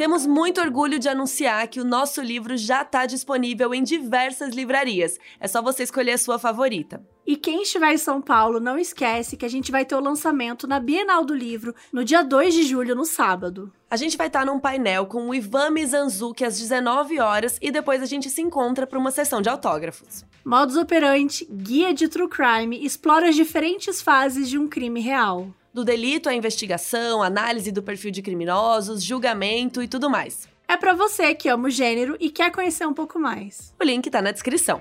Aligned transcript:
Temos 0.00 0.26
muito 0.26 0.62
orgulho 0.62 0.98
de 0.98 1.10
anunciar 1.10 1.68
que 1.68 1.78
o 1.78 1.84
nosso 1.84 2.22
livro 2.22 2.56
já 2.56 2.80
está 2.80 3.04
disponível 3.04 3.74
em 3.74 3.82
diversas 3.82 4.54
livrarias. 4.54 5.18
É 5.38 5.46
só 5.46 5.60
você 5.60 5.82
escolher 5.82 6.12
a 6.12 6.18
sua 6.18 6.38
favorita. 6.38 7.06
E 7.26 7.36
quem 7.36 7.60
estiver 7.60 7.92
em 7.92 7.98
São 7.98 8.18
Paulo, 8.18 8.58
não 8.58 8.78
esquece 8.78 9.36
que 9.36 9.44
a 9.44 9.48
gente 9.50 9.70
vai 9.70 9.84
ter 9.84 9.94
o 9.94 10.00
lançamento 10.00 10.66
na 10.66 10.80
Bienal 10.80 11.22
do 11.22 11.34
Livro 11.34 11.74
no 11.92 12.02
dia 12.02 12.22
2 12.22 12.54
de 12.54 12.62
julho, 12.62 12.96
no 12.96 13.04
sábado. 13.04 13.70
A 13.90 13.96
gente 13.96 14.16
vai 14.16 14.28
estar 14.28 14.40
tá 14.40 14.46
num 14.46 14.58
painel 14.58 15.04
com 15.04 15.28
o 15.28 15.34
Ivan 15.34 15.68
Mizanzuki 15.68 16.46
às 16.46 16.58
19 16.58 17.20
horas 17.20 17.58
e 17.60 17.70
depois 17.70 18.02
a 18.02 18.06
gente 18.06 18.30
se 18.30 18.40
encontra 18.40 18.86
para 18.86 18.98
uma 18.98 19.10
sessão 19.10 19.42
de 19.42 19.50
autógrafos. 19.50 20.24
Modus 20.42 20.76
Operandi, 20.76 21.46
guia 21.52 21.92
de 21.92 22.08
true 22.08 22.26
crime, 22.26 22.82
explora 22.82 23.28
as 23.28 23.36
diferentes 23.36 24.00
fases 24.00 24.48
de 24.48 24.56
um 24.56 24.66
crime 24.66 25.02
real 25.02 25.52
do 25.72 25.84
delito 25.84 26.28
à 26.28 26.34
investigação, 26.34 27.22
análise 27.22 27.70
do 27.70 27.82
perfil 27.82 28.10
de 28.10 28.22
criminosos, 28.22 29.02
julgamento 29.02 29.82
e 29.82 29.88
tudo 29.88 30.10
mais. 30.10 30.48
É 30.68 30.76
para 30.76 30.94
você 30.94 31.34
que 31.34 31.48
ama 31.48 31.68
o 31.68 31.70
gênero 31.70 32.16
e 32.20 32.30
quer 32.30 32.52
conhecer 32.52 32.86
um 32.86 32.94
pouco 32.94 33.18
mais. 33.18 33.74
O 33.80 33.84
link 33.84 34.08
tá 34.10 34.22
na 34.22 34.30
descrição. 34.30 34.80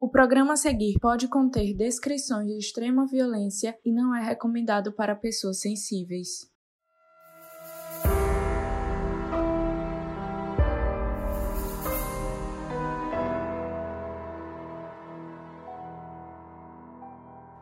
O 0.00 0.10
programa 0.10 0.54
a 0.54 0.56
seguir 0.56 0.98
pode 1.00 1.28
conter 1.28 1.74
descrições 1.74 2.46
de 2.46 2.58
extrema 2.58 3.06
violência 3.06 3.76
e 3.84 3.92
não 3.92 4.16
é 4.16 4.24
recomendado 4.24 4.90
para 4.90 5.14
pessoas 5.14 5.60
sensíveis. 5.60 6.48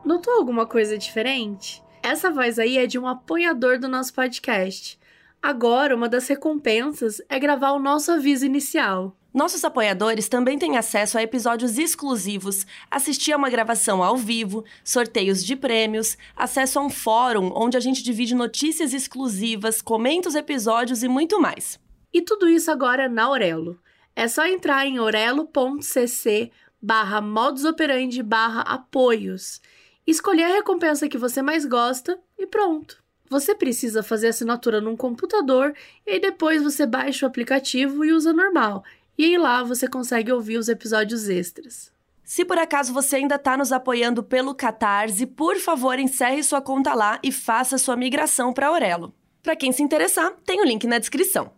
Notou 0.07 0.35
alguma 0.35 0.65
coisa 0.65 0.97
diferente? 0.97 1.83
Essa 2.01 2.31
voz 2.31 2.61
aí 2.61 2.79
é 2.79 2.87
de 2.87 2.97
um 2.97 3.09
apoiador 3.09 3.77
do 3.77 3.89
nosso 3.89 4.15
podcast. 4.15 4.97
Agora, 5.43 5.97
uma 5.97 6.09
das 6.09 6.29
recompensas 6.29 7.21
é 7.29 7.41
gravar 7.41 7.73
o 7.73 7.81
nosso 7.81 8.13
aviso 8.13 8.47
inicial. 8.47 9.17
Nossos 9.35 9.65
apoiadores 9.65 10.29
também 10.29 10.61
têm 10.61 10.77
acesso 10.77 11.19
a 11.19 11.25
episódios 11.25 11.77
exclusivos, 11.77 12.65
assistir 12.89 13.33
a 13.33 13.37
uma 13.37 13.51
gravação 13.51 14.01
ao 14.01 14.17
vivo, 14.17 14.65
sorteios 14.85 15.45
de 15.45 15.57
prêmios, 15.57 16.17
acesso 16.37 16.79
a 16.79 16.83
um 16.83 16.89
fórum 16.89 17.51
onde 17.53 17.77
a 17.77 17.81
gente 17.81 18.01
divide 18.01 18.33
notícias 18.33 18.95
exclusivas, 18.95 19.83
comenta 19.83 20.29
os 20.29 20.37
episódios 20.37 21.03
e 21.03 21.09
muito 21.09 21.41
mais. 21.41 21.81
E 22.15 22.23
tudo 22.23 22.49
isso 22.49 22.71
agora 22.71 23.09
na 23.09 23.25
Aurelo. 23.25 23.77
É 24.15 24.29
só 24.29 24.47
entrar 24.47 24.87
em 24.87 25.01
orelo.cc 25.01 26.53
barra 26.81 27.21
modusoperandi 27.21 28.23
barra 28.23 28.61
apoios 28.61 29.61
escolher 30.07 30.45
a 30.45 30.55
recompensa 30.55 31.09
que 31.09 31.19
você 31.19 31.43
mais 31.43 31.65
gosta 31.65 32.19
e 32.39 32.47
pronto. 32.47 33.03
Você 33.29 33.55
precisa 33.55 34.03
fazer 34.03 34.29
assinatura 34.29 34.81
num 34.81 34.97
computador 34.97 35.75
e 36.07 36.21
depois 36.21 36.63
você 36.63 36.87
baixa 36.87 37.27
o 37.27 37.29
aplicativo 37.29 38.05
e 38.05 38.13
usa 38.13 38.33
normal. 38.33 38.85
E 39.19 39.25
aí 39.25 39.39
lá 39.39 39.63
você 39.63 39.89
consegue 39.89 40.31
ouvir 40.31 40.59
os 40.59 40.69
episódios 40.69 41.29
extras. 41.29 41.91
Se 42.23 42.45
por 42.45 42.59
acaso 42.59 42.93
você 42.93 43.17
ainda 43.17 43.37
está 43.37 43.57
nos 43.57 43.73
apoiando 43.73 44.23
pelo 44.23 44.55
Catarse, 44.55 45.27
por 45.27 45.57
favor 45.59 45.99
encerre 45.99 46.43
sua 46.43 46.61
conta 46.61 46.93
lá 46.93 47.19
e 47.23 47.31
faça 47.31 47.79
sua 47.79 47.97
migração 47.97 48.53
para 48.53 48.69
Aurelo. 48.69 49.15
Para 49.43 49.57
quem 49.57 49.71
se 49.71 49.83
interessar, 49.83 50.33
tem 50.45 50.61
o 50.61 50.65
link 50.65 50.87
na 50.87 50.99
descrição. 50.99 51.53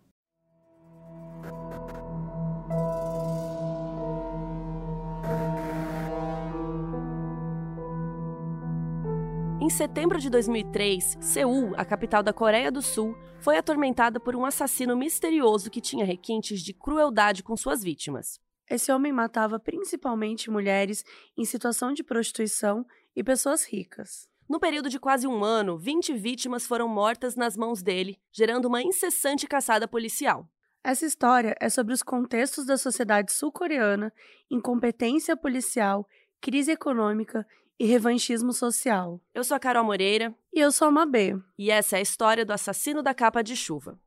Em 9.68 9.70
setembro 9.70 10.18
de 10.18 10.30
2003, 10.30 11.18
Seul, 11.20 11.74
a 11.76 11.84
capital 11.84 12.22
da 12.22 12.32
Coreia 12.32 12.72
do 12.72 12.80
Sul, 12.80 13.14
foi 13.38 13.58
atormentada 13.58 14.18
por 14.18 14.34
um 14.34 14.46
assassino 14.46 14.96
misterioso 14.96 15.70
que 15.70 15.78
tinha 15.78 16.06
requintes 16.06 16.62
de 16.62 16.72
crueldade 16.72 17.42
com 17.42 17.54
suas 17.54 17.82
vítimas. 17.82 18.40
Esse 18.70 18.90
homem 18.90 19.12
matava 19.12 19.60
principalmente 19.60 20.50
mulheres 20.50 21.04
em 21.36 21.44
situação 21.44 21.92
de 21.92 22.02
prostituição 22.02 22.86
e 23.14 23.22
pessoas 23.22 23.62
ricas. 23.62 24.26
No 24.48 24.58
período 24.58 24.88
de 24.88 24.98
quase 24.98 25.26
um 25.26 25.44
ano, 25.44 25.76
20 25.76 26.14
vítimas 26.14 26.66
foram 26.66 26.88
mortas 26.88 27.36
nas 27.36 27.54
mãos 27.54 27.82
dele, 27.82 28.18
gerando 28.32 28.68
uma 28.68 28.82
incessante 28.82 29.46
caçada 29.46 29.86
policial. 29.86 30.48
Essa 30.82 31.04
história 31.04 31.54
é 31.60 31.68
sobre 31.68 31.92
os 31.92 32.02
contextos 32.02 32.64
da 32.64 32.78
sociedade 32.78 33.34
sul-coreana, 33.34 34.14
incompetência 34.50 35.36
policial, 35.36 36.08
crise 36.40 36.70
econômica 36.72 37.46
e 37.78 37.86
revanchismo 37.86 38.52
social. 38.52 39.20
Eu 39.32 39.44
sou 39.44 39.56
a 39.56 39.60
Carol 39.60 39.84
Moreira. 39.84 40.34
E 40.52 40.58
eu 40.58 40.72
sou 40.72 40.88
a 40.88 40.90
Mabê. 40.90 41.36
E 41.56 41.70
essa 41.70 41.96
é 41.96 42.00
a 42.00 42.02
história 42.02 42.44
do 42.44 42.52
assassino 42.52 43.02
da 43.02 43.14
capa 43.14 43.42
de 43.42 43.54
chuva. 43.54 43.98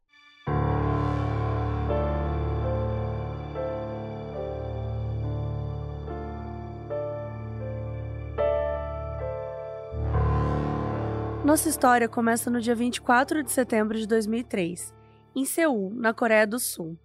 Nossa 11.46 11.70
história 11.70 12.08
começa 12.08 12.50
no 12.50 12.62
dia 12.62 12.76
24 12.76 13.44
de 13.44 13.52
setembro 13.52 13.98
de 13.98 14.08
2003, 14.08 14.94
em 15.36 15.44
Seul, 15.44 15.92
na 15.96 16.14
Coreia 16.14 16.46
do 16.46 16.60
Sul. 16.60 16.98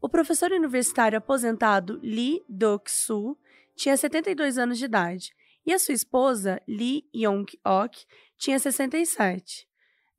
O 0.00 0.08
professor 0.08 0.52
universitário 0.52 1.16
aposentado 1.16 1.98
Lee 2.02 2.44
Dok-soo 2.48 3.36
tinha 3.74 3.96
72 3.96 4.58
anos 4.58 4.78
de 4.78 4.84
idade 4.84 5.34
e 5.64 5.72
a 5.72 5.78
sua 5.78 5.94
esposa, 5.94 6.60
Lee 6.66 7.04
Yong-ok, 7.14 8.04
tinha 8.36 8.58
67. 8.58 9.68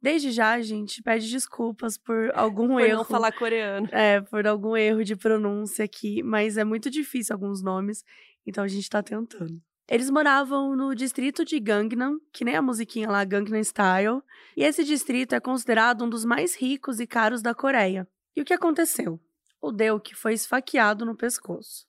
Desde 0.02 0.32
já, 0.32 0.54
a 0.54 0.62
gente 0.62 1.02
pede 1.02 1.30
desculpas 1.30 1.98
por 1.98 2.32
algum 2.36 2.68
por 2.68 2.82
erro. 2.82 2.90
Por 2.90 2.98
não 2.98 3.06
falar 3.06 3.32
coreano. 3.32 3.88
É, 3.92 4.20
por 4.20 4.46
algum 4.46 4.76
erro 4.76 5.04
de 5.04 5.16
pronúncia 5.16 5.86
aqui, 5.86 6.22
mas 6.22 6.58
é 6.58 6.64
muito 6.64 6.90
difícil 6.90 7.34
alguns 7.34 7.62
nomes, 7.62 8.04
então 8.46 8.64
a 8.64 8.68
gente 8.68 8.90
tá 8.90 9.02
tentando. 9.02 9.62
Eles 9.90 10.10
moravam 10.10 10.76
no 10.76 10.96
distrito 10.96 11.44
de 11.44 11.60
Gangnam, 11.60 12.20
que 12.32 12.46
nem 12.46 12.56
a 12.56 12.62
musiquinha 12.62 13.10
lá, 13.10 13.24
Gangnam 13.24 13.64
Style, 13.64 14.22
e 14.56 14.64
esse 14.64 14.84
distrito 14.84 15.36
é 15.36 15.40
considerado 15.40 16.04
um 16.04 16.10
dos 16.10 16.24
mais 16.26 16.56
ricos 16.56 17.00
e 17.00 17.08
caros 17.08 17.42
da 17.42 17.54
Coreia. 17.54 18.08
E 18.36 18.42
o 18.42 18.46
que 18.46 18.54
aconteceu? 18.54 19.20
O 19.62 19.72
Deuk 19.72 20.16
foi 20.16 20.34
esfaqueado 20.34 21.06
no 21.06 21.16
pescoço. 21.16 21.86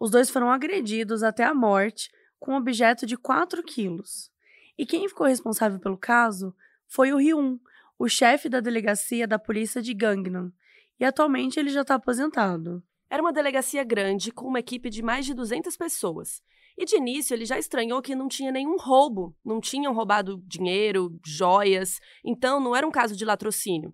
Os 0.00 0.10
dois 0.10 0.30
foram 0.30 0.50
agredidos 0.50 1.22
até 1.22 1.44
a 1.44 1.54
morte 1.54 2.10
com 2.38 2.52
um 2.52 2.56
objeto 2.56 3.06
de 3.06 3.16
4 3.16 3.62
quilos. 3.62 4.30
E 4.76 4.86
quem 4.86 5.08
ficou 5.08 5.26
responsável 5.26 5.78
pelo 5.78 5.98
caso 5.98 6.54
foi 6.86 7.12
o 7.12 7.16
Ryun, 7.16 7.58
o 7.98 8.08
chefe 8.08 8.48
da 8.48 8.60
delegacia 8.60 9.26
da 9.26 9.38
polícia 9.38 9.82
de 9.82 9.92
Gangnam, 9.92 10.52
e 11.00 11.04
atualmente 11.04 11.58
ele 11.58 11.70
já 11.70 11.82
está 11.82 11.94
aposentado. 11.96 12.82
Era 13.10 13.22
uma 13.22 13.32
delegacia 13.32 13.82
grande, 13.84 14.30
com 14.30 14.46
uma 14.46 14.60
equipe 14.60 14.90
de 14.90 15.02
mais 15.02 15.24
de 15.24 15.34
200 15.34 15.76
pessoas. 15.76 16.42
E 16.76 16.84
de 16.84 16.96
início 16.96 17.34
ele 17.34 17.44
já 17.44 17.58
estranhou 17.58 18.00
que 18.00 18.14
não 18.14 18.28
tinha 18.28 18.52
nenhum 18.52 18.76
roubo, 18.76 19.36
não 19.44 19.60
tinham 19.60 19.92
roubado 19.92 20.42
dinheiro, 20.46 21.18
joias, 21.24 21.98
então 22.24 22.60
não 22.60 22.76
era 22.76 22.86
um 22.86 22.90
caso 22.90 23.16
de 23.16 23.24
latrocínio. 23.24 23.92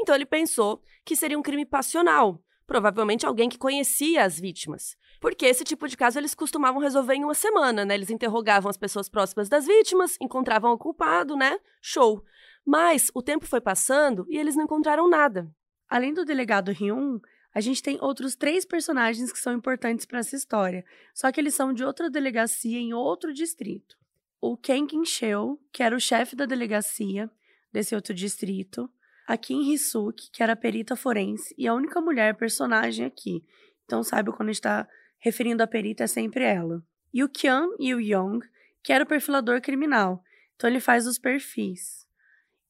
Então 0.00 0.14
ele 0.14 0.26
pensou 0.26 0.82
que 1.04 1.14
seria 1.14 1.38
um 1.38 1.42
crime 1.42 1.64
passional, 1.64 2.42
provavelmente 2.66 3.26
alguém 3.26 3.48
que 3.48 3.58
conhecia 3.58 4.24
as 4.24 4.38
vítimas. 4.38 4.96
Porque 5.20 5.46
esse 5.46 5.64
tipo 5.64 5.88
de 5.88 5.96
caso 5.96 6.18
eles 6.18 6.34
costumavam 6.34 6.80
resolver 6.80 7.14
em 7.14 7.24
uma 7.24 7.34
semana, 7.34 7.84
né? 7.84 7.94
Eles 7.94 8.10
interrogavam 8.10 8.70
as 8.70 8.76
pessoas 8.76 9.08
próximas 9.08 9.48
das 9.48 9.66
vítimas, 9.66 10.16
encontravam 10.20 10.72
o 10.72 10.78
culpado, 10.78 11.36
né? 11.36 11.58
Show. 11.80 12.24
Mas 12.64 13.10
o 13.14 13.22
tempo 13.22 13.46
foi 13.46 13.60
passando 13.60 14.26
e 14.28 14.38
eles 14.38 14.54
não 14.54 14.64
encontraram 14.64 15.08
nada. 15.08 15.50
Além 15.88 16.12
do 16.12 16.24
delegado 16.24 16.70
Ryun, 16.70 17.18
a 17.54 17.60
gente 17.60 17.82
tem 17.82 17.98
outros 18.00 18.36
três 18.36 18.64
personagens 18.64 19.32
que 19.32 19.38
são 19.38 19.54
importantes 19.54 20.06
para 20.06 20.18
essa 20.18 20.36
história, 20.36 20.84
só 21.14 21.32
que 21.32 21.40
eles 21.40 21.54
são 21.54 21.72
de 21.72 21.82
outra 21.82 22.10
delegacia 22.10 22.78
em 22.78 22.92
outro 22.92 23.32
distrito. 23.32 23.96
O 24.40 24.56
Ken 24.56 24.86
Kim-sheo, 24.86 25.58
que 25.72 25.82
era 25.82 25.96
o 25.96 26.00
chefe 26.00 26.36
da 26.36 26.46
delegacia 26.46 27.28
desse 27.72 27.94
outro 27.94 28.14
distrito, 28.14 28.88
a 29.26 29.36
Kim 29.36 29.70
Hee-suk, 29.70 30.30
que 30.30 30.42
era 30.42 30.56
perita 30.56 30.96
forense 30.96 31.54
e 31.58 31.66
a 31.66 31.74
única 31.74 32.00
mulher 32.00 32.36
personagem 32.36 33.04
aqui. 33.04 33.44
Então, 33.84 34.02
sabe, 34.02 34.30
quando 34.30 34.50
a 34.50 34.52
gente 34.52 34.62
tá 34.62 34.88
referindo 35.18 35.62
a 35.62 35.66
perita 35.66 36.04
é 36.04 36.06
sempre 36.06 36.44
ela. 36.44 36.82
E 37.12 37.24
o 37.24 37.28
Kyun 37.28 37.74
e 37.78 37.94
o 37.94 38.00
Yong, 38.00 38.44
que 38.82 38.92
era 38.92 39.04
o 39.04 39.06
perfilador 39.06 39.60
criminal. 39.60 40.22
Então 40.54 40.68
ele 40.68 40.80
faz 40.80 41.06
os 41.06 41.18
perfis. 41.18 42.06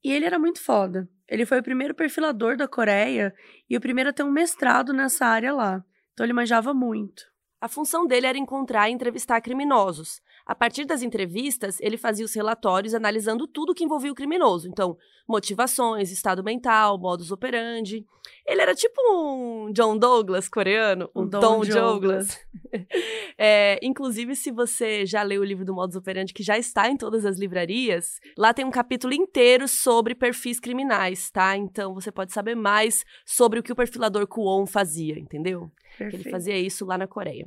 E 0.02 0.12
ele 0.12 0.24
era 0.24 0.38
muito 0.38 0.60
foda. 0.60 1.08
Ele 1.28 1.44
foi 1.44 1.60
o 1.60 1.62
primeiro 1.62 1.94
perfilador 1.94 2.56
da 2.56 2.68
Coreia 2.68 3.34
e 3.68 3.76
o 3.76 3.80
primeiro 3.80 4.10
a 4.10 4.12
ter 4.12 4.22
um 4.22 4.30
mestrado 4.30 4.92
nessa 4.92 5.26
área 5.26 5.52
lá. 5.52 5.84
Então 6.12 6.24
ele 6.24 6.32
manjava 6.32 6.72
muito. 6.72 7.24
A 7.60 7.68
função 7.68 8.06
dele 8.06 8.26
era 8.26 8.38
encontrar 8.38 8.88
e 8.88 8.92
entrevistar 8.92 9.40
criminosos. 9.40 10.22
A 10.48 10.54
partir 10.54 10.86
das 10.86 11.02
entrevistas, 11.02 11.78
ele 11.78 11.98
fazia 11.98 12.24
os 12.24 12.32
relatórios 12.32 12.94
analisando 12.94 13.46
tudo 13.46 13.74
que 13.74 13.84
envolvia 13.84 14.10
o 14.10 14.14
criminoso. 14.14 14.66
Então, 14.66 14.96
motivações, 15.28 16.10
estado 16.10 16.42
mental, 16.42 16.98
modus 16.98 17.30
operandi. 17.30 18.02
Ele 18.46 18.62
era 18.62 18.74
tipo 18.74 18.98
um 19.12 19.70
John 19.74 19.98
Douglas 19.98 20.48
coreano, 20.48 21.10
um, 21.14 21.26
Don, 21.28 21.38
Don, 21.38 21.60
Douglas. 21.60 21.68
Douglas. 21.74 22.46
é, 23.36 23.78
inclusive, 23.82 24.34
se 24.34 24.50
você 24.50 25.04
já 25.04 25.22
leu 25.22 25.42
o 25.42 25.44
livro 25.44 25.66
do 25.66 25.74
modus 25.74 25.96
operandi, 25.96 26.32
que 26.32 26.42
já 26.42 26.56
está 26.56 26.88
em 26.88 26.96
todas 26.96 27.26
as 27.26 27.38
livrarias, 27.38 28.18
lá 28.34 28.54
tem 28.54 28.64
um 28.64 28.70
capítulo 28.70 29.12
inteiro 29.12 29.68
sobre 29.68 30.14
perfis 30.14 30.58
criminais, 30.58 31.30
tá? 31.30 31.58
Então, 31.58 31.92
você 31.92 32.10
pode 32.10 32.32
saber 32.32 32.54
mais 32.54 33.04
sobre 33.26 33.60
o 33.60 33.62
que 33.62 33.72
o 33.72 33.76
perfilador 33.76 34.26
Kwon 34.26 34.64
fazia, 34.64 35.18
entendeu? 35.18 35.70
Perfeito. 35.98 36.10
Que 36.10 36.16
ele 36.16 36.30
fazia 36.30 36.56
isso 36.56 36.86
lá 36.86 36.96
na 36.96 37.06
Coreia. 37.06 37.46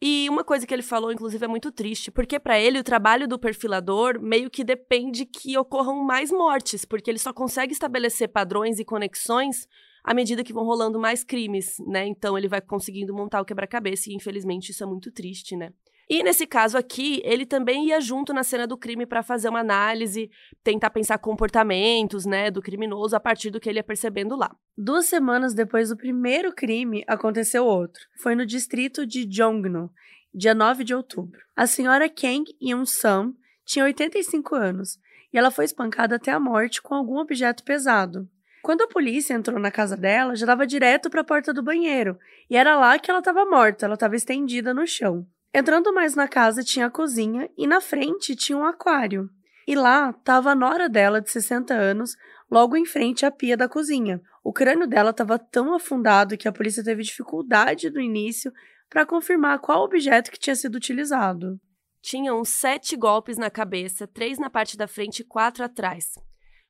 E 0.00 0.28
uma 0.28 0.44
coisa 0.44 0.66
que 0.66 0.74
ele 0.74 0.82
falou, 0.82 1.10
inclusive, 1.10 1.42
é 1.44 1.48
muito 1.48 1.72
triste, 1.72 2.10
porque 2.10 2.38
para 2.38 2.60
ele 2.60 2.78
o 2.78 2.84
trabalho 2.84 3.26
do 3.26 3.38
perfilador 3.38 4.20
meio 4.20 4.50
que 4.50 4.62
depende 4.62 5.24
que 5.24 5.56
ocorram 5.56 6.04
mais 6.04 6.30
mortes, 6.30 6.84
porque 6.84 7.10
ele 7.10 7.18
só 7.18 7.32
consegue 7.32 7.72
estabelecer 7.72 8.28
padrões 8.28 8.78
e 8.78 8.84
conexões 8.84 9.66
à 10.04 10.12
medida 10.12 10.44
que 10.44 10.52
vão 10.52 10.64
rolando 10.64 11.00
mais 11.00 11.24
crimes, 11.24 11.78
né? 11.86 12.06
Então 12.06 12.36
ele 12.36 12.46
vai 12.46 12.60
conseguindo 12.60 13.14
montar 13.14 13.40
o 13.40 13.44
quebra-cabeça 13.44 14.10
e 14.10 14.14
infelizmente 14.14 14.70
isso 14.70 14.84
é 14.84 14.86
muito 14.86 15.10
triste, 15.10 15.56
né? 15.56 15.72
E 16.08 16.22
nesse 16.22 16.46
caso 16.46 16.78
aqui, 16.78 17.20
ele 17.24 17.44
também 17.44 17.88
ia 17.88 18.00
junto 18.00 18.32
na 18.32 18.44
cena 18.44 18.64
do 18.64 18.78
crime 18.78 19.04
para 19.04 19.24
fazer 19.24 19.48
uma 19.48 19.58
análise, 19.58 20.30
tentar 20.62 20.90
pensar 20.90 21.18
comportamentos, 21.18 22.24
né, 22.24 22.48
do 22.48 22.62
criminoso 22.62 23.16
a 23.16 23.20
partir 23.20 23.50
do 23.50 23.58
que 23.58 23.68
ele 23.68 23.80
ia 23.80 23.84
percebendo 23.84 24.36
lá. 24.36 24.54
Duas 24.78 25.06
semanas 25.06 25.52
depois 25.52 25.88
do 25.88 25.96
primeiro 25.96 26.52
crime, 26.52 27.02
aconteceu 27.08 27.64
outro. 27.66 28.00
Foi 28.22 28.36
no 28.36 28.46
distrito 28.46 29.04
de 29.04 29.26
Jongno, 29.28 29.90
dia 30.32 30.54
9 30.54 30.84
de 30.84 30.94
outubro. 30.94 31.40
A 31.56 31.66
senhora 31.66 32.08
Kang 32.08 32.44
Yoon-sam 32.62 33.34
tinha 33.64 33.84
85 33.84 34.54
anos 34.54 34.98
e 35.32 35.38
ela 35.38 35.50
foi 35.50 35.64
espancada 35.64 36.16
até 36.16 36.30
a 36.30 36.38
morte 36.38 36.80
com 36.80 36.94
algum 36.94 37.18
objeto 37.18 37.64
pesado. 37.64 38.28
Quando 38.62 38.82
a 38.82 38.88
polícia 38.88 39.34
entrou 39.34 39.58
na 39.58 39.70
casa 39.70 39.96
dela, 39.96 40.34
já 40.34 40.46
dava 40.46 40.66
direto 40.66 41.10
para 41.10 41.20
a 41.20 41.24
porta 41.24 41.52
do 41.52 41.62
banheiro, 41.62 42.18
e 42.50 42.56
era 42.56 42.76
lá 42.76 42.98
que 42.98 43.10
ela 43.10 43.20
estava 43.20 43.44
morta, 43.44 43.86
ela 43.86 43.94
estava 43.94 44.16
estendida 44.16 44.74
no 44.74 44.86
chão. 44.86 45.26
Entrando 45.58 45.90
mais 45.90 46.14
na 46.14 46.28
casa 46.28 46.62
tinha 46.62 46.84
a 46.84 46.90
cozinha 46.90 47.48
e 47.56 47.66
na 47.66 47.80
frente 47.80 48.36
tinha 48.36 48.58
um 48.58 48.66
aquário. 48.66 49.30
E 49.66 49.74
lá 49.74 50.10
estava 50.10 50.50
a 50.50 50.54
nora 50.54 50.86
dela, 50.86 51.18
de 51.18 51.30
60 51.30 51.72
anos, 51.72 52.14
logo 52.50 52.76
em 52.76 52.84
frente 52.84 53.24
à 53.24 53.30
pia 53.30 53.56
da 53.56 53.66
cozinha. 53.66 54.20
O 54.44 54.52
crânio 54.52 54.86
dela 54.86 55.12
estava 55.12 55.38
tão 55.38 55.72
afundado 55.72 56.36
que 56.36 56.46
a 56.46 56.52
polícia 56.52 56.84
teve 56.84 57.02
dificuldade 57.02 57.88
no 57.88 58.02
início 58.02 58.52
para 58.90 59.06
confirmar 59.06 59.58
qual 59.58 59.82
objeto 59.82 60.30
que 60.30 60.38
tinha 60.38 60.54
sido 60.54 60.74
utilizado. 60.74 61.58
Tinham 62.02 62.44
sete 62.44 62.94
golpes 62.94 63.38
na 63.38 63.48
cabeça, 63.48 64.06
três 64.06 64.38
na 64.38 64.50
parte 64.50 64.76
da 64.76 64.86
frente 64.86 65.20
e 65.20 65.24
quatro 65.24 65.64
atrás. 65.64 66.18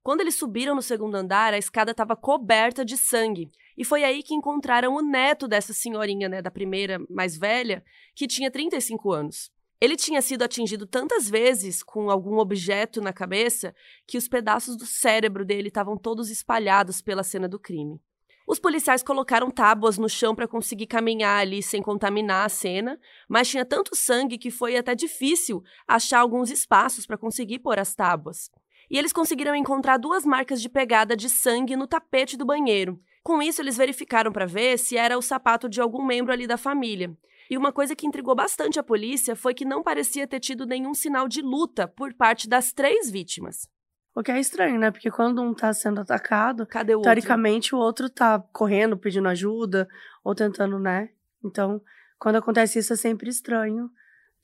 Quando 0.00 0.20
eles 0.20 0.36
subiram 0.36 0.76
no 0.76 0.80
segundo 0.80 1.16
andar, 1.16 1.52
a 1.52 1.58
escada 1.58 1.90
estava 1.90 2.14
coberta 2.14 2.84
de 2.84 2.96
sangue. 2.96 3.50
E 3.76 3.84
foi 3.84 4.04
aí 4.04 4.22
que 4.22 4.34
encontraram 4.34 4.94
o 4.94 5.02
neto 5.02 5.46
dessa 5.46 5.72
senhorinha, 5.72 6.28
né, 6.28 6.40
da 6.40 6.50
primeira 6.50 6.98
mais 7.10 7.36
velha, 7.36 7.84
que 8.14 8.26
tinha 8.26 8.50
35 8.50 9.12
anos. 9.12 9.50
Ele 9.78 9.96
tinha 9.96 10.22
sido 10.22 10.42
atingido 10.42 10.86
tantas 10.86 11.28
vezes 11.28 11.82
com 11.82 12.10
algum 12.10 12.38
objeto 12.38 13.02
na 13.02 13.12
cabeça 13.12 13.74
que 14.06 14.16
os 14.16 14.26
pedaços 14.26 14.76
do 14.76 14.86
cérebro 14.86 15.44
dele 15.44 15.68
estavam 15.68 15.98
todos 15.98 16.30
espalhados 16.30 17.02
pela 17.02 17.22
cena 17.22 17.46
do 17.46 17.58
crime. 17.58 18.00
Os 18.48 18.58
policiais 18.58 19.02
colocaram 19.02 19.50
tábuas 19.50 19.98
no 19.98 20.08
chão 20.08 20.34
para 20.34 20.48
conseguir 20.48 20.86
caminhar 20.86 21.40
ali 21.40 21.62
sem 21.62 21.82
contaminar 21.82 22.46
a 22.46 22.48
cena, 22.48 22.98
mas 23.28 23.48
tinha 23.48 23.64
tanto 23.64 23.94
sangue 23.94 24.38
que 24.38 24.50
foi 24.50 24.76
até 24.76 24.94
difícil 24.94 25.62
achar 25.86 26.20
alguns 26.20 26.50
espaços 26.50 27.06
para 27.06 27.18
conseguir 27.18 27.58
pôr 27.58 27.78
as 27.78 27.94
tábuas 27.94 28.50
e 28.90 28.98
eles 28.98 29.12
conseguiram 29.12 29.54
encontrar 29.54 29.96
duas 29.98 30.24
marcas 30.24 30.60
de 30.60 30.68
pegada 30.68 31.16
de 31.16 31.28
sangue 31.28 31.76
no 31.76 31.86
tapete 31.86 32.36
do 32.36 32.46
banheiro. 32.46 33.00
Com 33.26 33.42
isso, 33.42 33.60
eles 33.60 33.76
verificaram 33.76 34.30
para 34.30 34.46
ver 34.46 34.78
se 34.78 34.96
era 34.96 35.18
o 35.18 35.20
sapato 35.20 35.68
de 35.68 35.80
algum 35.80 36.06
membro 36.06 36.32
ali 36.32 36.46
da 36.46 36.56
família. 36.56 37.12
E 37.50 37.58
uma 37.58 37.72
coisa 37.72 37.96
que 37.96 38.06
intrigou 38.06 38.36
bastante 38.36 38.78
a 38.78 38.84
polícia 38.84 39.34
foi 39.34 39.52
que 39.52 39.64
não 39.64 39.82
parecia 39.82 40.28
ter 40.28 40.38
tido 40.38 40.64
nenhum 40.64 40.94
sinal 40.94 41.26
de 41.26 41.42
luta 41.42 41.88
por 41.88 42.14
parte 42.14 42.48
das 42.48 42.72
três 42.72 43.10
vítimas. 43.10 43.68
O 44.14 44.22
que 44.22 44.30
é 44.30 44.38
estranho, 44.38 44.78
né? 44.78 44.92
Porque 44.92 45.10
quando 45.10 45.42
um 45.42 45.52
tá 45.52 45.72
sendo 45.72 46.02
atacado, 46.02 46.62
o 46.62 47.02
teoricamente 47.02 47.74
outro? 47.74 47.82
o 47.82 47.84
outro 47.84 48.08
tá 48.08 48.38
correndo, 48.52 48.96
pedindo 48.96 49.26
ajuda, 49.26 49.88
ou 50.22 50.32
tentando, 50.32 50.78
né? 50.78 51.08
Então, 51.44 51.82
quando 52.20 52.36
acontece 52.36 52.78
isso 52.78 52.92
é 52.92 52.96
sempre 52.96 53.28
estranho. 53.28 53.90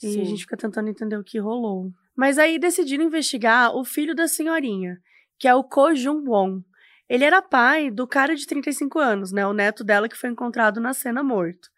E 0.02 0.08
Sim. 0.08 0.22
a 0.22 0.24
gente 0.24 0.42
fica 0.42 0.56
tentando 0.56 0.88
entender 0.90 1.16
o 1.16 1.22
que 1.22 1.38
rolou. 1.38 1.92
Mas 2.16 2.36
aí 2.36 2.58
decidiram 2.58 3.04
investigar 3.04 3.76
o 3.76 3.84
filho 3.84 4.12
da 4.12 4.26
senhorinha, 4.26 4.98
que 5.38 5.46
é 5.46 5.54
o 5.54 5.62
Ko 5.62 5.94
Jun-won. 5.94 6.62
Ele 7.12 7.24
era 7.24 7.42
pai 7.42 7.90
do 7.90 8.06
cara 8.06 8.34
de 8.34 8.46
35 8.46 8.98
anos, 8.98 9.32
né, 9.32 9.46
o 9.46 9.52
neto 9.52 9.84
dela 9.84 10.08
que 10.08 10.16
foi 10.16 10.30
encontrado 10.30 10.80
na 10.80 10.94
cena 10.94 11.22
morto. 11.22 11.68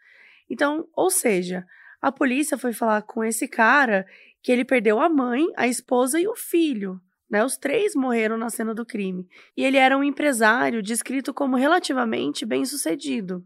Então, 0.49 0.87
ou 0.95 1.11
seja, 1.11 1.67
a 2.01 2.13
polícia 2.13 2.57
foi 2.57 2.73
falar 2.73 3.03
com 3.03 3.25
esse 3.25 3.49
cara 3.49 4.07
que 4.41 4.53
ele 4.53 4.65
perdeu 4.65 5.01
a 5.01 5.09
mãe, 5.09 5.45
a 5.57 5.67
esposa 5.67 6.21
e 6.21 6.29
o 6.29 6.37
filho. 6.37 7.01
Né, 7.29 7.45
os 7.45 7.57
três 7.57 7.97
morreram 7.97 8.37
na 8.37 8.49
cena 8.49 8.73
do 8.73 8.87
crime. 8.87 9.27
E 9.57 9.65
ele 9.65 9.77
era 9.77 9.99
um 9.99 10.05
empresário 10.05 10.81
descrito 10.81 11.35
como 11.35 11.57
relativamente 11.57 12.47
bem 12.47 12.65
sucedido. 12.65 13.45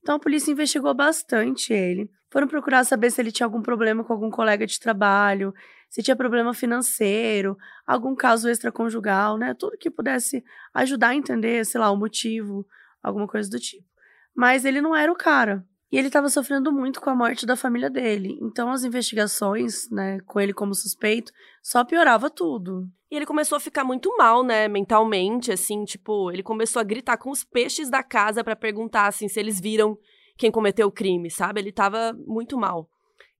Então 0.00 0.14
a 0.14 0.20
polícia 0.20 0.52
investigou 0.52 0.94
bastante 0.94 1.72
ele. 1.72 2.08
Foram 2.30 2.46
procurar 2.46 2.84
saber 2.84 3.10
se 3.10 3.20
ele 3.20 3.32
tinha 3.32 3.48
algum 3.48 3.62
problema 3.62 4.04
com 4.04 4.12
algum 4.12 4.30
colega 4.30 4.64
de 4.64 4.78
trabalho, 4.78 5.52
se 5.96 6.02
tinha 6.02 6.14
problema 6.14 6.52
financeiro, 6.52 7.56
algum 7.86 8.14
caso 8.14 8.50
extraconjugal, 8.50 9.38
né? 9.38 9.54
Tudo 9.54 9.78
que 9.78 9.90
pudesse 9.90 10.44
ajudar 10.74 11.08
a 11.08 11.14
entender, 11.14 11.64
sei 11.64 11.80
lá, 11.80 11.90
o 11.90 11.96
motivo, 11.96 12.66
alguma 13.02 13.26
coisa 13.26 13.48
do 13.48 13.58
tipo. 13.58 13.88
Mas 14.34 14.66
ele 14.66 14.82
não 14.82 14.94
era 14.94 15.10
o 15.10 15.16
cara. 15.16 15.66
E 15.90 15.96
ele 15.96 16.08
estava 16.08 16.28
sofrendo 16.28 16.70
muito 16.70 17.00
com 17.00 17.08
a 17.08 17.14
morte 17.14 17.46
da 17.46 17.56
família 17.56 17.88
dele. 17.88 18.38
Então 18.42 18.70
as 18.70 18.84
investigações, 18.84 19.88
né, 19.90 20.20
com 20.26 20.38
ele 20.38 20.52
como 20.52 20.74
suspeito, 20.74 21.32
só 21.62 21.82
piorava 21.82 22.28
tudo. 22.28 22.86
E 23.10 23.16
ele 23.16 23.24
começou 23.24 23.56
a 23.56 23.60
ficar 23.60 23.82
muito 23.82 24.14
mal, 24.18 24.44
né, 24.44 24.68
mentalmente, 24.68 25.50
assim, 25.50 25.82
tipo, 25.86 26.30
ele 26.30 26.42
começou 26.42 26.78
a 26.78 26.84
gritar 26.84 27.16
com 27.16 27.30
os 27.30 27.42
peixes 27.42 27.88
da 27.88 28.02
casa 28.02 28.44
para 28.44 28.54
perguntar 28.54 29.06
assim 29.06 29.28
se 29.28 29.40
eles 29.40 29.58
viram 29.58 29.96
quem 30.36 30.50
cometeu 30.50 30.88
o 30.88 30.92
crime, 30.92 31.30
sabe? 31.30 31.58
Ele 31.58 31.70
estava 31.70 32.12
muito 32.26 32.58
mal 32.58 32.86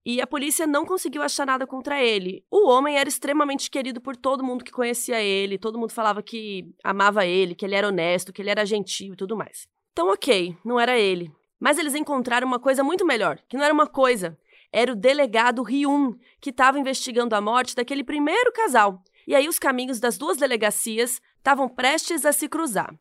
e 0.07 0.21
a 0.21 0.27
polícia 0.27 0.69
não 0.69 0.87
conseguiu 0.87 1.21
achar 1.21 1.45
nada 1.45 1.67
contra 1.67 2.01
ele. 2.01 2.45
O 2.49 2.69
homem 2.69 2.97
era 2.97 3.09
extremamente 3.09 3.69
querido 3.69 4.01
por 4.01 4.15
todo 4.15 4.45
mundo 4.45 4.65
que 4.65 4.71
conhecia 4.71 5.21
ele, 5.21 5.59
todo 5.59 5.81
mundo 5.81 5.91
falava 5.91 6.23
que 6.23 6.73
amava 6.85 7.27
ele, 7.27 7.57
que 7.57 7.65
ele 7.65 7.75
era 7.75 7.89
honesto, 7.89 8.33
que 8.33 8.41
ele 8.41 8.51
era 8.51 8.65
gentil 8.65 9.15
e 9.15 9.17
tudo 9.17 9.37
mais. 9.37 9.67
Então, 9.93 10.09
ok, 10.09 10.57
não 10.65 10.79
era 10.79 10.97
ele. 10.97 11.33
Mas 11.59 11.77
eles 11.77 11.97
encontraram 11.97 12.47
uma 12.47 12.61
coisa 12.61 12.85
muito 12.85 13.05
melhor, 13.05 13.41
que 13.49 13.57
não 13.57 13.65
era 13.65 13.75
uma 13.75 13.89
coisa, 13.89 14.39
era 14.73 14.93
o 14.93 14.97
delegado 14.97 15.65
Ryun, 15.65 16.15
que 16.41 16.51
estava 16.51 16.79
investigando 16.79 17.35
a 17.35 17.41
morte 17.41 17.75
daquele 17.75 18.05
primeiro 18.05 18.53
casal. 18.53 19.03
E 19.27 19.35
aí 19.35 19.49
os 19.49 19.59
caminhos 19.59 19.99
das 19.99 20.17
duas 20.17 20.37
delegacias 20.37 21.21
estavam 21.39 21.69
prestes 21.69 22.25
a 22.25 22.33
se 22.33 22.49
cruzar. 22.49 22.95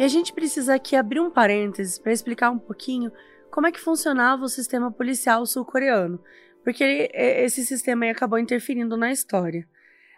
E 0.00 0.02
a 0.02 0.08
gente 0.08 0.32
precisa 0.32 0.76
aqui 0.76 0.96
abrir 0.96 1.20
um 1.20 1.30
parênteses 1.30 1.98
para 1.98 2.10
explicar 2.10 2.50
um 2.50 2.58
pouquinho 2.58 3.12
como 3.50 3.66
é 3.66 3.70
que 3.70 3.78
funcionava 3.78 4.42
o 4.42 4.48
sistema 4.48 4.90
policial 4.90 5.44
sul-coreano, 5.44 6.18
porque 6.64 7.10
esse 7.12 7.66
sistema 7.66 8.10
acabou 8.10 8.38
interferindo 8.38 8.96
na 8.96 9.12
história. 9.12 9.68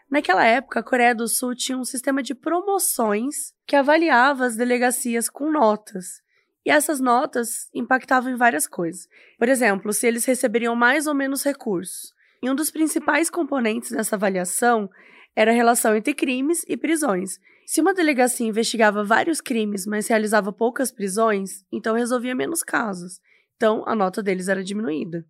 Naquela 0.09 0.47
época, 0.47 0.79
a 0.79 0.83
Coreia 0.85 1.12
do 1.12 1.27
Sul 1.27 1.57
tinha 1.57 1.77
um 1.77 1.85
sistema 1.85 2.23
de 2.23 2.33
promoções 2.33 3.53
que 3.67 3.75
avaliava 3.75 4.47
as 4.47 4.55
delegacias 4.55 5.29
com 5.29 5.51
notas. 5.51 6.23
E 6.65 6.71
essas 6.71 7.01
notas 7.01 7.69
impactavam 7.75 8.33
em 8.33 8.37
várias 8.37 8.69
coisas. 8.69 9.09
Por 9.37 9.49
exemplo, 9.49 9.93
se 9.93 10.07
eles 10.07 10.25
receberiam 10.25 10.77
mais 10.77 11.09
ou 11.09 11.15
menos 11.15 11.43
recursos. 11.43 12.15
E 12.41 12.49
um 12.49 12.55
dos 12.55 12.71
principais 12.71 13.29
componentes 13.29 13.91
dessa 13.91 14.15
avaliação 14.15 14.89
era 15.35 15.51
a 15.51 15.55
relação 15.55 15.97
entre 15.97 16.15
crimes 16.15 16.65
e 16.69 16.77
prisões. 16.77 17.41
Se 17.66 17.81
uma 17.81 17.95
delegacia 17.95 18.47
investigava 18.47 19.04
vários 19.04 19.40
crimes, 19.40 19.87
mas 19.87 20.09
realizava 20.09 20.52
poucas 20.52 20.90
prisões, 20.90 21.64
então 21.71 21.95
resolvia 21.95 22.35
menos 22.35 22.62
casos. 22.62 23.21
Então, 23.57 23.83
a 23.87 23.95
nota 23.95 24.23
deles 24.23 24.49
era 24.49 24.62
diminuída. 24.62 25.25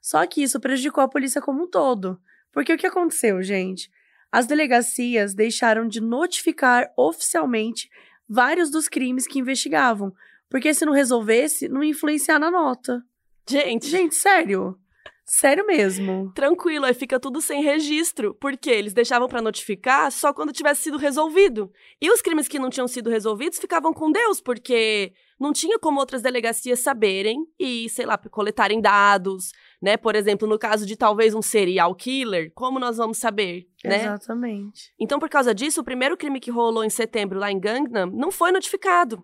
Só 0.00 0.26
que 0.26 0.42
isso 0.42 0.58
prejudicou 0.58 1.04
a 1.04 1.08
polícia 1.08 1.40
como 1.40 1.62
um 1.62 1.70
todo. 1.70 2.20
Porque 2.52 2.72
o 2.72 2.76
que 2.76 2.86
aconteceu, 2.86 3.40
gente? 3.42 3.90
As 4.30 4.46
delegacias 4.46 5.34
deixaram 5.34 5.86
de 5.86 6.00
notificar 6.00 6.92
oficialmente 6.96 7.88
vários 8.28 8.70
dos 8.70 8.88
crimes 8.88 9.26
que 9.26 9.38
investigavam. 9.38 10.12
Porque 10.50 10.74
se 10.74 10.84
não 10.84 10.92
resolvesse, 10.92 11.68
não 11.68 11.84
ia 11.84 11.90
influenciar 11.90 12.38
na 12.38 12.50
nota. 12.50 13.02
Gente. 13.48 13.88
Gente, 13.88 14.14
sério. 14.14 14.78
Sério 15.24 15.66
mesmo. 15.66 16.32
Tranquilo, 16.34 16.84
aí 16.84 16.94
fica 16.94 17.18
tudo 17.18 17.40
sem 17.40 17.62
registro, 17.62 18.34
porque 18.34 18.68
eles 18.70 18.92
deixavam 18.92 19.28
para 19.28 19.40
notificar 19.40 20.10
só 20.10 20.32
quando 20.32 20.52
tivesse 20.52 20.82
sido 20.82 20.98
resolvido. 20.98 21.72
E 22.00 22.10
os 22.10 22.20
crimes 22.20 22.48
que 22.48 22.58
não 22.58 22.68
tinham 22.68 22.88
sido 22.88 23.08
resolvidos 23.08 23.58
ficavam 23.58 23.92
com 23.92 24.10
Deus, 24.10 24.40
porque 24.40 25.12
não 25.38 25.52
tinha 25.52 25.78
como 25.78 26.00
outras 26.00 26.22
delegacias 26.22 26.80
saberem 26.80 27.46
e, 27.58 27.88
sei 27.88 28.04
lá, 28.04 28.18
coletarem 28.18 28.80
dados, 28.80 29.52
né? 29.80 29.96
Por 29.96 30.14
exemplo, 30.14 30.46
no 30.46 30.58
caso 30.58 30.84
de 30.84 30.96
talvez 30.96 31.34
um 31.34 31.42
serial 31.42 31.94
killer, 31.94 32.52
como 32.54 32.78
nós 32.78 32.96
vamos 32.96 33.18
saber, 33.18 33.66
né? 33.84 34.04
Exatamente. 34.04 34.92
Então, 34.98 35.18
por 35.18 35.28
causa 35.28 35.54
disso, 35.54 35.80
o 35.80 35.84
primeiro 35.84 36.16
crime 36.16 36.40
que 36.40 36.50
rolou 36.50 36.84
em 36.84 36.90
setembro 36.90 37.38
lá 37.38 37.50
em 37.50 37.58
Gangnam 37.58 38.06
não 38.06 38.30
foi 38.30 38.52
notificado. 38.52 39.22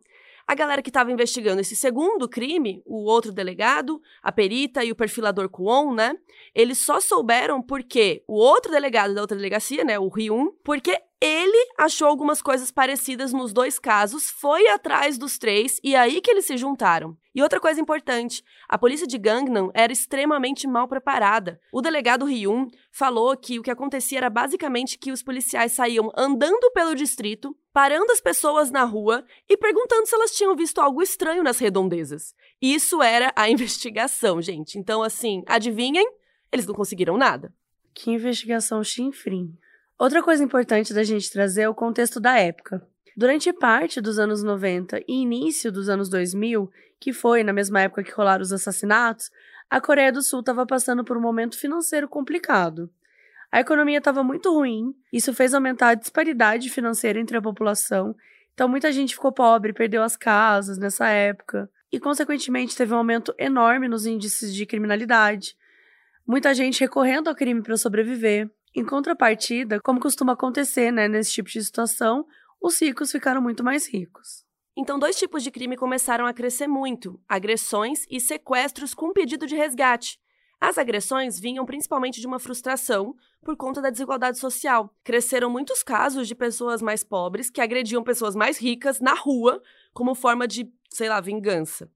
A 0.51 0.55
galera 0.55 0.81
que 0.81 0.89
estava 0.89 1.13
investigando 1.13 1.61
esse 1.61 1.77
segundo 1.77 2.27
crime, 2.27 2.83
o 2.87 3.05
outro 3.05 3.31
delegado, 3.31 4.01
a 4.23 4.33
perita 4.33 4.83
e 4.83 4.91
o 4.91 4.97
perfilador 4.97 5.51
Kwon, 5.51 5.93
né? 5.93 6.15
Eles 6.55 6.79
só 6.79 7.03
souberam 7.03 7.61
porque 7.61 8.25
o 8.27 8.39
outro 8.39 8.73
delegado 8.73 9.15
da 9.15 9.21
outra 9.21 9.37
delegacia, 9.37 9.85
né, 9.85 9.99
o 9.99 10.09
Ryun, 10.09 10.51
porque 10.65 10.99
ele 11.21 11.73
achou 11.77 12.07
algumas 12.07 12.41
coisas 12.41 12.71
parecidas 12.71 13.33
nos 13.33 13.53
dois 13.53 13.77
casos, 13.77 14.31
foi 14.31 14.69
atrás 14.69 15.19
dos 15.19 15.37
três 15.37 15.81
e 15.83 15.97
aí 15.97 16.21
que 16.21 16.31
eles 16.31 16.47
se 16.47 16.57
juntaram. 16.57 17.17
E 17.35 17.43
outra 17.43 17.59
coisa 17.59 17.81
importante, 17.81 18.43
a 18.69 18.79
polícia 18.79 19.07
de 19.07 19.19
Gangnam 19.19 19.71
era 19.75 19.93
extremamente 19.93 20.67
mal 20.69 20.87
preparada. 20.87 21.61
O 21.73 21.81
delegado 21.81 22.25
Ryun 22.25 22.69
falou 22.93 23.37
que 23.37 23.59
o 23.59 23.63
que 23.63 23.71
acontecia 23.71 24.19
era 24.19 24.31
basicamente 24.31 24.97
que 24.97 25.11
os 25.11 25.23
policiais 25.23 25.73
saíam 25.73 26.13
andando 26.17 26.71
pelo 26.73 26.95
distrito, 26.95 27.57
parando 27.73 28.13
as 28.13 28.21
pessoas 28.21 28.71
na 28.71 28.85
rua 28.85 29.25
e 29.49 29.57
perguntando 29.57 30.07
se 30.07 30.15
elas 30.15 30.31
tinham 30.31 30.55
visto 30.55 30.81
algo 30.81 31.03
estranho 31.03 31.43
nas 31.43 31.59
redondezas. 31.59 32.33
Isso 32.63 33.03
era 33.03 33.33
a 33.35 33.51
investigação, 33.51 34.41
gente. 34.41 34.79
Então, 34.79 35.03
assim, 35.03 35.43
adivinhem? 35.47 36.09
Eles 36.53 36.67
não 36.67 36.75
conseguiram 36.75 37.17
nada. 37.17 37.53
Que 37.93 38.13
investigação 38.13 38.85
chinfrim. 38.85 39.57
Outra 39.99 40.23
coisa 40.23 40.45
importante 40.45 40.95
da 40.95 41.03
gente 41.03 41.31
trazer 41.31 41.63
é 41.63 41.69
o 41.69 41.75
contexto 41.75 42.21
da 42.21 42.39
época. 42.39 42.87
Durante 43.17 43.53
parte 43.53 44.01
dos 44.01 44.17
anos 44.17 44.45
90 44.45 45.01
e 45.09 45.23
início 45.23 45.73
dos 45.73 45.89
anos 45.89 46.09
2000, 46.09 46.71
que 47.01 47.13
foi 47.13 47.43
na 47.43 47.53
mesma 47.53 47.81
época 47.81 48.05
que 48.05 48.13
rolaram 48.13 48.43
os 48.43 48.53
assassinatos, 48.53 49.29
a 49.69 49.81
Coreia 49.81 50.13
do 50.13 50.23
Sul 50.23 50.39
estava 50.39 50.65
passando 50.65 51.03
por 51.03 51.17
um 51.17 51.21
momento 51.21 51.59
financeiro 51.59 52.09
complicado. 52.09 52.89
A 53.51 53.59
economia 53.59 53.99
estava 53.99 54.23
muito 54.23 54.55
ruim, 54.55 54.95
isso 55.13 55.35
fez 55.35 55.53
aumentar 55.53 55.89
a 55.89 55.95
disparidade 55.95 56.71
financeira 56.71 57.19
entre 57.19 57.37
a 57.37 57.43
população, 57.43 58.15
então 58.55 58.69
muita 58.69 58.93
gente 58.93 59.15
ficou 59.15 59.33
pobre, 59.33 59.73
perdeu 59.73 60.03
as 60.05 60.17
casas 60.17 60.79
nessa 60.79 61.09
época, 61.09 61.69
e 61.91 61.99
consequentemente 61.99 62.77
teve 62.77 62.95
um 62.95 62.99
aumento 62.99 63.35
enorme 63.37 63.89
nos 63.89 64.07
índices 64.07 64.55
de 64.55 64.65
criminalidade. 64.65 65.57
Muita 66.25 66.55
gente 66.55 66.81
recorrendo 66.81 67.29
ao 67.29 67.35
crime 67.35 67.63
para 67.63 67.77
sobreviver. 67.77 68.49
Em 68.75 68.85
contrapartida, 68.85 69.81
como 69.81 70.01
costuma 70.01 70.35
acontecer 70.35 70.91
né, 70.91 71.09
nesse 71.09 71.33
tipo 71.33 71.49
de 71.49 71.65
situação, 71.65 72.27
os 72.61 72.81
ricos 72.81 73.11
ficaram 73.11 73.41
muito 73.41 73.65
mais 73.65 73.89
ricos. 73.89 74.45
Então, 74.77 74.99
dois 74.99 75.17
tipos 75.17 75.43
de 75.43 75.51
crime 75.51 75.77
começaram 75.77 76.27
a 76.27 76.33
crescer 76.33 76.69
muito: 76.69 77.21
agressões 77.29 78.07
e 78.09 78.21
sequestros 78.21 78.95
com 78.95 79.13
pedido 79.13 79.47
de 79.47 79.57
resgate. 79.57 80.21
As 80.61 80.77
agressões 80.77 81.39
vinham 81.39 81.65
principalmente 81.65 82.21
de 82.21 82.27
uma 82.27 82.39
frustração 82.41 83.15
por 83.45 83.57
conta 83.57 83.81
da 83.81 83.91
desigualdade 83.91 84.39
social. 84.39 84.93
Cresceram 85.05 85.49
muitos 85.49 85.83
casos 85.83 86.27
de 86.27 86.35
pessoas 86.35 86.83
mais 86.83 87.05
pobres 87.05 87.49
que 87.49 87.61
agrediam 87.61 88.03
pessoas 88.03 88.35
mais 88.35 88.59
ricas 88.59 89.01
na 89.01 89.15
rua 89.15 89.63
como 89.93 90.17
forma 90.17 90.49
de, 90.49 90.73
sei 90.91 91.09
lá, 91.09 91.21
vingança. 91.21 91.91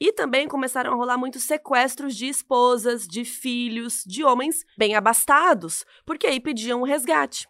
E 0.00 0.12
também 0.12 0.48
começaram 0.48 0.92
a 0.92 0.96
rolar 0.96 1.16
muitos 1.16 1.44
sequestros 1.44 2.16
de 2.16 2.26
esposas, 2.26 3.06
de 3.06 3.24
filhos, 3.24 4.02
de 4.04 4.24
homens 4.24 4.64
bem 4.76 4.94
abastados, 4.94 5.84
porque 6.04 6.26
aí 6.26 6.40
pediam 6.40 6.80
um 6.80 6.84
resgate. 6.84 7.46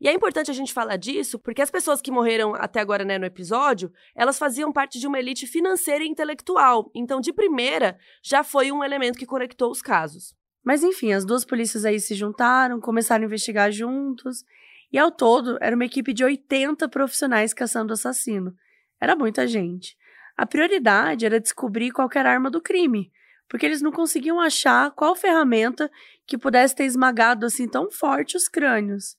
E 0.00 0.08
é 0.08 0.12
importante 0.12 0.50
a 0.50 0.54
gente 0.54 0.74
falar 0.74 0.96
disso 0.96 1.38
porque 1.38 1.62
as 1.62 1.70
pessoas 1.70 2.02
que 2.02 2.10
morreram 2.10 2.54
até 2.54 2.80
agora 2.80 3.04
né, 3.04 3.18
no 3.18 3.24
episódio, 3.24 3.90
elas 4.14 4.38
faziam 4.38 4.72
parte 4.72 4.98
de 4.98 5.06
uma 5.06 5.18
elite 5.18 5.46
financeira 5.46 6.04
e 6.04 6.08
intelectual. 6.08 6.90
Então, 6.94 7.20
de 7.20 7.32
primeira, 7.32 7.98
já 8.22 8.44
foi 8.44 8.70
um 8.70 8.84
elemento 8.84 9.18
que 9.18 9.24
conectou 9.24 9.70
os 9.70 9.80
casos. 9.80 10.34
Mas 10.62 10.82
enfim, 10.82 11.12
as 11.12 11.24
duas 11.24 11.44
polícias 11.44 11.84
aí 11.84 11.98
se 11.98 12.14
juntaram, 12.14 12.80
começaram 12.80 13.22
a 13.22 13.26
investigar 13.26 13.70
juntos. 13.72 14.44
E 14.92 14.98
ao 14.98 15.10
todo, 15.10 15.56
era 15.60 15.74
uma 15.74 15.84
equipe 15.84 16.12
de 16.12 16.24
80 16.24 16.88
profissionais 16.88 17.54
caçando 17.54 17.92
o 17.92 17.94
assassino. 17.94 18.54
Era 19.00 19.16
muita 19.16 19.46
gente. 19.46 19.96
A 20.36 20.44
prioridade 20.44 21.24
era 21.24 21.40
descobrir 21.40 21.90
qualquer 21.90 22.26
arma 22.26 22.50
do 22.50 22.60
crime, 22.60 23.10
porque 23.48 23.64
eles 23.64 23.80
não 23.80 23.90
conseguiam 23.90 24.40
achar 24.40 24.90
qual 24.90 25.16
ferramenta 25.16 25.90
que 26.26 26.36
pudesse 26.36 26.74
ter 26.74 26.84
esmagado 26.84 27.46
assim 27.46 27.68
tão 27.68 27.90
forte 27.90 28.36
os 28.36 28.48
crânios. 28.48 29.16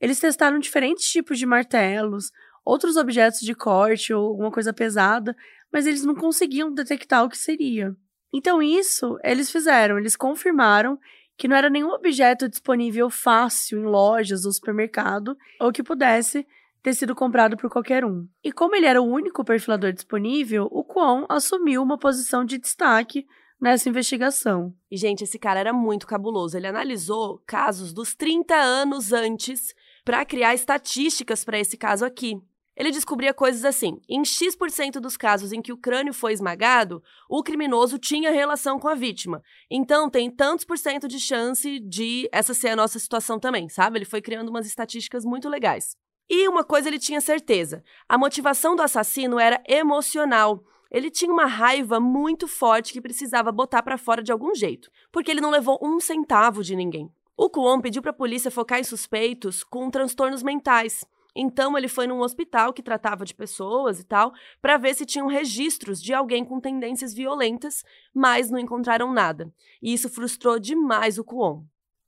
Eles 0.00 0.18
testaram 0.18 0.58
diferentes 0.58 1.08
tipos 1.08 1.38
de 1.38 1.46
martelos, 1.46 2.32
outros 2.64 2.96
objetos 2.96 3.40
de 3.40 3.54
corte 3.54 4.12
ou 4.12 4.26
alguma 4.26 4.50
coisa 4.50 4.72
pesada, 4.72 5.36
mas 5.72 5.86
eles 5.86 6.04
não 6.04 6.14
conseguiam 6.14 6.72
detectar 6.72 7.24
o 7.24 7.28
que 7.28 7.38
seria. 7.38 7.94
Então, 8.32 8.60
isso 8.60 9.18
eles 9.22 9.50
fizeram, 9.50 9.98
eles 9.98 10.16
confirmaram 10.16 10.98
que 11.36 11.46
não 11.46 11.56
era 11.56 11.70
nenhum 11.70 11.90
objeto 11.90 12.48
disponível 12.48 13.08
fácil 13.10 13.78
em 13.78 13.84
lojas 13.84 14.44
ou 14.44 14.52
supermercado, 14.52 15.36
ou 15.60 15.70
que 15.70 15.82
pudesse 15.82 16.46
ter 16.86 16.94
sido 16.94 17.16
comprado 17.16 17.56
por 17.56 17.68
qualquer 17.68 18.04
um. 18.04 18.28
E 18.44 18.52
como 18.52 18.76
ele 18.76 18.86
era 18.86 19.02
o 19.02 19.04
único 19.04 19.44
perfilador 19.44 19.92
disponível, 19.92 20.68
o 20.70 20.84
Kwon 20.84 21.26
assumiu 21.28 21.82
uma 21.82 21.98
posição 21.98 22.44
de 22.44 22.58
destaque 22.58 23.26
nessa 23.60 23.88
investigação. 23.88 24.72
E, 24.88 24.96
gente, 24.96 25.24
esse 25.24 25.36
cara 25.36 25.58
era 25.58 25.72
muito 25.72 26.06
cabuloso. 26.06 26.56
Ele 26.56 26.68
analisou 26.68 27.42
casos 27.44 27.92
dos 27.92 28.14
30 28.14 28.54
anos 28.54 29.12
antes 29.12 29.74
para 30.04 30.24
criar 30.24 30.54
estatísticas 30.54 31.44
para 31.44 31.58
esse 31.58 31.76
caso 31.76 32.04
aqui. 32.04 32.40
Ele 32.76 32.92
descobria 32.92 33.34
coisas 33.34 33.64
assim: 33.64 34.00
em 34.08 34.24
X% 34.24 35.00
dos 35.00 35.16
casos 35.16 35.52
em 35.52 35.60
que 35.60 35.72
o 35.72 35.78
crânio 35.78 36.14
foi 36.14 36.34
esmagado, 36.34 37.02
o 37.28 37.42
criminoso 37.42 37.98
tinha 37.98 38.30
relação 38.30 38.78
com 38.78 38.86
a 38.86 38.94
vítima. 38.94 39.42
Então, 39.68 40.08
tem 40.08 40.30
tantos 40.30 40.64
por 40.64 40.78
cento 40.78 41.08
de 41.08 41.18
chance 41.18 41.80
de 41.80 42.28
essa 42.30 42.54
ser 42.54 42.68
a 42.68 42.76
nossa 42.76 43.00
situação 43.00 43.40
também, 43.40 43.68
sabe? 43.68 43.98
Ele 43.98 44.04
foi 44.04 44.22
criando 44.22 44.50
umas 44.50 44.68
estatísticas 44.68 45.24
muito 45.24 45.48
legais. 45.48 45.96
E 46.28 46.48
uma 46.48 46.64
coisa 46.64 46.88
ele 46.88 46.98
tinha 46.98 47.20
certeza: 47.20 47.84
a 48.08 48.18
motivação 48.18 48.74
do 48.74 48.82
assassino 48.82 49.38
era 49.38 49.62
emocional. 49.66 50.64
Ele 50.90 51.10
tinha 51.10 51.32
uma 51.32 51.46
raiva 51.46 51.98
muito 51.98 52.46
forte 52.46 52.92
que 52.92 53.00
precisava 53.00 53.50
botar 53.50 53.82
para 53.82 53.98
fora 53.98 54.22
de 54.22 54.32
algum 54.32 54.54
jeito, 54.54 54.90
porque 55.10 55.30
ele 55.30 55.40
não 55.40 55.50
levou 55.50 55.78
um 55.82 55.98
centavo 55.98 56.62
de 56.62 56.76
ninguém. 56.76 57.10
O 57.36 57.50
Kwon 57.50 57.80
pediu 57.80 58.00
para 58.00 58.12
a 58.12 58.14
polícia 58.14 58.50
focar 58.50 58.80
em 58.80 58.84
suspeitos 58.84 59.62
com 59.62 59.90
transtornos 59.90 60.42
mentais. 60.42 61.04
Então 61.34 61.76
ele 61.76 61.86
foi 61.86 62.06
num 62.06 62.20
hospital 62.20 62.72
que 62.72 62.82
tratava 62.82 63.26
de 63.26 63.34
pessoas 63.34 64.00
e 64.00 64.04
tal, 64.04 64.32
para 64.62 64.78
ver 64.78 64.94
se 64.94 65.04
tinham 65.04 65.26
registros 65.26 66.02
de 66.02 66.14
alguém 66.14 66.42
com 66.44 66.58
tendências 66.58 67.12
violentas, 67.12 67.84
mas 68.14 68.50
não 68.50 68.58
encontraram 68.58 69.12
nada. 69.12 69.52
E 69.82 69.92
isso 69.92 70.08
frustrou 70.08 70.58
demais 70.58 71.18
o 71.18 71.24
Kwon. 71.24 71.62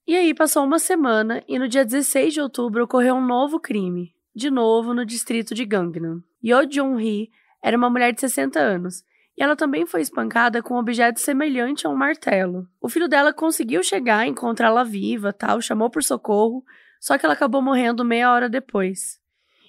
E 0.08 0.16
aí 0.16 0.32
passou 0.32 0.64
uma 0.64 0.78
semana 0.78 1.44
e 1.46 1.58
no 1.58 1.68
dia 1.68 1.84
16 1.84 2.32
de 2.32 2.40
outubro 2.40 2.84
ocorreu 2.84 3.16
um 3.16 3.26
novo 3.26 3.60
crime, 3.60 4.14
de 4.34 4.50
novo 4.50 4.94
no 4.94 5.04
distrito 5.04 5.54
de 5.54 5.66
Gangnam. 5.66 6.24
Yo 6.42 6.66
Jung-hee 6.66 7.30
era 7.62 7.76
uma 7.76 7.90
mulher 7.90 8.14
de 8.14 8.20
60 8.22 8.58
anos 8.58 9.04
e 9.36 9.42
ela 9.42 9.54
também 9.54 9.84
foi 9.84 10.00
espancada 10.00 10.62
com 10.62 10.76
um 10.76 10.78
objeto 10.78 11.20
semelhante 11.20 11.86
a 11.86 11.90
um 11.90 11.94
martelo. 11.94 12.66
O 12.80 12.88
filho 12.88 13.06
dela 13.06 13.34
conseguiu 13.34 13.82
chegar, 13.82 14.26
encontrá-la 14.26 14.82
viva, 14.82 15.30
tal, 15.30 15.60
chamou 15.60 15.90
por 15.90 16.02
socorro, 16.02 16.64
só 16.98 17.18
que 17.18 17.26
ela 17.26 17.34
acabou 17.34 17.60
morrendo 17.60 18.02
meia 18.02 18.32
hora 18.32 18.48
depois. 18.48 19.20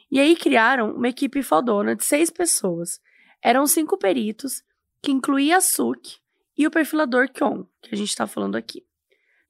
E 0.09 0.21
aí 0.21 0.37
criaram 0.37 0.95
uma 0.95 1.09
equipe 1.09 1.43
fodona 1.43 1.97
de 1.97 2.05
seis 2.05 2.29
pessoas. 2.29 3.01
Eram 3.43 3.67
cinco 3.67 3.97
peritos, 3.97 4.63
que 5.01 5.11
incluía 5.11 5.57
a 5.57 5.61
Suk 5.61 6.15
e 6.57 6.65
o 6.65 6.71
perfilador 6.71 7.27
Kyong, 7.27 7.67
que 7.81 7.93
a 7.93 7.97
gente 7.97 8.07
está 8.07 8.25
falando 8.25 8.55
aqui. 8.55 8.87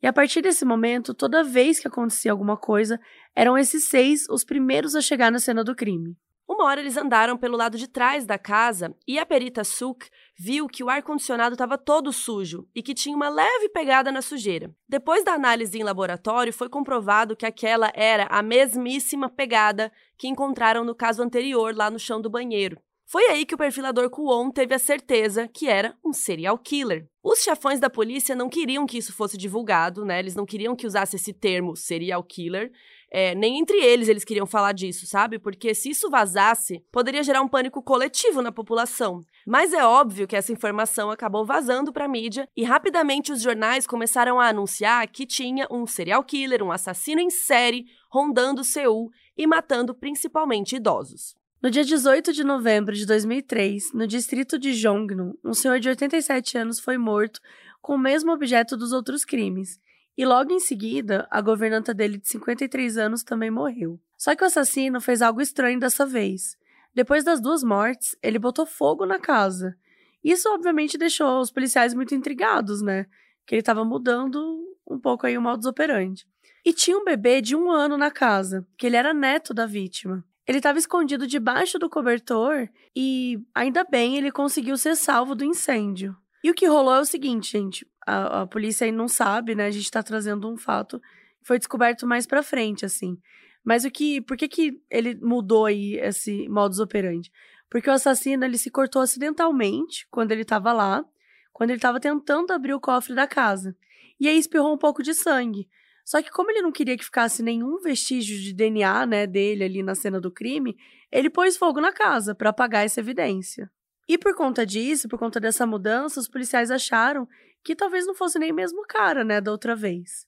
E 0.02 0.08
a 0.08 0.14
partir 0.14 0.42
desse 0.42 0.64
momento, 0.64 1.14
toda 1.14 1.44
vez 1.44 1.80
que 1.80 1.88
acontecia 1.88 2.32
alguma 2.32 2.56
coisa, 2.56 3.00
eram 3.36 3.58
esses 3.58 3.84
seis 3.84 4.26
os 4.30 4.44
primeiros 4.44 4.96
a 4.96 5.02
chegar 5.02 5.32
na 5.32 5.40
cena 5.40 5.64
do 5.64 5.76
crime. 5.76 6.16
Uma 6.50 6.66
hora 6.66 6.82
eles 6.82 6.98
andaram 6.98 7.38
pelo 7.38 7.56
lado 7.56 7.78
de 7.78 7.88
trás 7.88 8.26
da 8.26 8.36
casa 8.36 8.96
e 9.08 9.20
a 9.20 9.26
perita 9.26 9.64
Suk 9.64 10.10
viu 10.36 10.68
que 10.68 10.84
o 10.84 10.90
ar-condicionado 10.90 11.54
estava 11.54 11.78
todo 11.78 12.12
sujo 12.12 12.68
e 12.74 12.82
que 12.82 12.96
tinha 12.96 13.16
uma 13.16 13.30
leve 13.30 13.70
pegada 13.70 14.12
na 14.12 14.22
sujeira. 14.22 14.74
Depois 14.88 15.24
da 15.24 15.34
análise 15.34 15.78
em 15.78 15.84
laboratório, 15.84 16.52
foi 16.52 16.68
comprovado 16.68 17.36
que 17.36 17.46
aquela 17.46 17.92
era 17.94 18.26
a 18.32 18.42
mesmíssima 18.42 19.30
pegada 19.30 19.92
que 20.18 20.28
encontraram 20.28 20.84
no 20.84 20.96
caso 20.96 21.22
anterior 21.22 21.76
lá 21.76 21.92
no 21.92 22.00
chão 22.00 22.20
do 22.20 22.32
banheiro. 22.32 22.82
Foi 23.12 23.24
aí 23.24 23.44
que 23.44 23.56
o 23.56 23.58
perfilador 23.58 24.08
Kuon 24.12 24.52
teve 24.52 24.76
a 24.76 24.78
certeza 24.78 25.48
que 25.48 25.68
era 25.68 25.98
um 26.06 26.14
serial 26.14 26.56
killer. 26.60 27.10
Os 27.24 27.40
chefões 27.40 27.80
da 27.80 27.90
polícia 27.90 28.36
não 28.36 28.48
queriam 28.48 28.86
que 28.86 29.00
isso 29.00 29.12
fosse 29.12 29.36
divulgado, 29.36 30.06
né? 30.06 30.20
Eles 30.20 30.36
não 30.36 30.46
queriam 30.46 30.76
que 30.76 30.86
usasse 30.86 31.16
esse 31.16 31.34
termo 31.34 31.76
serial 31.76 32.22
killer. 32.22 32.72
É, 33.12 33.34
nem 33.34 33.58
entre 33.58 33.78
eles 33.78 34.10
eles 34.10 34.24
queriam 34.24 34.46
falar 34.46 34.74
disso, 34.74 35.08
sabe? 35.08 35.40
Porque 35.40 35.74
se 35.74 35.90
isso 35.90 36.08
vazasse, 36.08 36.86
poderia 36.92 37.24
gerar 37.24 37.42
um 37.42 37.48
pânico 37.48 37.82
coletivo 37.82 38.44
na 38.44 38.52
população. 38.52 39.22
Mas 39.44 39.74
é 39.74 39.84
óbvio 39.84 40.28
que 40.28 40.36
essa 40.36 40.52
informação 40.52 41.10
acabou 41.10 41.44
vazando 41.44 41.92
para 41.92 42.06
a 42.06 42.08
mídia 42.08 42.48
e 42.56 42.64
rapidamente 42.64 43.32
os 43.32 43.42
jornais 43.42 43.88
começaram 43.88 44.40
a 44.40 44.50
anunciar 44.50 45.08
que 45.08 45.26
tinha 45.26 45.68
um 45.72 45.88
serial 45.88 46.24
killer, 46.24 46.62
um 46.62 46.72
assassino 46.72 47.20
em 47.20 47.32
série, 47.32 47.86
rondando 48.12 48.64
Seul 48.64 49.10
e 49.36 49.48
matando 49.48 49.96
principalmente 49.96 50.76
idosos. 50.76 51.39
No 51.62 51.70
dia 51.70 51.84
18 51.84 52.32
de 52.32 52.42
novembro 52.42 52.96
de 52.96 53.06
2003, 53.06 53.92
no 53.94 54.08
distrito 54.08 54.58
de 54.58 54.72
Jongno, 54.72 55.38
um 55.44 55.54
senhor 55.54 55.78
de 55.78 55.90
87 55.90 56.58
anos 56.58 56.80
foi 56.80 56.98
morto 56.98 57.42
com 57.82 57.96
o 57.96 58.00
mesmo 58.00 58.32
objeto 58.32 58.78
dos 58.78 58.94
outros 58.94 59.26
crimes. 59.26 59.78
E 60.18 60.26
logo 60.26 60.54
em 60.54 60.60
seguida, 60.62 61.28
a 61.30 61.42
governanta 61.42 61.94
dele 61.94 62.18
de 62.18 62.30
53 62.30 62.98
anos 62.98 63.24
também 63.24 63.52
morreu. 63.52 64.00
Só 64.18 64.34
que 64.38 64.44
o 64.44 64.48
assassino 64.48 65.02
fez 65.02 65.22
algo 65.22 65.42
estranho 65.42 65.78
dessa 65.78 66.06
vez. 66.06 66.56
Depois 66.96 67.26
das 67.26 67.42
duas 67.42 67.62
mortes, 67.62 68.16
ele 68.24 68.40
botou 68.40 68.66
fogo 68.66 69.06
na 69.06 69.20
casa. 69.20 69.76
Isso 70.24 70.48
obviamente 70.54 70.98
deixou 70.98 71.42
os 71.42 71.52
policiais 71.52 71.94
muito 71.94 72.16
intrigados, 72.16 72.82
né? 72.82 73.06
Que 73.46 73.56
ele 73.56 73.62
estava 73.62 73.84
mudando 73.84 74.64
um 74.90 74.98
pouco 74.98 75.28
aí 75.28 75.38
o 75.38 75.42
modus 75.42 75.66
operandi. 75.66 76.26
E 76.64 76.72
tinha 76.72 76.98
um 76.98 77.04
bebê 77.04 77.42
de 77.42 77.54
um 77.54 77.70
ano 77.70 77.98
na 77.98 78.10
casa, 78.10 78.66
que 78.78 78.86
ele 78.88 78.96
era 78.96 79.14
neto 79.14 79.54
da 79.54 79.66
vítima. 79.66 80.24
Ele 80.50 80.58
estava 80.58 80.80
escondido 80.80 81.28
debaixo 81.28 81.78
do 81.78 81.88
cobertor 81.88 82.68
e, 82.96 83.40
ainda 83.54 83.84
bem, 83.84 84.18
ele 84.18 84.32
conseguiu 84.32 84.76
ser 84.78 84.96
salvo 84.96 85.36
do 85.36 85.46
incêndio. 85.46 86.18
E 86.44 86.50
o 86.50 86.56
que 86.56 86.66
rolou 86.66 86.96
é 86.96 87.00
o 87.00 87.06
seguinte, 87.06 87.52
gente. 87.52 87.88
A, 88.04 88.42
a 88.42 88.48
polícia 88.48 88.86
aí 88.86 88.92
não 88.92 89.08
sabe, 89.08 89.54
né? 89.54 89.68
A 89.68 89.70
gente 89.70 89.92
tá 89.92 90.02
trazendo 90.02 90.52
um 90.52 90.58
fato 90.58 91.00
que 91.00 91.46
foi 91.46 91.60
descoberto 91.60 92.08
mais 92.08 92.26
pra 92.26 92.42
frente, 92.42 92.84
assim. 92.84 93.16
Mas 93.64 93.86
o 93.86 93.92
que. 93.92 94.22
Por 94.22 94.36
que, 94.36 94.48
que 94.48 94.82
ele 94.90 95.20
mudou 95.22 95.68
aí 95.68 96.00
esse 96.00 96.50
modus 96.50 96.80
operandi? 96.80 97.32
Porque 97.70 97.88
o 97.88 97.94
assassino 97.94 98.44
ele 98.44 98.58
se 98.58 98.72
cortou 98.72 99.04
acidentalmente 99.04 100.08
quando 100.10 100.32
ele 100.32 100.42
estava 100.42 100.74
lá, 100.74 101.06
quando 101.54 101.70
ele 101.70 101.78
estava 101.78 102.00
tentando 102.00 102.54
abrir 102.54 102.74
o 102.74 102.80
cofre 102.80 103.14
da 103.14 103.28
casa. 103.28 103.78
E 104.20 104.28
aí 104.28 104.40
espirrou 104.40 104.74
um 104.74 104.80
pouco 104.80 105.04
de 105.04 105.14
sangue. 105.14 105.70
Só 106.10 106.24
que 106.24 106.32
como 106.32 106.50
ele 106.50 106.64
não 106.64 106.72
queria 106.72 106.98
que 106.98 107.06
ficasse 107.06 107.44
nenhum 107.44 107.80
vestígio 107.82 108.42
de 108.42 108.52
DNA, 108.52 109.06
né, 109.06 109.28
dele 109.28 109.64
ali 109.64 109.84
na 109.84 109.94
cena 109.94 110.20
do 110.20 110.32
crime, 110.32 110.76
ele 111.12 111.30
pôs 111.30 111.56
fogo 111.56 111.80
na 111.80 111.94
casa 111.94 112.34
para 112.34 112.50
apagar 112.50 112.84
essa 112.84 113.00
evidência. 113.00 113.70
E 114.08 114.18
por 114.18 114.34
conta 114.34 114.66
disso, 114.66 115.08
por 115.08 115.20
conta 115.20 115.40
dessa 115.40 115.68
mudança, 115.68 116.20
os 116.20 116.28
policiais 116.28 116.72
acharam 116.72 117.30
que 117.64 117.76
talvez 117.76 118.08
não 118.08 118.16
fosse 118.16 118.40
nem 118.40 118.52
mesmo 118.52 118.82
cara, 118.88 119.24
né, 119.24 119.40
da 119.40 119.52
outra 119.52 119.76
vez. 119.76 120.26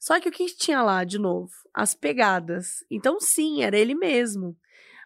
Só 0.00 0.18
que 0.18 0.28
o 0.28 0.32
que 0.32 0.46
tinha 0.46 0.82
lá, 0.82 1.04
de 1.04 1.16
novo? 1.16 1.52
As 1.72 1.94
pegadas. 1.94 2.84
Então, 2.90 3.20
sim, 3.20 3.62
era 3.62 3.78
ele 3.78 3.94
mesmo. 3.94 4.58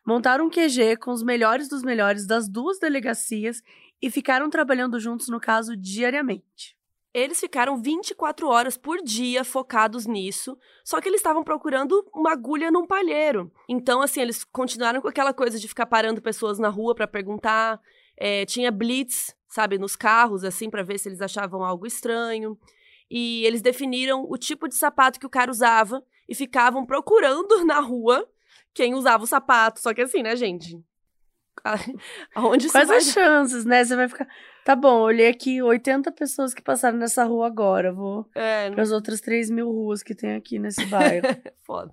Montaram 0.07 0.47
um 0.47 0.51
QG 0.51 0.97
com 1.03 1.11
os 1.11 1.23
melhores 1.23 1.69
dos 1.69 1.83
melhores 1.83 2.27
das 2.27 2.49
duas 2.49 2.79
delegacias 2.79 3.61
e 4.01 4.11
ficaram 4.11 4.49
trabalhando 4.49 4.99
juntos 4.99 5.29
no 5.29 5.39
caso 5.39 5.77
diariamente. 5.77 6.75
Eles 7.15 7.39
ficaram 7.39 7.81
24 7.81 8.49
horas 8.49 8.77
por 8.77 9.01
dia 9.01 9.45
focados 9.45 10.05
nisso, 10.05 10.59
só 10.85 11.01
que 11.01 11.09
eles 11.09 11.21
estavam 11.21 11.45
procurando 11.45 12.05
uma 12.13 12.33
agulha 12.33 12.73
num 12.73 12.85
palheiro. 12.85 13.53
Então, 13.69 14.03
assim, 14.03 14.21
eles 14.21 14.43
continuaram 14.43 15.01
com 15.01 15.07
aquela 15.07 15.33
coisa 15.33 15.57
de 15.57 15.69
ficar 15.69 15.87
parando 15.87 16.21
pessoas 16.21 16.59
na 16.59 16.69
rua 16.69 16.93
para 16.93 17.07
perguntar. 17.07 17.81
É, 18.17 18.45
tinha 18.45 18.71
blitz, 18.73 19.35
sabe, 19.49 19.79
nos 19.79 19.95
carros, 19.95 20.43
assim, 20.43 20.69
para 20.69 20.83
ver 20.83 20.99
se 20.99 21.09
eles 21.09 21.23
achavam 21.23 21.63
algo 21.63 21.87
estranho. 21.87 22.59
E 23.09 23.47
eles 23.47 23.63
definiram 23.63 24.27
o 24.29 24.37
tipo 24.37 24.67
de 24.67 24.75
sapato 24.75 25.21
que 25.21 25.27
o 25.27 25.31
cara 25.31 25.53
usava 25.53 26.03
e 26.29 26.35
ficavam 26.35 26.85
procurando 26.85 27.63
na 27.65 27.79
rua 27.79 28.29
quem 28.73 28.93
usava 28.95 29.23
o 29.23 29.27
sapato. 29.29 29.81
Só 29.81 29.95
que 29.95 30.03
assim, 30.03 30.21
né, 30.21 30.35
gente? 30.35 30.83
Aonde 32.35 32.69
Quais 32.69 32.89
vai... 32.89 32.97
as 32.99 33.05
chances, 33.05 33.65
né? 33.65 33.85
Você 33.85 33.95
vai 33.95 34.09
ficar. 34.09 34.27
Tá 34.65 34.75
bom, 34.75 35.03
olhei 35.03 35.29
aqui 35.29 35.63
80 35.63 36.11
pessoas 36.13 36.55
que 36.55 36.63
passaram 36.63 36.97
nessa 36.97 37.23
rua 37.23 37.47
agora. 37.47 37.93
Vou 37.93 38.27
é, 38.35 38.71
para 38.71 38.83
as 38.83 38.91
outras 38.91 39.21
3 39.21 39.51
mil 39.51 39.71
ruas 39.71 40.03
que 40.03 40.15
tem 40.15 40.35
aqui 40.35 40.59
nesse 40.59 40.87
bairro. 40.87 41.27
Foda. 41.61 41.93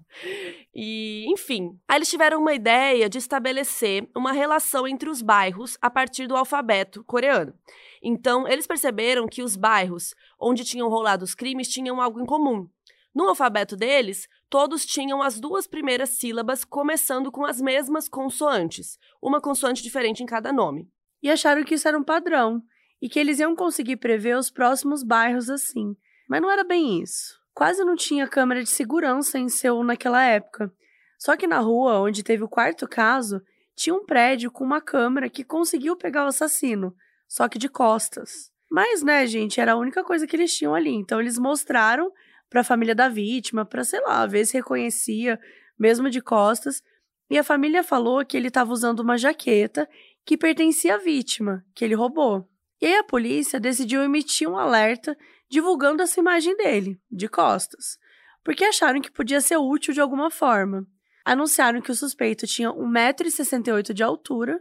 E, 0.73 1.25
enfim. 1.27 1.77
Aí 1.85 1.97
eles 1.97 2.09
tiveram 2.09 2.39
uma 2.39 2.53
ideia 2.53 3.09
de 3.09 3.17
estabelecer 3.17 4.09
uma 4.15 4.31
relação 4.31 4.87
entre 4.87 5.09
os 5.09 5.21
bairros 5.21 5.77
a 5.81 5.89
partir 5.89 6.27
do 6.27 6.35
alfabeto 6.37 7.03
coreano. 7.03 7.53
Então, 8.01 8.47
eles 8.47 8.65
perceberam 8.65 9.27
que 9.27 9.43
os 9.43 9.57
bairros 9.57 10.15
onde 10.39 10.63
tinham 10.63 10.87
rolado 10.87 11.25
os 11.25 11.35
crimes 11.35 11.67
tinham 11.67 11.99
algo 11.99 12.21
em 12.21 12.25
comum. 12.25 12.69
No 13.13 13.27
alfabeto 13.27 13.75
deles, 13.75 14.29
todos 14.49 14.85
tinham 14.85 15.21
as 15.21 15.41
duas 15.41 15.67
primeiras 15.67 16.11
sílabas 16.11 16.63
começando 16.63 17.33
com 17.33 17.45
as 17.45 17.59
mesmas 17.59 18.07
consoantes, 18.07 18.97
uma 19.21 19.41
consoante 19.41 19.83
diferente 19.83 20.23
em 20.23 20.25
cada 20.25 20.53
nome 20.53 20.89
e 21.21 21.29
acharam 21.29 21.63
que 21.63 21.75
isso 21.75 21.87
era 21.87 21.97
um 21.97 22.03
padrão 22.03 22.63
e 23.01 23.09
que 23.09 23.19
eles 23.19 23.39
iam 23.39 23.55
conseguir 23.55 23.97
prever 23.97 24.37
os 24.37 24.51
próximos 24.51 25.03
bairros 25.03 25.49
assim. 25.49 25.95
Mas 26.29 26.41
não 26.41 26.51
era 26.51 26.63
bem 26.63 27.01
isso. 27.01 27.39
Quase 27.53 27.83
não 27.83 27.95
tinha 27.95 28.27
câmera 28.27 28.63
de 28.63 28.69
segurança 28.69 29.39
em 29.39 29.49
Seul 29.49 29.83
naquela 29.83 30.23
época. 30.23 30.71
Só 31.17 31.35
que 31.35 31.47
na 31.47 31.59
rua 31.59 31.99
onde 31.99 32.23
teve 32.23 32.43
o 32.43 32.49
quarto 32.49 32.87
caso, 32.87 33.41
tinha 33.75 33.95
um 33.95 34.05
prédio 34.05 34.51
com 34.51 34.63
uma 34.63 34.81
câmera 34.81 35.29
que 35.29 35.43
conseguiu 35.43 35.95
pegar 35.95 36.25
o 36.25 36.27
assassino, 36.27 36.95
só 37.27 37.47
que 37.47 37.57
de 37.57 37.67
costas. 37.67 38.51
Mas, 38.69 39.03
né, 39.03 39.25
gente, 39.27 39.59
era 39.59 39.73
a 39.73 39.77
única 39.77 40.03
coisa 40.03 40.25
que 40.25 40.35
eles 40.35 40.55
tinham 40.55 40.73
ali. 40.73 40.93
Então 40.93 41.19
eles 41.19 41.37
mostraram 41.37 42.11
para 42.49 42.61
a 42.61 42.63
família 42.63 42.95
da 42.95 43.09
vítima, 43.09 43.65
para 43.65 43.83
sei 43.83 44.01
lá, 44.01 44.25
ver 44.25 44.45
se 44.45 44.57
reconhecia, 44.57 45.39
mesmo 45.77 46.09
de 46.09 46.21
costas. 46.21 46.81
E 47.29 47.37
a 47.37 47.43
família 47.43 47.83
falou 47.83 48.25
que 48.25 48.35
ele 48.37 48.47
estava 48.47 48.71
usando 48.71 48.99
uma 48.99 49.17
jaqueta 49.17 49.89
que 50.25 50.37
pertencia 50.37 50.95
à 50.95 50.97
vítima, 50.97 51.65
que 51.73 51.83
ele 51.83 51.95
roubou. 51.95 52.50
E 52.81 52.87
aí 52.87 52.95
a 52.95 53.03
polícia 53.03 53.59
decidiu 53.59 54.01
emitir 54.01 54.49
um 54.49 54.57
alerta 54.57 55.15
divulgando 55.47 56.01
essa 56.01 56.19
imagem 56.19 56.57
dele, 56.57 56.99
de 57.11 57.27
costas, 57.27 57.99
porque 58.43 58.65
acharam 58.65 58.99
que 58.99 59.11
podia 59.11 59.39
ser 59.39 59.57
útil 59.57 59.93
de 59.93 60.01
alguma 60.01 60.31
forma. 60.31 60.87
Anunciaram 61.23 61.79
que 61.79 61.91
o 61.91 61.95
suspeito 61.95 62.47
tinha 62.47 62.71
1,68m 62.71 63.93
de 63.93 64.01
altura 64.01 64.59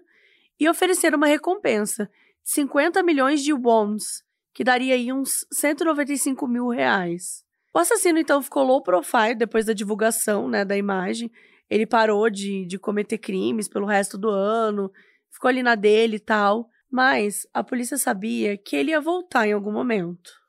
e 0.59 0.69
ofereceram 0.69 1.17
uma 1.17 1.27
recompensa 1.27 2.05
de 2.45 2.51
50 2.51 3.03
milhões 3.03 3.43
de 3.43 3.55
wons, 3.55 4.23
que 4.53 4.63
daria 4.63 4.95
aí 4.95 5.11
uns 5.11 5.47
195 5.51 6.47
mil 6.47 6.69
reais. 6.69 7.43
O 7.73 7.79
assassino 7.79 8.19
então 8.19 8.43
ficou 8.43 8.65
low 8.65 8.83
profile 8.83 9.35
depois 9.35 9.65
da 9.65 9.73
divulgação 9.73 10.49
né, 10.49 10.65
da 10.65 10.77
imagem. 10.77 11.31
Ele 11.71 11.87
parou 11.87 12.29
de, 12.29 12.67
de 12.67 12.79
cometer 12.79 13.17
crimes 13.17 13.69
pelo 13.69 13.87
resto 13.87 14.19
do 14.19 14.29
ano, 14.29 14.91
ficou 15.31 15.49
ali 15.49 15.63
na 15.63 15.77
dele 15.77 16.17
e 16.17 16.21
tal, 16.21 16.69
mas 16.91 17.47
a 17.55 17.63
polícia 17.63 17.97
sabia 17.97 18.57
que 18.57 18.75
ele 18.75 18.91
ia 18.91 19.01
voltar 19.01 19.47
em 19.47 19.53
algum 19.53 19.73
momento. 19.73 20.41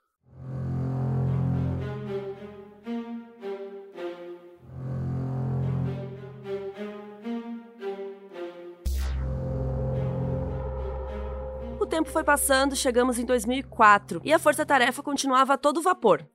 O 11.79 11.85
tempo 11.85 12.09
foi 12.09 12.23
passando, 12.23 12.75
chegamos 12.75 13.19
em 13.19 13.25
2004 13.25 14.21
e 14.23 14.33
a 14.33 14.39
força-tarefa 14.39 15.03
continuava 15.03 15.53
a 15.53 15.57
todo 15.57 15.81
vapor. 15.81 16.27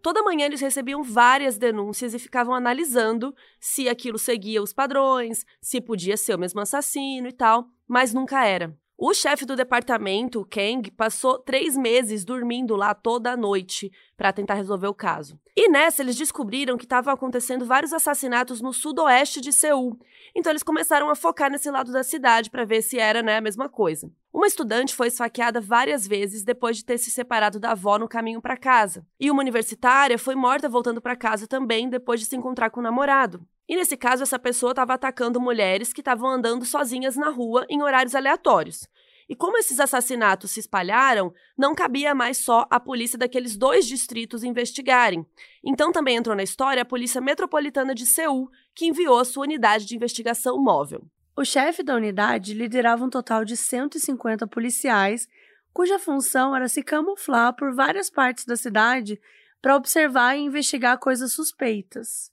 Toda 0.00 0.22
manhã 0.22 0.46
eles 0.46 0.60
recebiam 0.60 1.02
várias 1.04 1.56
denúncias 1.56 2.12
e 2.12 2.18
ficavam 2.18 2.54
analisando 2.54 3.32
se 3.60 3.88
aquilo 3.88 4.18
seguia 4.18 4.60
os 4.60 4.72
padrões, 4.72 5.44
se 5.60 5.80
podia 5.80 6.16
ser 6.16 6.34
o 6.34 6.38
mesmo 6.38 6.60
assassino 6.60 7.28
e 7.28 7.32
tal 7.32 7.70
mas 7.92 8.14
nunca 8.14 8.42
era. 8.46 8.74
O 9.04 9.12
chefe 9.12 9.44
do 9.44 9.56
departamento, 9.56 10.46
Kang, 10.48 10.88
passou 10.92 11.36
três 11.36 11.76
meses 11.76 12.24
dormindo 12.24 12.76
lá 12.76 12.94
toda 12.94 13.36
noite 13.36 13.90
para 14.16 14.32
tentar 14.32 14.54
resolver 14.54 14.86
o 14.86 14.94
caso. 14.94 15.40
E 15.56 15.68
nessa, 15.68 16.02
eles 16.02 16.14
descobriram 16.14 16.78
que 16.78 16.84
estavam 16.84 17.12
acontecendo 17.12 17.66
vários 17.66 17.92
assassinatos 17.92 18.60
no 18.60 18.72
sudoeste 18.72 19.40
de 19.40 19.52
Seul. 19.52 19.98
Então, 20.36 20.52
eles 20.52 20.62
começaram 20.62 21.10
a 21.10 21.16
focar 21.16 21.50
nesse 21.50 21.68
lado 21.68 21.90
da 21.90 22.04
cidade 22.04 22.48
para 22.48 22.64
ver 22.64 22.80
se 22.80 22.96
era 22.96 23.24
né, 23.24 23.38
a 23.38 23.40
mesma 23.40 23.68
coisa. 23.68 24.08
Uma 24.32 24.46
estudante 24.46 24.94
foi 24.94 25.08
esfaqueada 25.08 25.60
várias 25.60 26.06
vezes 26.06 26.44
depois 26.44 26.76
de 26.76 26.84
ter 26.84 26.96
se 26.96 27.10
separado 27.10 27.58
da 27.58 27.72
avó 27.72 27.98
no 27.98 28.06
caminho 28.06 28.40
para 28.40 28.56
casa. 28.56 29.04
E 29.18 29.32
uma 29.32 29.42
universitária 29.42 30.16
foi 30.16 30.36
morta 30.36 30.68
voltando 30.68 31.02
para 31.02 31.16
casa 31.16 31.48
também 31.48 31.90
depois 31.90 32.20
de 32.20 32.26
se 32.26 32.36
encontrar 32.36 32.70
com 32.70 32.78
o 32.78 32.84
namorado. 32.84 33.44
E 33.72 33.76
nesse 33.76 33.96
caso, 33.96 34.22
essa 34.22 34.38
pessoa 34.38 34.72
estava 34.72 34.92
atacando 34.92 35.40
mulheres 35.40 35.94
que 35.94 36.02
estavam 36.02 36.28
andando 36.28 36.62
sozinhas 36.62 37.16
na 37.16 37.30
rua 37.30 37.64
em 37.70 37.82
horários 37.82 38.14
aleatórios. 38.14 38.86
E 39.26 39.34
como 39.34 39.56
esses 39.56 39.80
assassinatos 39.80 40.50
se 40.50 40.60
espalharam, 40.60 41.32
não 41.56 41.74
cabia 41.74 42.14
mais 42.14 42.36
só 42.36 42.66
a 42.68 42.78
polícia 42.78 43.18
daqueles 43.18 43.56
dois 43.56 43.86
distritos 43.86 44.44
investigarem. 44.44 45.24
Então 45.64 45.90
também 45.90 46.16
entrou 46.16 46.36
na 46.36 46.42
história 46.42 46.82
a 46.82 46.84
Polícia 46.84 47.18
Metropolitana 47.18 47.94
de 47.94 48.04
Seul, 48.04 48.50
que 48.74 48.84
enviou 48.84 49.18
a 49.18 49.24
sua 49.24 49.44
unidade 49.44 49.86
de 49.86 49.96
investigação 49.96 50.62
móvel. 50.62 51.06
O 51.34 51.42
chefe 51.42 51.82
da 51.82 51.96
unidade 51.96 52.52
liderava 52.52 53.02
um 53.02 53.08
total 53.08 53.42
de 53.42 53.56
150 53.56 54.46
policiais, 54.48 55.26
cuja 55.72 55.98
função 55.98 56.54
era 56.54 56.68
se 56.68 56.82
camuflar 56.82 57.56
por 57.56 57.74
várias 57.74 58.10
partes 58.10 58.44
da 58.44 58.54
cidade 58.54 59.18
para 59.62 59.76
observar 59.76 60.36
e 60.36 60.42
investigar 60.42 60.98
coisas 60.98 61.32
suspeitas. 61.32 62.30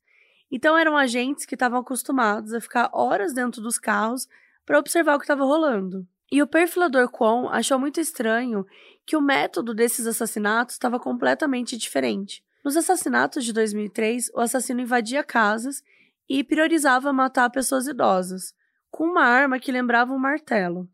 Então 0.51 0.77
eram 0.77 0.97
agentes 0.97 1.45
que 1.45 1.55
estavam 1.55 1.79
acostumados 1.79 2.53
a 2.53 2.61
ficar 2.61 2.89
horas 2.93 3.33
dentro 3.33 3.61
dos 3.61 3.77
carros 3.77 4.27
para 4.65 4.79
observar 4.79 5.15
o 5.15 5.19
que 5.19 5.25
estava 5.25 5.43
rolando. 5.43 6.07
E 6.31 6.41
o 6.41 6.47
perfilador 6.47 7.09
Kwon 7.09 7.49
achou 7.49 7.79
muito 7.79 7.99
estranho 7.99 8.65
que 9.05 9.15
o 9.15 9.21
método 9.21 9.73
desses 9.73 10.05
assassinatos 10.05 10.75
estava 10.75 10.99
completamente 10.99 11.75
diferente. 11.75 12.43
Nos 12.63 12.77
assassinatos 12.77 13.43
de 13.43 13.53
2003, 13.53 14.29
o 14.35 14.39
assassino 14.39 14.81
invadia 14.81 15.23
casas 15.23 15.81
e 16.29 16.43
priorizava 16.43 17.11
matar 17.11 17.49
pessoas 17.49 17.87
idosas, 17.87 18.53
com 18.91 19.05
uma 19.05 19.23
arma 19.23 19.59
que 19.59 19.71
lembrava 19.71 20.13
um 20.13 20.19
martelo. 20.19 20.87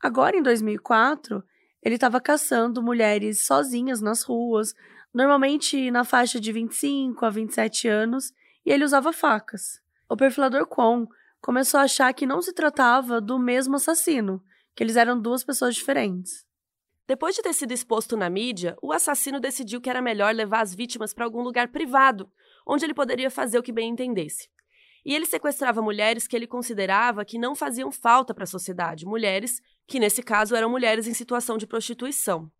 Agora, 0.00 0.36
em 0.36 0.42
2004, 0.42 1.42
ele 1.82 1.96
estava 1.96 2.20
caçando 2.20 2.82
mulheres 2.82 3.44
sozinhas 3.44 4.00
nas 4.00 4.22
ruas, 4.22 4.74
normalmente 5.12 5.90
na 5.90 6.04
faixa 6.04 6.38
de 6.38 6.52
25 6.52 7.24
a 7.24 7.30
27 7.30 7.88
anos, 7.88 8.32
e 8.64 8.72
ele 8.72 8.84
usava 8.84 9.12
facas. 9.12 9.80
O 10.08 10.16
perfilador 10.16 10.66
Kwon 10.66 11.06
começou 11.40 11.80
a 11.80 11.84
achar 11.84 12.12
que 12.14 12.26
não 12.26 12.40
se 12.40 12.52
tratava 12.52 13.20
do 13.20 13.38
mesmo 13.38 13.76
assassino, 13.76 14.42
que 14.74 14.82
eles 14.82 14.96
eram 14.96 15.20
duas 15.20 15.44
pessoas 15.44 15.74
diferentes. 15.74 16.46
Depois 17.06 17.34
de 17.34 17.42
ter 17.42 17.52
sido 17.52 17.72
exposto 17.72 18.16
na 18.16 18.30
mídia, 18.30 18.76
o 18.82 18.92
assassino 18.92 19.38
decidiu 19.38 19.80
que 19.80 19.90
era 19.90 20.00
melhor 20.00 20.34
levar 20.34 20.62
as 20.62 20.74
vítimas 20.74 21.12
para 21.12 21.24
algum 21.24 21.42
lugar 21.42 21.68
privado, 21.68 22.30
onde 22.66 22.84
ele 22.84 22.94
poderia 22.94 23.30
fazer 23.30 23.58
o 23.58 23.62
que 23.62 23.72
bem 23.72 23.90
entendesse. 23.90 24.48
E 25.04 25.14
ele 25.14 25.26
sequestrava 25.26 25.82
mulheres 25.82 26.26
que 26.26 26.34
ele 26.34 26.46
considerava 26.46 27.24
que 27.24 27.38
não 27.38 27.54
faziam 27.54 27.92
falta 27.92 28.32
para 28.32 28.44
a 28.44 28.46
sociedade, 28.46 29.04
mulheres 29.04 29.60
que, 29.86 30.00
nesse 30.00 30.22
caso, 30.22 30.56
eram 30.56 30.70
mulheres 30.70 31.06
em 31.06 31.12
situação 31.12 31.58
de 31.58 31.66
prostituição. 31.66 32.50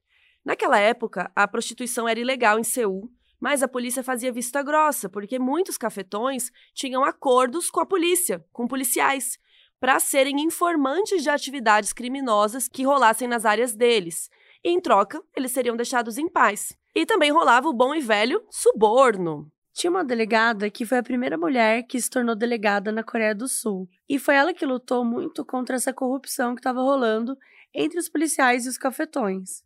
Naquela 0.44 0.78
época, 0.78 1.32
a 1.34 1.48
prostituição 1.48 2.06
era 2.06 2.20
ilegal 2.20 2.58
em 2.58 2.64
Seul, 2.64 3.10
mas 3.40 3.62
a 3.62 3.68
polícia 3.68 4.02
fazia 4.02 4.32
vista 4.32 4.62
grossa, 4.62 5.08
porque 5.08 5.38
muitos 5.38 5.76
cafetões 5.76 6.50
tinham 6.72 7.04
acordos 7.04 7.70
com 7.70 7.80
a 7.80 7.86
polícia, 7.86 8.44
com 8.52 8.66
policiais, 8.66 9.38
para 9.80 10.00
serem 10.00 10.40
informantes 10.40 11.22
de 11.22 11.28
atividades 11.28 11.92
criminosas 11.92 12.68
que 12.68 12.84
rolassem 12.84 13.28
nas 13.28 13.44
áreas 13.44 13.74
deles. 13.74 14.30
E, 14.64 14.70
em 14.70 14.80
troca, 14.80 15.22
eles 15.36 15.52
seriam 15.52 15.76
deixados 15.76 16.16
em 16.16 16.28
paz. 16.28 16.74
E 16.94 17.04
também 17.04 17.30
rolava 17.30 17.68
o 17.68 17.72
bom 17.72 17.94
e 17.94 18.00
velho 18.00 18.42
suborno. 18.50 19.50
Tinha 19.74 19.90
uma 19.90 20.04
delegada 20.04 20.70
que 20.70 20.86
foi 20.86 20.98
a 20.98 21.02
primeira 21.02 21.36
mulher 21.36 21.82
que 21.82 22.00
se 22.00 22.08
tornou 22.08 22.36
delegada 22.36 22.92
na 22.92 23.02
Coreia 23.02 23.34
do 23.34 23.48
Sul. 23.48 23.88
E 24.08 24.18
foi 24.20 24.36
ela 24.36 24.54
que 24.54 24.64
lutou 24.64 25.04
muito 25.04 25.44
contra 25.44 25.74
essa 25.74 25.92
corrupção 25.92 26.54
que 26.54 26.60
estava 26.60 26.80
rolando 26.80 27.36
entre 27.74 27.98
os 27.98 28.08
policiais 28.08 28.64
e 28.64 28.68
os 28.68 28.78
cafetões. 28.78 29.64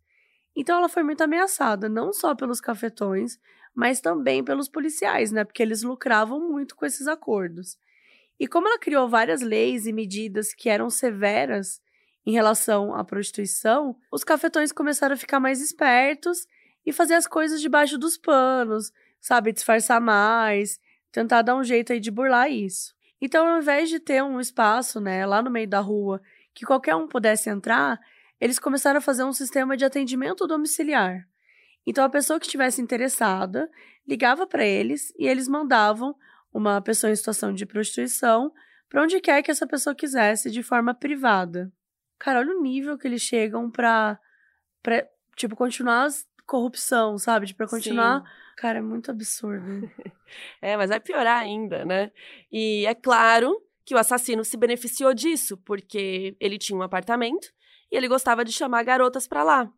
Então 0.55 0.79
ela 0.79 0.89
foi 0.89 1.03
muito 1.03 1.21
ameaçada, 1.21 1.87
não 1.87 2.11
só 2.11 2.33
pelos 2.33 2.59
cafetões, 2.59 3.37
mas 3.79 4.01
também 4.01 4.43
pelos 4.43 4.67
policiais, 4.67 5.31
né? 5.31 5.45
Porque 5.45 5.63
eles 5.63 5.83
lucravam 5.83 6.37
muito 6.37 6.75
com 6.75 6.85
esses 6.85 7.07
acordos. 7.07 7.77
E 8.37 8.45
como 8.45 8.67
ela 8.67 8.77
criou 8.77 9.07
várias 9.07 9.39
leis 9.39 9.87
e 9.87 9.93
medidas 9.93 10.53
que 10.53 10.67
eram 10.67 10.89
severas 10.89 11.79
em 12.25 12.33
relação 12.33 12.93
à 12.93 13.05
prostituição, 13.05 13.95
os 14.11 14.21
cafetões 14.25 14.73
começaram 14.73 15.13
a 15.13 15.17
ficar 15.17 15.39
mais 15.39 15.61
espertos 15.61 16.45
e 16.85 16.91
fazer 16.91 17.13
as 17.13 17.25
coisas 17.25 17.61
debaixo 17.61 17.97
dos 17.97 18.17
panos, 18.17 18.91
sabe, 19.21 19.53
disfarçar 19.53 20.01
mais, 20.01 20.77
tentar 21.09 21.41
dar 21.41 21.55
um 21.55 21.63
jeito 21.63 21.93
aí 21.93 22.01
de 22.01 22.11
burlar 22.11 22.51
isso. 22.51 22.93
Então, 23.21 23.47
ao 23.47 23.61
invés 23.61 23.87
de 23.87 23.97
ter 23.97 24.21
um 24.21 24.41
espaço, 24.41 24.99
né, 24.99 25.25
lá 25.25 25.41
no 25.41 25.49
meio 25.49 25.69
da 25.69 25.79
rua, 25.79 26.21
que 26.53 26.65
qualquer 26.65 26.97
um 26.97 27.07
pudesse 27.07 27.49
entrar, 27.49 27.97
eles 28.41 28.59
começaram 28.59 28.97
a 28.97 29.01
fazer 29.01 29.23
um 29.23 29.31
sistema 29.31 29.77
de 29.77 29.85
atendimento 29.85 30.45
domiciliar. 30.45 31.28
Então, 31.89 32.05
a 32.05 32.09
pessoa 32.09 32.39
que 32.39 32.45
estivesse 32.45 32.79
interessada 32.79 33.67
ligava 34.07 34.45
para 34.45 34.63
eles 34.63 35.11
e 35.17 35.27
eles 35.27 35.47
mandavam 35.47 36.15
uma 36.53 36.79
pessoa 36.79 37.11
em 37.11 37.15
situação 37.15 37.51
de 37.51 37.65
prostituição 37.65 38.53
para 38.87 39.01
onde 39.01 39.19
quer 39.19 39.41
que 39.41 39.49
essa 39.49 39.65
pessoa 39.65 39.95
quisesse, 39.95 40.51
de 40.51 40.61
forma 40.61 40.93
privada. 40.93 41.73
Cara, 42.19 42.41
olha 42.41 42.55
o 42.55 42.61
nível 42.61 42.95
que 42.95 43.07
eles 43.07 43.23
chegam 43.23 43.71
pra, 43.71 44.19
pra 44.83 45.03
tipo, 45.35 45.55
continuar 45.55 46.05
a 46.05 46.09
corrupção, 46.45 47.17
sabe? 47.17 47.47
Tipo, 47.47 47.57
pra 47.57 47.67
continuar. 47.67 48.19
Sim. 48.19 48.27
Cara, 48.57 48.77
é 48.77 48.81
muito 48.83 49.09
absurdo. 49.09 49.89
é, 50.61 50.77
mas 50.77 50.91
vai 50.91 50.99
piorar 50.99 51.39
ainda, 51.41 51.85
né? 51.85 52.11
E 52.51 52.85
é 52.85 52.93
claro 52.93 53.59
que 53.83 53.95
o 53.95 53.97
assassino 53.97 54.45
se 54.45 54.55
beneficiou 54.57 55.11
disso, 55.11 55.57
porque 55.57 56.37
ele 56.39 56.59
tinha 56.59 56.77
um 56.77 56.83
apartamento 56.83 57.47
e 57.91 57.97
ele 57.97 58.07
gostava 58.07 58.45
de 58.45 58.51
chamar 58.51 58.83
garotas 58.83 59.27
para 59.27 59.43
lá. 59.43 59.73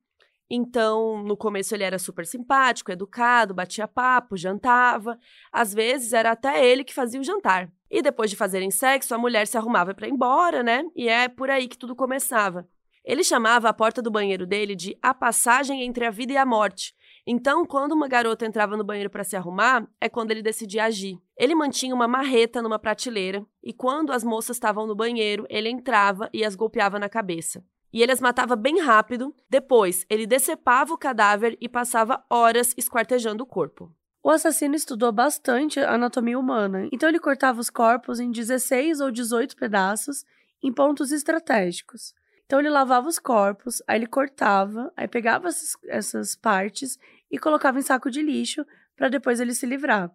Então, 0.54 1.24
no 1.24 1.38
começo 1.38 1.74
ele 1.74 1.86
era 1.86 1.98
super 1.98 2.26
simpático, 2.26 2.92
educado, 2.92 3.54
batia 3.54 3.88
papo, 3.88 4.36
jantava. 4.36 5.18
Às 5.50 5.74
vezes 5.74 6.12
era 6.12 6.32
até 6.32 6.68
ele 6.68 6.84
que 6.84 6.94
fazia 6.94 7.22
o 7.22 7.24
jantar. 7.24 7.72
E 7.90 8.02
depois 8.02 8.30
de 8.30 8.36
fazerem 8.36 8.70
sexo, 8.70 9.16
a 9.16 9.18
mulher 9.18 9.48
se 9.48 9.58
arrumava 9.58 9.94
para 9.94 10.10
ir 10.10 10.12
embora, 10.12 10.62
né? 10.62 10.84
E 10.94 11.08
é 11.08 11.30
por 11.30 11.50
aí 11.50 11.70
que 11.70 11.78
tudo 11.78 11.96
começava. 11.96 12.68
Ele 13.06 13.24
chamava 13.24 13.70
a 13.70 13.74
porta 13.74 14.02
do 14.02 14.12
banheiro 14.12 14.46
dele 14.46 14.76
de 14.76 14.98
a 15.02 15.14
passagem 15.14 15.84
entre 15.84 16.06
a 16.06 16.12
vida 16.12 16.34
e 16.34 16.38
a 16.38 16.46
morte. 16.46 16.94
Então, 17.26 17.66
quando 17.66 17.94
uma 17.94 18.10
garota 18.10 18.46
entrava 18.46 18.76
no 18.76 18.84
banheiro 18.84 19.10
para 19.10 19.24
se 19.24 19.38
arrumar, 19.38 19.88
é 20.02 20.10
quando 20.10 20.32
ele 20.32 20.42
decidia 20.42 20.84
agir. 20.84 21.18
Ele 21.38 21.56
mantinha 21.56 21.96
uma 21.96 22.10
marreta 22.10 22.62
numa 22.62 22.78
prateleira 22.78 23.46
e 23.64 23.72
quando 23.72 24.12
as 24.12 24.22
moças 24.22 24.58
estavam 24.58 24.86
no 24.86 24.96
banheiro, 24.96 25.46
ele 25.50 25.70
entrava 25.70 26.30
e 26.34 26.44
as 26.44 26.56
golpeava 26.56 27.00
na 27.00 27.08
cabeça 27.08 27.64
e 27.94 28.02
ele 28.02 28.12
as 28.12 28.22
matava 28.22 28.56
bem 28.56 28.80
rápido. 28.80 29.36
Depois, 29.50 30.06
ele 30.10 30.26
decepava 30.26 30.94
o 30.94 30.98
cadáver 30.98 31.58
e 31.60 31.68
passava 31.68 32.24
horas 32.30 32.74
esquartejando 32.78 33.44
o 33.44 33.48
corpo. 33.48 33.94
O 34.24 34.30
assassino 34.30 34.76
estudou 34.76 35.12
bastante 35.12 35.80
a 35.80 35.96
anatomia 35.96 36.38
humana, 36.38 36.88
então 36.92 37.10
ele 37.10 37.20
cortava 37.20 37.60
os 37.60 37.72
corpos 37.72 38.20
em 38.20 38.30
16 38.30 39.02
ou 39.02 39.10
18 39.10 39.56
pedaços 39.56 40.24
em 40.62 40.72
pontos 40.72 41.12
estratégicos. 41.12 42.14
Então 42.46 42.60
ele 42.60 42.70
lavava 42.70 43.08
os 43.08 43.18
corpos, 43.18 43.82
aí 43.88 43.98
ele 43.98 44.06
cortava, 44.06 44.94
aí 44.96 45.08
pegava 45.08 45.48
essas, 45.48 45.76
essas 45.88 46.36
partes 46.36 47.00
e 47.32 47.40
colocava 47.40 47.80
em 47.80 47.82
saco 47.82 48.12
de 48.12 48.22
lixo 48.22 48.64
para 48.96 49.10
depois 49.10 49.40
ele 49.40 49.56
se 49.56 49.66
livrar. 49.66 50.12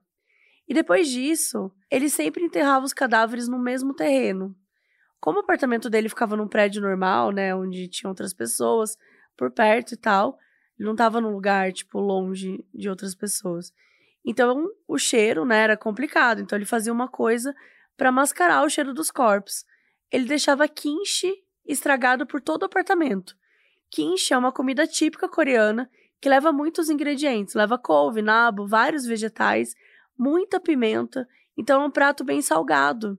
E 0.68 0.74
depois 0.74 1.08
disso, 1.08 1.72
ele 1.90 2.08
sempre 2.08 2.44
enterrava 2.44 2.84
os 2.84 2.92
cadáveres 2.92 3.48
no 3.48 3.58
mesmo 3.58 3.94
terreno, 3.94 4.54
como 5.26 5.38
o 5.38 5.40
apartamento 5.40 5.90
dele 5.90 6.08
ficava 6.08 6.36
num 6.36 6.46
prédio 6.46 6.80
normal, 6.80 7.32
né, 7.32 7.52
onde 7.52 7.88
tinha 7.88 8.08
outras 8.08 8.32
pessoas 8.32 8.96
por 9.36 9.50
perto 9.50 9.90
e 9.90 9.96
tal, 9.96 10.38
ele 10.78 10.86
não 10.86 10.92
estava 10.92 11.20
num 11.20 11.32
lugar, 11.32 11.72
tipo, 11.72 11.98
longe 11.98 12.64
de 12.72 12.88
outras 12.88 13.12
pessoas. 13.12 13.72
Então, 14.24 14.68
o 14.86 14.96
cheiro, 14.96 15.44
né, 15.44 15.64
era 15.64 15.76
complicado. 15.76 16.40
Então, 16.40 16.56
ele 16.56 16.64
fazia 16.64 16.92
uma 16.92 17.08
coisa 17.08 17.52
para 17.96 18.12
mascarar 18.12 18.64
o 18.64 18.70
cheiro 18.70 18.94
dos 18.94 19.10
corpos. 19.10 19.64
Ele 20.12 20.26
deixava 20.26 20.68
kimchi 20.68 21.34
estragado 21.66 22.24
por 22.24 22.40
todo 22.40 22.62
o 22.62 22.66
apartamento. 22.66 23.34
Kimchi 23.90 24.32
é 24.32 24.38
uma 24.38 24.52
comida 24.52 24.86
típica 24.86 25.28
coreana 25.28 25.90
que 26.20 26.28
leva 26.28 26.52
muitos 26.52 26.88
ingredientes. 26.88 27.56
Leva 27.56 27.76
couve, 27.76 28.22
nabo, 28.22 28.64
vários 28.64 29.04
vegetais, 29.04 29.74
muita 30.16 30.60
pimenta. 30.60 31.26
Então, 31.58 31.82
é 31.82 31.84
um 31.84 31.90
prato 31.90 32.22
bem 32.22 32.40
salgado. 32.40 33.18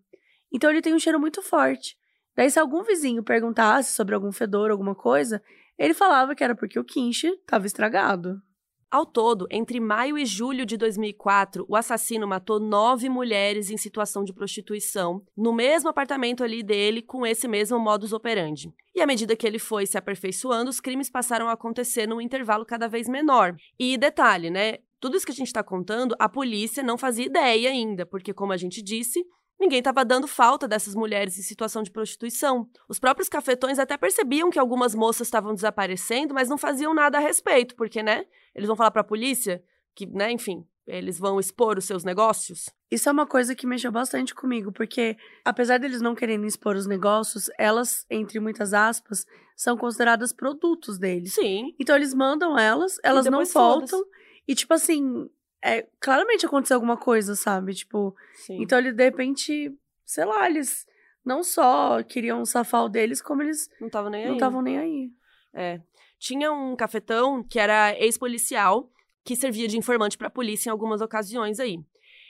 Então 0.52 0.70
ele 0.70 0.82
tem 0.82 0.94
um 0.94 1.00
cheiro 1.00 1.20
muito 1.20 1.42
forte. 1.42 1.96
Daí, 2.36 2.50
se 2.50 2.60
algum 2.60 2.84
vizinho 2.84 3.24
perguntasse 3.24 3.94
sobre 3.94 4.14
algum 4.14 4.32
fedor, 4.32 4.70
alguma 4.70 4.94
coisa, 4.94 5.42
ele 5.78 5.94
falava 5.94 6.36
que 6.36 6.44
era 6.44 6.56
porque 6.56 6.80
o 6.80 6.84
quinche 6.84 7.28
estava 7.28 7.66
estragado. 7.66 8.42
Ao 8.90 9.06
todo, 9.06 9.48
entre 9.52 9.82
maio 9.82 10.18
e 10.18 10.26
julho 10.26 10.66
de 10.66 10.78
2004, 10.78 11.66
o 11.68 11.76
assassino 11.76 12.26
matou 12.26 12.58
nove 12.58 13.10
mulheres 13.10 13.70
em 13.70 13.76
situação 13.76 14.24
de 14.24 14.32
prostituição, 14.32 15.22
no 15.36 15.52
mesmo 15.52 15.90
apartamento 15.90 16.42
ali 16.42 16.64
dele, 16.64 17.02
com 17.02 17.26
esse 17.26 17.50
mesmo 17.50 17.78
modus 17.78 18.14
operandi. 18.14 18.74
E 18.96 19.02
à 19.02 19.06
medida 19.06 19.36
que 19.36 19.46
ele 19.46 19.60
foi 19.60 19.86
se 19.86 19.98
aperfeiçoando, 19.98 20.70
os 20.70 20.80
crimes 20.80 21.10
passaram 21.10 21.50
a 21.50 21.52
acontecer 21.52 22.08
num 22.08 22.22
intervalo 22.22 22.66
cada 22.66 22.88
vez 22.88 23.10
menor. 23.10 23.58
E 23.78 23.98
detalhe, 23.98 24.50
né? 24.50 24.78
Tudo 25.02 25.18
isso 25.18 25.26
que 25.26 25.34
a 25.34 25.36
gente 25.36 25.48
está 25.48 25.62
contando, 25.62 26.16
a 26.18 26.30
polícia 26.30 26.82
não 26.82 26.98
fazia 26.98 27.26
ideia 27.26 27.70
ainda, 27.70 28.06
porque, 28.06 28.34
como 28.34 28.54
a 28.54 28.58
gente 28.58 28.82
disse, 28.82 29.22
Ninguém 29.60 29.80
estava 29.80 30.06
dando 30.06 30.28
falta 30.28 30.68
dessas 30.68 30.94
mulheres 30.94 31.38
em 31.38 31.42
situação 31.42 31.82
de 31.82 31.90
prostituição. 31.90 32.70
Os 32.88 33.00
próprios 33.00 33.28
cafetões 33.28 33.80
até 33.80 33.98
percebiam 33.98 34.50
que 34.52 34.60
algumas 34.60 34.94
moças 34.94 35.28
estavam 35.28 35.54
desaparecendo, 35.54 36.34
mas 36.34 36.48
não 36.48 36.58
faziam 36.58 36.94
nada 36.94 37.18
a 37.18 37.22
respeito, 37.22 37.76
porque, 37.76 38.04
né? 38.04 38.26
Eles 38.54 38.68
vão 38.68 38.76
falar 38.76 38.92
para 38.92 39.02
a 39.02 39.06
polícia 39.06 39.64
que, 39.96 40.06
né, 40.06 40.32
enfim, 40.32 40.64
eles 40.86 41.20
vão 41.20 41.40
expor 41.40 41.78
os 41.78 41.86
seus 41.86 42.04
negócios. 42.04 42.70
Isso 42.90 43.10
é 43.10 43.12
uma 43.12 43.26
coisa 43.26 43.54
que 43.54 43.68
mexeu 43.68 43.92
bastante 43.92 44.34
comigo, 44.34 44.72
porque 44.72 45.18
apesar 45.44 45.80
deles 45.80 46.02
não 46.02 46.16
quererem 46.16 46.46
expor 46.46 46.76
os 46.76 46.88
negócios, 46.88 47.50
elas, 47.58 48.06
entre 48.10 48.40
muitas 48.40 48.74
aspas, 48.74 49.26
são 49.56 49.76
consideradas 49.76 50.32
produtos 50.32 50.98
deles. 50.98 51.34
Sim. 51.34 51.76
Então 51.80 51.96
eles 51.96 52.14
mandam 52.14 52.58
elas, 52.58 52.98
elas 53.04 53.26
não 53.26 53.44
voltam. 53.44 54.06
E 54.48 54.56
tipo 54.56 54.74
assim, 54.74 55.28
é, 55.64 55.88
claramente 56.00 56.46
aconteceu 56.46 56.76
alguma 56.76 56.98
coisa, 56.98 57.36
sabe? 57.36 57.74
Tipo, 57.74 58.16
Sim. 58.36 58.62
então 58.62 58.78
ele 58.78 58.92
de 58.92 59.04
repente, 59.04 59.74
sei 60.06 60.26
lá, 60.26 60.50
eles 60.50 60.86
não 61.26 61.44
só 61.44 62.02
queriam 62.04 62.46
safar 62.46 62.86
o 62.86 62.90
deles, 62.90 63.22
como 63.22 63.42
eles 63.42 63.70
Não 63.80 63.88
estavam 63.88 64.10
nem 64.10 64.22
aí. 64.24 64.28
não 64.28 64.36
estavam 64.36 64.62
nem 64.62 64.78
aí. 64.78 65.12
É. 65.54 65.82
Tinha 66.20 66.52
um 66.52 66.76
cafetão 66.76 67.44
que 67.44 67.60
era 67.60 67.94
ex-policial, 68.00 68.90
que 69.24 69.36
servia 69.36 69.68
de 69.68 69.78
informante 69.78 70.18
para 70.18 70.28
a 70.28 70.32
polícia 70.32 70.70
em 70.70 70.72
algumas 70.72 71.02
ocasiões 71.02 71.60
aí. 71.60 71.80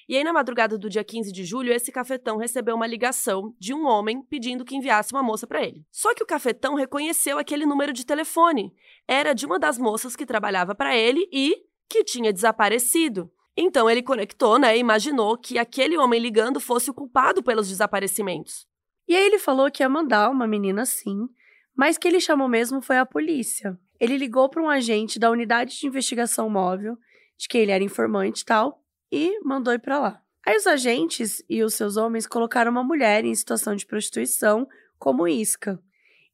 E 0.10 0.16
aí, 0.16 0.24
na 0.24 0.32
madrugada 0.32 0.78
do 0.78 0.90
dia 0.90 1.04
15 1.04 1.34
de 1.34 1.44
julho, 1.44 1.74
esse 1.74 1.92
cafetão 1.92 2.38
recebeu 2.38 2.76
uma 2.76 2.88
ligação 2.88 3.54
de 3.60 3.74
um 3.74 3.86
homem 3.86 4.22
pedindo 4.22 4.64
que 4.64 4.76
enviasse 4.76 5.12
uma 5.14 5.22
moça 5.22 5.46
para 5.46 5.62
ele. 5.62 5.86
Só 5.92 6.16
que 6.16 6.24
o 6.24 6.26
cafetão 6.26 6.76
reconheceu 6.76 7.38
aquele 7.38 7.66
número 7.66 7.92
de 7.92 8.06
telefone. 8.06 8.74
Era 9.06 9.34
de 9.34 9.46
uma 9.46 9.60
das 9.60 9.78
moças 9.78 10.16
que 10.16 10.26
trabalhava 10.26 10.74
para 10.74 10.96
ele 10.96 11.28
e 11.32 11.58
que 11.90 12.04
tinha 12.04 12.34
desaparecido. 12.34 13.32
Então 13.56 13.90
ele 13.90 14.04
conectou, 14.04 14.60
né, 14.60 14.78
imaginou 14.78 15.38
que 15.38 15.58
aquele 15.58 15.98
homem 15.98 16.20
ligando 16.20 16.60
fosse 16.60 16.92
o 16.92 16.94
culpado 16.94 17.42
pelos 17.42 17.68
desaparecimentos. 17.68 18.68
E 19.08 19.16
aí 19.16 19.26
ele 19.26 19.40
falou 19.40 19.72
que 19.72 19.82
ia 19.82 19.90
mandar 19.90 20.30
uma 20.30 20.48
menina 20.48 20.86
sim, 20.86 21.28
mas 21.76 21.98
que 21.98 22.08
ele 22.08 22.20
chamou 22.20 22.48
mesmo 22.48 22.82
foi 22.82 22.98
a 22.98 23.06
polícia. 23.06 23.80
Ele 24.00 24.18
ligou 24.18 24.48
para 24.50 24.62
um 24.62 24.70
agente 24.70 25.18
da 25.18 25.32
unidade 25.32 25.80
de 25.80 25.88
investigação 25.88 26.50
móvel, 26.50 26.98
de 27.38 27.48
que 27.48 27.58
ele 27.58 27.72
era 27.72 27.84
informante 27.84 28.42
e 28.42 28.46
tal, 28.46 28.84
e 29.12 29.40
mandou 29.44 29.74
ir 29.74 29.80
para 29.80 30.00
lá. 30.00 30.22
Aí 30.46 30.56
os 30.56 30.68
agentes 30.68 31.44
e 31.50 31.64
os 31.64 31.74
seus 31.74 31.98
homens 31.98 32.28
colocaram 32.28 32.72
uma 32.72 32.84
mulher 32.84 33.26
em 33.26 33.34
situação 33.34 33.76
de 33.76 33.86
prostituição 33.86 34.68
como 34.98 35.28
isca. 35.28 35.80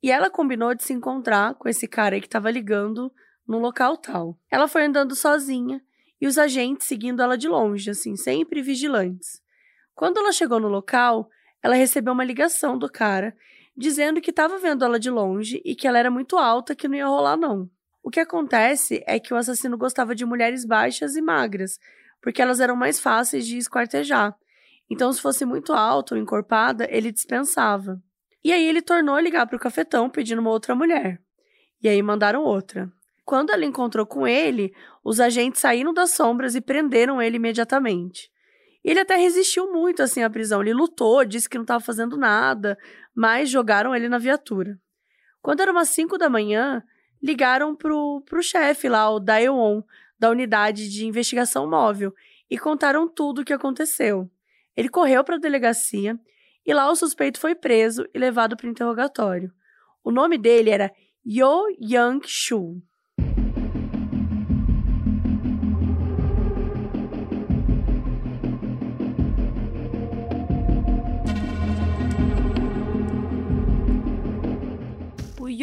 E 0.02 0.12
ela 0.12 0.30
combinou 0.30 0.76
de 0.76 0.84
se 0.84 0.94
encontrar 0.94 1.56
com 1.56 1.70
esse 1.70 1.88
cara 1.88 2.20
que 2.20 2.28
estava 2.28 2.52
ligando 2.52 3.12
no 3.47 3.60
local 3.60 3.97
tal. 3.97 4.38
Ela 4.49 4.67
foi 4.67 4.86
andando 4.86 5.15
sozinha 5.15 5.82
e 6.19 6.27
os 6.27 6.38
agentes 6.38 6.88
seguindo 6.88 7.21
ela 7.21 7.38
de 7.38 7.47
longe, 7.47 7.89
assim, 7.89 8.15
sempre 8.15 8.62
vigilantes. 8.62 9.41
Quando 9.93 10.17
ela 10.17 10.32
chegou 10.32 10.60
no 10.60 10.67
local, 10.67 11.29
ela 11.62 11.75
recebeu 11.75 12.13
uma 12.13 12.23
ligação 12.23 12.77
do 12.77 12.89
cara 12.89 13.36
dizendo 13.75 14.21
que 14.21 14.29
estava 14.29 14.58
vendo 14.58 14.86
ela 14.86 14.99
de 14.99 15.10
longe 15.10 15.62
e 15.65 15.75
que 15.75 15.88
ela 15.88 15.99
era 15.99 16.12
muito 16.12 16.38
alta, 16.38 16.75
que 16.75 16.88
não 16.88 16.95
ia 16.95 17.08
rolar 17.08 17.38
não. 17.38 17.69
O 18.03 18.10
que 18.10 18.19
acontece 18.19 19.03
é 19.08 19.19
que 19.19 19.34
o 19.34 19.38
assassino 19.38 19.77
gostava 19.77 20.13
de 20.13 20.25
mulheres 20.25 20.65
baixas 20.65 21.15
e 21.15 21.21
magras, 21.21 21.79
porque 22.21 22.41
elas 22.41 22.60
eram 22.60 22.75
mais 22.75 22.99
fáceis 22.99 23.47
de 23.47 23.58
esquartejar. 23.58 24.36
Então, 24.89 25.12
se 25.12 25.21
fosse 25.21 25.45
muito 25.45 25.73
alta 25.73 26.13
ou 26.13 26.21
encorpada, 26.21 26.88
ele 26.89 27.12
dispensava. 27.12 28.01
E 28.43 28.51
aí 28.51 28.67
ele 28.67 28.82
tornou 28.82 29.15
a 29.15 29.21
ligar 29.21 29.47
para 29.47 29.56
o 29.56 29.60
cafetão 29.60 30.10
pedindo 30.10 30.39
uma 30.39 30.49
outra 30.49 30.75
mulher. 30.75 31.21
E 31.82 31.88
aí 31.88 32.01
mandaram 32.01 32.43
outra. 32.43 32.91
Quando 33.25 33.51
ela 33.51 33.65
encontrou 33.65 34.05
com 34.05 34.27
ele, 34.27 34.73
os 35.03 35.19
agentes 35.19 35.62
saíram 35.62 35.93
das 35.93 36.12
sombras 36.12 36.55
e 36.55 36.62
prenderam 36.62 37.21
ele 37.21 37.38
imediatamente. 37.38 38.29
Ele 38.83 38.99
até 38.99 39.15
resistiu 39.15 39.71
muito 39.71 40.03
assim 40.03 40.23
à 40.23 40.29
prisão. 40.29 40.62
Ele 40.62 40.73
lutou, 40.73 41.23
disse 41.23 41.47
que 41.47 41.57
não 41.57 41.63
estava 41.63 41.83
fazendo 41.83 42.17
nada, 42.17 42.77
mas 43.15 43.49
jogaram 43.49 43.95
ele 43.95 44.09
na 44.09 44.17
viatura. 44.17 44.77
Quando 45.41 45.62
era 45.62 45.71
umas 45.71 45.89
5 45.89 46.17
da 46.17 46.29
manhã, 46.29 46.83
ligaram 47.21 47.73
pro, 47.75 48.21
pro 48.25 48.43
chefe 48.43 48.89
lá, 48.89 49.09
o 49.09 49.19
Daewon, 49.19 49.81
da 50.19 50.29
unidade 50.29 50.89
de 50.89 51.05
investigação 51.05 51.69
móvel, 51.69 52.13
e 52.49 52.57
contaram 52.57 53.07
tudo 53.07 53.41
o 53.41 53.45
que 53.45 53.53
aconteceu. 53.53 54.29
Ele 54.75 54.89
correu 54.89 55.23
para 55.23 55.36
a 55.36 55.39
delegacia 55.39 56.19
e 56.65 56.73
lá 56.73 56.89
o 56.89 56.95
suspeito 56.95 57.39
foi 57.39 57.55
preso 57.55 58.07
e 58.13 58.19
levado 58.19 58.57
para 58.57 58.69
interrogatório. 58.69 59.51
O 60.03 60.12
nome 60.12 60.38
dele 60.38 60.69
era 60.69 60.91
Yo 61.25 61.67
Young 61.79 62.21
Shu. 62.25 62.81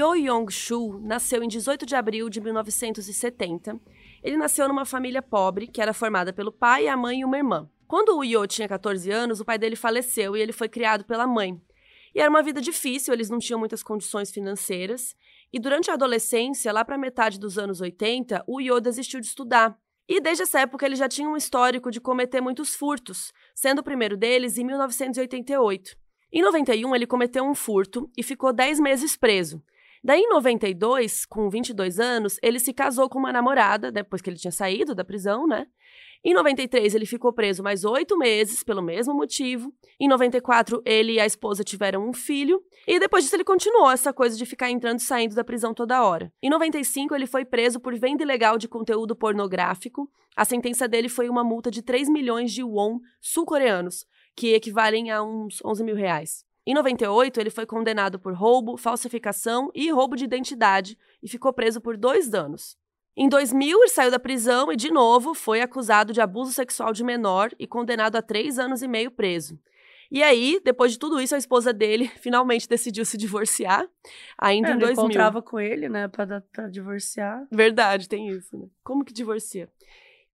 Yo 0.01 0.15
Yong-shu 0.15 0.99
nasceu 1.03 1.43
em 1.43 1.49
18 1.49 1.85
de 1.85 1.95
abril 1.95 2.31
de 2.31 2.41
1970. 2.41 3.79
Ele 4.23 4.39
nasceu 4.39 4.67
numa 4.67 4.87
família 4.87 5.21
pobre, 5.21 5.67
que 5.67 5.79
era 5.79 5.93
formada 5.93 6.33
pelo 6.33 6.51
pai, 6.51 6.89
a 6.89 6.97
mãe 6.97 7.21
e 7.21 7.25
uma 7.25 7.37
irmã. 7.37 7.69
Quando 7.87 8.17
o 8.17 8.25
Yo 8.25 8.47
tinha 8.47 8.67
14 8.67 9.11
anos, 9.11 9.41
o 9.41 9.45
pai 9.45 9.59
dele 9.59 9.77
faleceu 9.77 10.35
e 10.35 10.41
ele 10.41 10.55
foi 10.55 10.71
criado 10.71 11.05
pela 11.05 11.27
mãe. 11.27 11.61
E 12.15 12.21
era 12.21 12.31
uma 12.31 12.43
vida 12.43 12.63
difícil, 12.63 13.13
eles 13.13 13.29
não 13.29 13.39
tinham 13.39 13.59
muitas 13.59 13.83
condições 13.83 14.31
financeiras. 14.31 15.15
E 15.53 15.61
durante 15.61 15.91
a 15.91 15.95
adolescência, 15.95 16.73
lá 16.73 16.83
para 16.83 16.97
metade 16.97 17.39
dos 17.39 17.59
anos 17.59 17.83
80, 17.83 18.43
o 18.47 18.59
Yo 18.59 18.81
desistiu 18.81 19.21
de 19.21 19.27
estudar. 19.27 19.79
E 20.09 20.19
desde 20.19 20.45
essa 20.45 20.61
época 20.61 20.87
ele 20.87 20.97
já 20.97 21.11
tinha 21.11 21.29
um 21.29 21.37
histórico 21.37 21.91
de 21.91 22.01
cometer 22.01 22.41
muitos 22.41 22.75
furtos, 22.75 23.35
sendo 23.55 23.81
o 23.81 23.85
primeiro 23.85 24.17
deles 24.17 24.57
em 24.57 24.65
1988. 24.65 25.95
Em 26.33 26.41
91, 26.41 26.95
ele 26.95 27.07
cometeu 27.07 27.45
um 27.45 27.55
furto 27.55 28.11
e 28.17 28.23
ficou 28.23 28.51
10 28.51 28.81
meses 28.81 29.15
preso. 29.15 29.63
Daí, 30.03 30.21
em 30.21 30.29
92, 30.29 31.27
com 31.27 31.51
22 31.51 32.01
anos, 32.01 32.39
ele 32.43 32.59
se 32.59 32.73
casou 32.73 33.09
com 33.09 33.19
uma 33.19 33.33
namorada, 33.33 33.93
depois 33.93 34.23
que 34.23 34.31
ele 34.31 34.39
tinha 34.39 34.51
saído 34.51 34.95
da 34.95 35.05
prisão, 35.05 35.47
né? 35.47 35.67
Em 36.23 36.35
93, 36.35 36.95
ele 36.95 37.07
ficou 37.07 37.33
preso 37.33 37.63
mais 37.63 37.83
oito 37.83 38.17
meses, 38.19 38.63
pelo 38.63 38.83
mesmo 38.83 39.15
motivo. 39.15 39.73
Em 39.99 40.07
94, 40.07 40.83
ele 40.85 41.15
e 41.15 41.21
a 41.21 41.25
esposa 41.25 41.65
tiveram 41.65 42.07
um 42.07 42.13
filho. 42.13 42.63
E 42.87 42.99
depois 42.99 43.25
disso, 43.25 43.37
ele 43.37 43.45
continuou 43.45 43.91
essa 43.91 44.13
coisa 44.13 44.37
de 44.37 44.45
ficar 44.45 44.71
entrando 44.71 44.99
e 44.99 45.03
saindo 45.03 45.35
da 45.35 45.43
prisão 45.43 45.73
toda 45.73 46.05
hora. 46.05 46.31
Em 46.43 46.51
95, 46.51 47.15
ele 47.15 47.27
foi 47.27 47.47
preso 47.47 47.81
por 47.81 47.99
venda 47.99 48.23
ilegal 48.23 48.59
de 48.59 48.69
conteúdo 48.69 49.17
pornográfico. 49.17 50.11
A 50.37 50.45
sentença 50.45 50.87
dele 50.87 51.09
foi 51.09 51.31
uma 51.31 51.43
multa 51.43 51.71
de 51.71 51.81
3 51.81 52.11
milhões 52.11 52.53
de 52.53 52.63
won 52.63 52.99
sul-coreanos, 53.19 54.05
que 54.37 54.53
equivalem 54.53 55.11
a 55.11 55.23
uns 55.23 55.59
11 55.65 55.85
mil 55.85 55.97
reais. 55.97 56.45
Em 56.71 56.75
98, 56.75 57.41
ele 57.41 57.51
foi 57.51 57.67
condenado 57.67 58.17
por 58.17 58.33
roubo, 58.33 58.77
falsificação 58.77 59.73
e 59.75 59.91
roubo 59.91 60.15
de 60.15 60.23
identidade 60.25 60.97
e 61.21 61.29
ficou 61.29 61.53
preso 61.53 61.81
por 61.81 61.97
dois 61.97 62.33
anos. 62.33 62.79
Em 63.17 63.29
2000, 63.29 63.77
ele 63.81 63.89
saiu 63.89 64.09
da 64.09 64.21
prisão 64.21 64.71
e, 64.71 64.77
de 64.77 64.89
novo, 64.89 65.35
foi 65.35 65.61
acusado 65.63 66.13
de 66.13 66.21
abuso 66.21 66.53
sexual 66.53 66.93
de 66.93 67.03
menor 67.03 67.51
e 67.59 67.67
condenado 67.67 68.15
a 68.15 68.23
três 68.23 68.57
anos 68.57 68.83
e 68.83 68.87
meio 68.87 69.11
preso. 69.11 69.59
E 70.13 70.23
aí, 70.23 70.61
depois 70.65 70.93
de 70.93 70.99
tudo 71.01 71.21
isso, 71.21 71.35
a 71.35 71.39
esposa 71.39 71.73
dele 71.73 72.07
finalmente 72.23 72.69
decidiu 72.69 73.05
se 73.05 73.17
divorciar, 73.19 73.85
ainda 74.39 74.69
É, 74.69 74.71
em 74.71 74.75
ela 74.75 74.81
2000. 74.87 75.05
encontrava 75.07 75.43
com 75.43 75.59
ele, 75.59 75.89
né, 75.89 76.07
pra, 76.07 76.41
pra 76.53 76.69
divorciar. 76.69 77.49
Verdade, 77.51 78.09
tem 78.09 78.29
isso, 78.29 78.57
né? 78.57 78.69
Como 78.85 79.05
que 79.05 79.13
divorcia? 79.13 79.69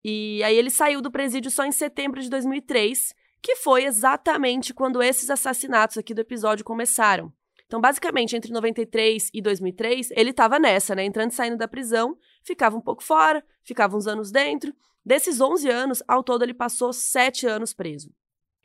E 0.04 0.42
aí 0.44 0.54
ele 0.54 0.68
saiu 0.68 1.00
do 1.00 1.10
presídio 1.10 1.50
só 1.50 1.64
em 1.64 1.72
setembro 1.72 2.20
de 2.20 2.28
2003, 2.28 3.14
que 3.46 3.54
foi 3.54 3.84
exatamente 3.84 4.74
quando 4.74 5.00
esses 5.00 5.30
assassinatos 5.30 5.96
aqui 5.96 6.12
do 6.12 6.20
episódio 6.20 6.64
começaram. 6.64 7.32
Então, 7.64 7.80
basicamente, 7.80 8.34
entre 8.34 8.52
93 8.52 9.30
e 9.32 9.40
2003, 9.40 10.10
ele 10.16 10.32
tava 10.32 10.58
nessa, 10.58 10.96
né? 10.96 11.04
Entrando 11.04 11.30
e 11.30 11.34
saindo 11.34 11.56
da 11.56 11.68
prisão, 11.68 12.18
ficava 12.42 12.76
um 12.76 12.80
pouco 12.80 13.04
fora, 13.04 13.46
ficava 13.62 13.96
uns 13.96 14.08
anos 14.08 14.32
dentro. 14.32 14.74
Desses 15.04 15.40
11 15.40 15.70
anos, 15.70 16.02
ao 16.08 16.24
todo 16.24 16.42
ele 16.42 16.54
passou 16.54 16.92
7 16.92 17.46
anos 17.46 17.72
preso. 17.72 18.10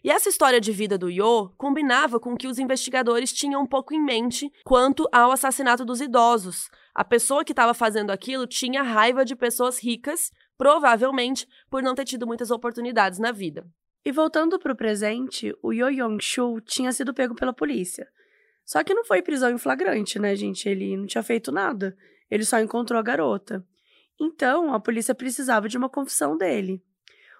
E 0.03 0.09
essa 0.09 0.29
história 0.29 0.59
de 0.59 0.71
vida 0.71 0.97
do 0.97 1.11
Yo 1.11 1.53
combinava 1.59 2.19
com 2.19 2.33
o 2.33 2.35
que 2.35 2.47
os 2.47 2.57
investigadores 2.57 3.31
tinham 3.31 3.61
um 3.61 3.67
pouco 3.67 3.93
em 3.93 4.03
mente 4.03 4.51
quanto 4.65 5.07
ao 5.11 5.31
assassinato 5.31 5.85
dos 5.85 6.01
idosos. 6.01 6.71
A 6.95 7.05
pessoa 7.05 7.45
que 7.45 7.51
estava 7.51 7.75
fazendo 7.75 8.09
aquilo 8.09 8.47
tinha 8.47 8.81
raiva 8.81 9.23
de 9.23 9.35
pessoas 9.35 9.77
ricas, 9.77 10.31
provavelmente 10.57 11.47
por 11.69 11.83
não 11.83 11.93
ter 11.93 12.05
tido 12.05 12.25
muitas 12.25 12.49
oportunidades 12.49 13.19
na 13.19 13.31
vida. 13.31 13.63
E 14.03 14.11
voltando 14.11 14.57
pro 14.57 14.75
presente, 14.75 15.55
o 15.61 15.71
Yo 15.71 15.87
Yong-shu 15.89 16.59
tinha 16.61 16.91
sido 16.91 17.13
pego 17.13 17.35
pela 17.35 17.53
polícia. 17.53 18.07
Só 18.65 18.83
que 18.83 18.93
não 18.93 19.03
foi 19.05 19.21
prisão 19.21 19.51
em 19.51 19.57
flagrante, 19.57 20.17
né, 20.17 20.35
gente? 20.35 20.67
Ele 20.67 20.97
não 20.97 21.05
tinha 21.05 21.21
feito 21.21 21.51
nada. 21.51 21.95
Ele 22.29 22.43
só 22.43 22.59
encontrou 22.59 22.99
a 22.99 23.03
garota. 23.03 23.65
Então, 24.19 24.73
a 24.73 24.79
polícia 24.79 25.13
precisava 25.13 25.67
de 25.67 25.77
uma 25.77 25.89
confissão 25.89 26.37
dele. 26.37 26.83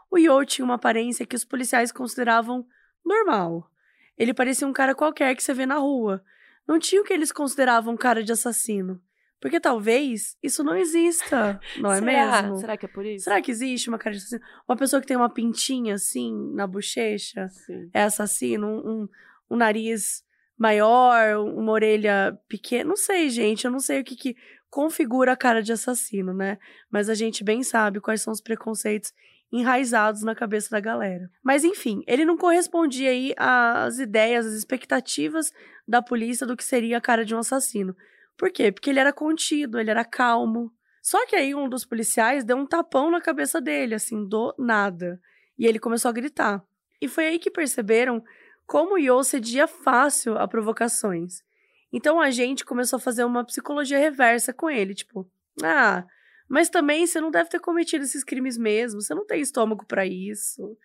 O 0.10 0.18
Yo 0.18 0.44
tinha 0.46 0.66
uma 0.66 0.76
aparência 0.76 1.26
que 1.26 1.36
os 1.36 1.46
policiais 1.46 1.92
consideravam 1.92 2.68
normal. 3.04 3.72
Ele 4.18 4.34
parecia 4.34 4.68
um 4.68 4.74
cara 4.74 4.94
qualquer 4.94 5.36
que 5.36 5.42
você 5.42 5.54
vê 5.54 5.66
na 5.66 5.78
rua. 5.78 6.24
Não 6.68 6.78
tinha 6.78 7.02
o 7.02 7.06
que 7.06 7.14
eles 7.14 7.32
consideravam 7.32 7.98
cara 7.98 8.24
de 8.24 8.32
assassino. 8.32 9.02
Porque 9.42 9.60
talvez 9.60 10.38
isso 10.42 10.64
não 10.64 10.78
exista, 10.78 11.60
não 11.80 11.92
é 11.92 12.00
Será? 12.00 12.42
mesmo? 12.42 12.58
Será 12.58 12.78
que 12.78 12.86
é 12.86 12.90
por 12.90 13.04
isso? 13.04 13.24
Será 13.24 13.42
que 13.42 13.50
existe 13.50 13.90
uma 13.90 13.98
cara 13.98 14.16
de 14.16 14.20
assassino? 14.20 14.42
Uma 14.70 14.78
pessoa 14.78 15.02
que 15.02 15.08
tem 15.08 15.18
uma 15.18 15.32
pintinha 15.32 15.96
assim 15.96 16.54
na 16.54 16.68
bochecha 16.68 17.50
Sim. 17.50 17.90
é 17.92 18.04
assassino? 18.04 18.68
Um, 18.68 18.92
um, 18.92 19.10
um 19.50 19.56
nariz 19.58 20.24
maior, 20.56 21.38
uma 21.38 21.72
orelha 21.72 22.40
pequena? 22.48 22.88
Não 22.90 22.96
sei, 22.96 23.32
gente. 23.32 23.66
Eu 23.66 23.72
não 23.72 23.80
sei 23.80 24.02
o 24.02 24.04
que, 24.04 24.16
que 24.16 24.36
configura 24.70 25.32
a 25.32 25.38
cara 25.38 25.64
de 25.64 25.74
assassino, 25.74 26.36
né? 26.36 26.60
Mas 26.92 27.10
a 27.10 27.16
gente 27.16 27.44
bem 27.44 27.64
sabe 27.64 28.00
quais 28.00 28.22
são 28.22 28.32
os 28.32 28.42
preconceitos 28.42 29.12
enraizados 29.52 30.22
na 30.22 30.36
cabeça 30.36 30.70
da 30.70 30.80
galera. 30.80 31.30
Mas 31.44 31.64
enfim, 31.64 32.04
ele 32.06 32.24
não 32.24 32.38
correspondia 32.38 33.10
aí 33.10 33.34
às 33.36 33.98
ideias, 33.98 34.46
às 34.46 34.54
expectativas 34.54 35.52
da 35.88 36.00
polícia 36.00 36.46
do 36.46 36.56
que 36.56 36.64
seria 36.64 37.00
a 37.00 37.02
cara 37.02 37.26
de 37.26 37.34
um 37.34 37.40
assassino. 37.40 37.96
Por 38.38 38.52
quê? 38.52 38.72
Porque 38.72 38.90
ele 38.90 39.00
era 39.00 39.14
contido, 39.14 39.80
ele 39.80 39.92
era 39.92 40.04
calmo. 40.04 40.72
Só 41.02 41.26
que 41.26 41.36
aí 41.36 41.56
um 41.56 41.68
dos 41.68 41.86
policiais 41.86 42.44
deu 42.44 42.58
um 42.58 42.66
tapão 42.66 43.10
na 43.10 43.22
cabeça 43.22 43.60
dele, 43.60 43.96
assim, 43.96 44.28
do 44.28 44.54
nada. 44.58 45.20
E 45.58 45.66
ele 45.66 45.80
começou 45.80 46.10
a 46.10 46.14
gritar. 46.14 46.64
E 47.02 47.08
foi 47.08 47.28
aí 47.28 47.40
que 47.40 47.50
perceberam 47.50 48.24
como 48.66 48.94
o 48.94 48.98
Yo 48.98 49.24
cedia 49.24 49.68
fácil 49.68 50.38
a 50.38 50.48
provocações. 50.48 51.44
Então 51.92 52.22
a 52.22 52.32
gente 52.32 52.64
começou 52.64 52.98
a 52.98 53.02
fazer 53.02 53.24
uma 53.26 53.44
psicologia 53.44 53.98
reversa 53.98 54.54
com 54.54 54.70
ele, 54.70 54.94
tipo, 54.94 55.30
ah, 55.62 56.06
mas 56.48 56.70
também 56.70 57.06
você 57.06 57.20
não 57.20 57.32
deve 57.32 57.50
ter 57.50 57.60
cometido 57.60 58.04
esses 58.04 58.24
crimes 58.24 58.58
mesmo, 58.58 59.02
você 59.02 59.14
não 59.14 59.26
tem 59.26 59.42
estômago 59.42 59.86
para 59.86 60.06
isso. 60.06 60.78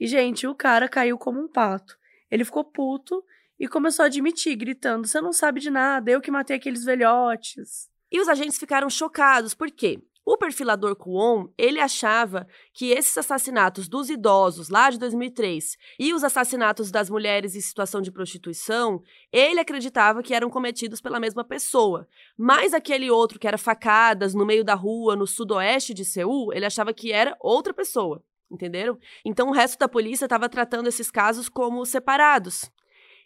E 0.00 0.06
gente, 0.06 0.46
o 0.46 0.54
cara 0.54 0.88
caiu 0.88 1.18
como 1.18 1.40
um 1.40 1.48
pato. 1.48 1.98
Ele 2.30 2.44
ficou 2.44 2.64
puto 2.64 3.22
e 3.58 3.66
começou 3.68 4.04
a 4.04 4.06
admitir, 4.06 4.56
gritando: 4.56 5.06
Você 5.06 5.20
não 5.20 5.32
sabe 5.32 5.60
de 5.60 5.70
nada, 5.70 6.10
eu 6.10 6.20
que 6.20 6.30
matei 6.30 6.56
aqueles 6.56 6.84
velhotes. 6.84 7.88
E 8.10 8.20
os 8.20 8.28
agentes 8.28 8.58
ficaram 8.58 8.88
chocados, 8.88 9.54
por 9.54 9.70
quê? 9.70 10.00
O 10.30 10.36
perfilador 10.36 10.94
Kuon, 10.94 11.48
ele 11.56 11.80
achava 11.80 12.46
que 12.74 12.90
esses 12.90 13.16
assassinatos 13.16 13.88
dos 13.88 14.10
idosos 14.10 14.68
lá 14.68 14.90
de 14.90 14.98
2003 14.98 15.78
e 15.98 16.12
os 16.12 16.22
assassinatos 16.22 16.90
das 16.90 17.08
mulheres 17.08 17.56
em 17.56 17.62
situação 17.62 18.02
de 18.02 18.12
prostituição, 18.12 19.02
ele 19.32 19.58
acreditava 19.58 20.22
que 20.22 20.34
eram 20.34 20.50
cometidos 20.50 21.00
pela 21.00 21.18
mesma 21.18 21.44
pessoa. 21.44 22.06
Mas 22.36 22.74
aquele 22.74 23.10
outro 23.10 23.38
que 23.38 23.48
era 23.48 23.56
facadas 23.56 24.34
no 24.34 24.44
meio 24.44 24.62
da 24.62 24.74
rua, 24.74 25.16
no 25.16 25.26
sudoeste 25.26 25.94
de 25.94 26.04
Seul, 26.04 26.52
ele 26.52 26.66
achava 26.66 26.92
que 26.92 27.10
era 27.10 27.34
outra 27.40 27.72
pessoa. 27.72 28.22
Entenderam? 28.50 28.98
Então 29.24 29.48
o 29.48 29.52
resto 29.52 29.78
da 29.78 29.88
polícia 29.88 30.26
estava 30.26 30.46
tratando 30.46 30.90
esses 30.90 31.10
casos 31.10 31.48
como 31.48 31.86
separados. 31.86 32.70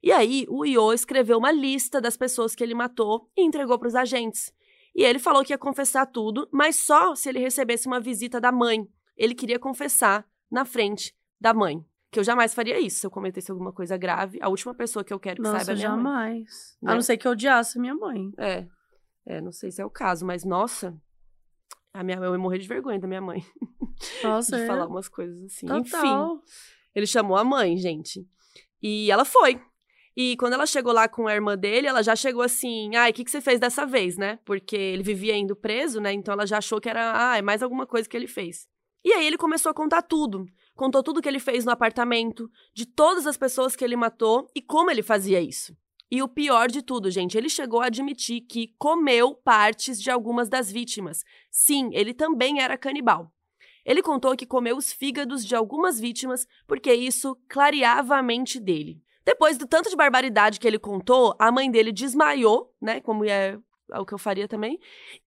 E 0.03 0.11
aí 0.11 0.47
o 0.49 0.65
Io 0.65 0.93
escreveu 0.93 1.39
uma 1.39 1.53
lista 1.53 2.01
das 2.01 2.17
pessoas 2.17 2.55
que 2.55 2.63
ele 2.65 2.75
matou 2.75 3.31
e 3.37 3.43
entregou 3.45 3.79
para 3.79 3.89
os 3.89 3.95
agentes. 3.95 4.53
E 4.95 5.05
ele 5.05 5.19
falou 5.19 5.45
que 5.45 5.53
ia 5.53 5.59
confessar 5.59 6.07
tudo, 6.07 6.49
mas 6.53 6.77
só 6.77 7.15
se 7.15 7.29
ele 7.29 7.39
recebesse 7.39 7.87
uma 7.87 8.01
visita 8.01 8.41
da 8.41 8.51
mãe. 8.53 8.87
Ele 9.17 9.35
queria 9.35 9.59
confessar 9.59 10.27
na 10.51 10.65
frente 10.65 11.15
da 11.41 11.55
mãe. 11.55 11.85
Que 12.11 12.19
eu 12.19 12.25
jamais 12.25 12.53
faria 12.53 12.79
isso 12.79 13.01
se 13.01 13.07
eu 13.07 13.11
cometesse 13.11 13.51
alguma 13.51 13.73
coisa 13.73 13.97
grave. 13.97 14.39
A 14.43 14.49
última 14.49 14.75
pessoa 14.75 15.03
que 15.03 15.13
eu 15.15 15.19
quero 15.21 15.37
que 15.37 15.43
Nossa, 15.43 15.65
saiba 15.65 15.73
é 15.73 15.75
minha 15.77 15.89
jamais. 15.89 16.05
mãe. 16.13 16.45
A 16.83 16.87
Né? 16.89 16.95
não 16.95 17.01
ser 17.03 17.17
que 17.17 17.27
eu 17.27 17.33
odiasse 17.33 17.79
minha 17.79 17.95
mãe. 17.95 18.31
É. 18.37 18.67
É, 19.25 19.41
não 19.41 19.53
sei 19.53 19.71
se 19.71 19.81
é 19.81 19.85
o 19.85 19.89
caso, 19.91 20.27
mas 20.27 20.45
nossa. 20.45 20.95
A 21.95 22.03
minha, 22.03 22.19
eu 22.19 22.33
ia 22.33 22.39
morrer 22.39 22.59
de 22.59 22.69
vergonha 22.69 22.99
da 22.99 23.07
minha 23.07 23.21
mãe. 23.21 23.45
Nossa, 24.25 24.57
de 24.57 24.63
é. 24.63 24.67
falar 24.67 24.87
umas 24.89 25.09
coisas 25.09 25.45
assim. 25.45 25.67
Enfim. 25.67 25.91
Total. 25.91 26.41
Ele 26.95 27.07
chamou 27.07 27.37
a 27.37 27.45
mãe, 27.45 27.77
gente. 27.77 28.27
E 28.83 29.11
ela 29.11 29.25
foi. 29.25 29.61
E 30.17 30.37
quando 30.37 30.53
ela 30.53 30.67
chegou 30.67 30.93
lá 30.93 31.09
com 31.09 31.27
a 31.27 31.35
irmã 31.35 31.57
dele, 31.57 31.87
ela 31.87 32.03
já 32.03 32.15
chegou 32.15 32.43
assim: 32.43 32.95
ai, 32.95 33.11
o 33.11 33.15
que, 33.15 33.25
que 33.25 33.31
você 33.31 33.41
fez 33.41 33.59
dessa 33.59 33.87
vez, 33.87 34.17
né? 34.17 34.39
Porque 34.45 34.77
ele 34.77 35.03
vivia 35.03 35.37
indo 35.37 35.57
preso, 35.57 36.01
né? 36.01 36.13
Então 36.13 36.35
ela 36.35 36.47
já 36.47 36.59
achou 36.59 36.81
que 36.81 36.89
era, 36.89 37.31
ah, 37.33 37.39
é 37.39 37.43
mais 37.43 37.63
alguma 37.63 37.87
coisa 37.87 38.09
que 38.09 38.17
ele 38.17 38.27
fez. 38.27 38.69
E 39.05 39.13
aí 39.13 39.27
ele 39.27 39.39
começou 39.39 39.71
a 39.71 39.75
contar 39.75 40.03
tudo. 40.03 40.47
Contou 40.75 41.03
tudo 41.03 41.21
que 41.21 41.29
ele 41.29 41.41
fez 41.41 41.65
no 41.65 41.73
apartamento, 41.73 42.51
de 42.75 42.87
todas 42.87 43.27
as 43.27 43.37
pessoas 43.37 43.75
que 43.75 43.85
ele 43.85 43.97
matou 43.97 44.47
e 44.55 44.63
como 44.63 44.91
ele 44.91 45.03
fazia 45.03 45.41
isso. 45.41 45.77
E 46.11 46.23
o 46.23 46.29
pior 46.29 46.71
de 46.71 46.83
tudo, 46.83 47.11
gente, 47.11 47.39
ele 47.39 47.49
chegou 47.49 47.81
a 47.81 47.87
admitir 47.87 48.43
que 48.43 48.75
comeu 48.79 49.35
partes 49.35 50.01
de 50.01 50.11
algumas 50.11 50.49
das 50.49 50.71
vítimas. 50.71 51.25
Sim, 51.51 51.91
ele 51.95 52.13
também 52.13 52.61
era 52.61 52.77
canibal. 52.77 53.33
Ele 53.85 54.03
contou 54.03 54.37
que 54.37 54.47
comeu 54.47 54.77
os 54.77 54.93
fígados 54.93 55.45
de 55.45 55.55
algumas 55.55 55.99
vítimas 55.99 56.47
porque 56.67 56.93
isso 56.93 57.37
clareava 57.49 58.17
a 58.17 58.23
mente 58.23 58.61
dele. 58.61 59.03
Depois 59.25 59.57
do 59.57 59.67
tanto 59.67 59.89
de 59.89 59.97
barbaridade 59.97 60.59
que 60.59 60.67
ele 60.67 60.79
contou, 60.79 61.35
a 61.39 61.53
mãe 61.53 61.71
dele 61.71 61.93
desmaiou, 61.93 62.75
né? 62.81 63.01
Como 63.01 63.25
é 63.25 63.59
o 63.91 64.07
que 64.07 64.15
eu 64.15 64.19
faria 64.19 64.49
também, 64.49 64.81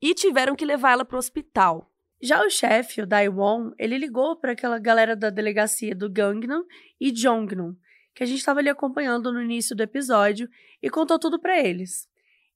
e 0.02 0.14
tiveram 0.14 0.56
que 0.56 0.66
levar 0.66 0.94
ela 0.94 1.06
para 1.06 1.16
o 1.16 1.20
hospital. 1.20 1.92
Já 2.22 2.42
o 2.46 2.50
chefe, 2.50 3.02
o 3.02 3.06
Daiwon, 3.06 3.72
ele 3.78 3.98
ligou 3.98 4.38
para 4.38 4.54
aquela 4.54 4.80
galera 4.80 5.16
da 5.16 5.30
delegacia 5.30 5.94
do 5.94 6.10
Gangnam 6.10 6.64
e 7.00 7.14
Jongnon, 7.14 7.74
que 8.16 8.24
a 8.24 8.26
gente 8.26 8.40
estava 8.40 8.62
ali 8.62 8.70
acompanhando 8.70 9.34
no 9.34 9.42
início 9.42 9.76
do 9.76 9.84
episódio, 9.84 10.48
e 10.82 10.90
contou 10.90 11.20
tudo 11.20 11.40
para 11.40 11.60
eles. 11.60 12.08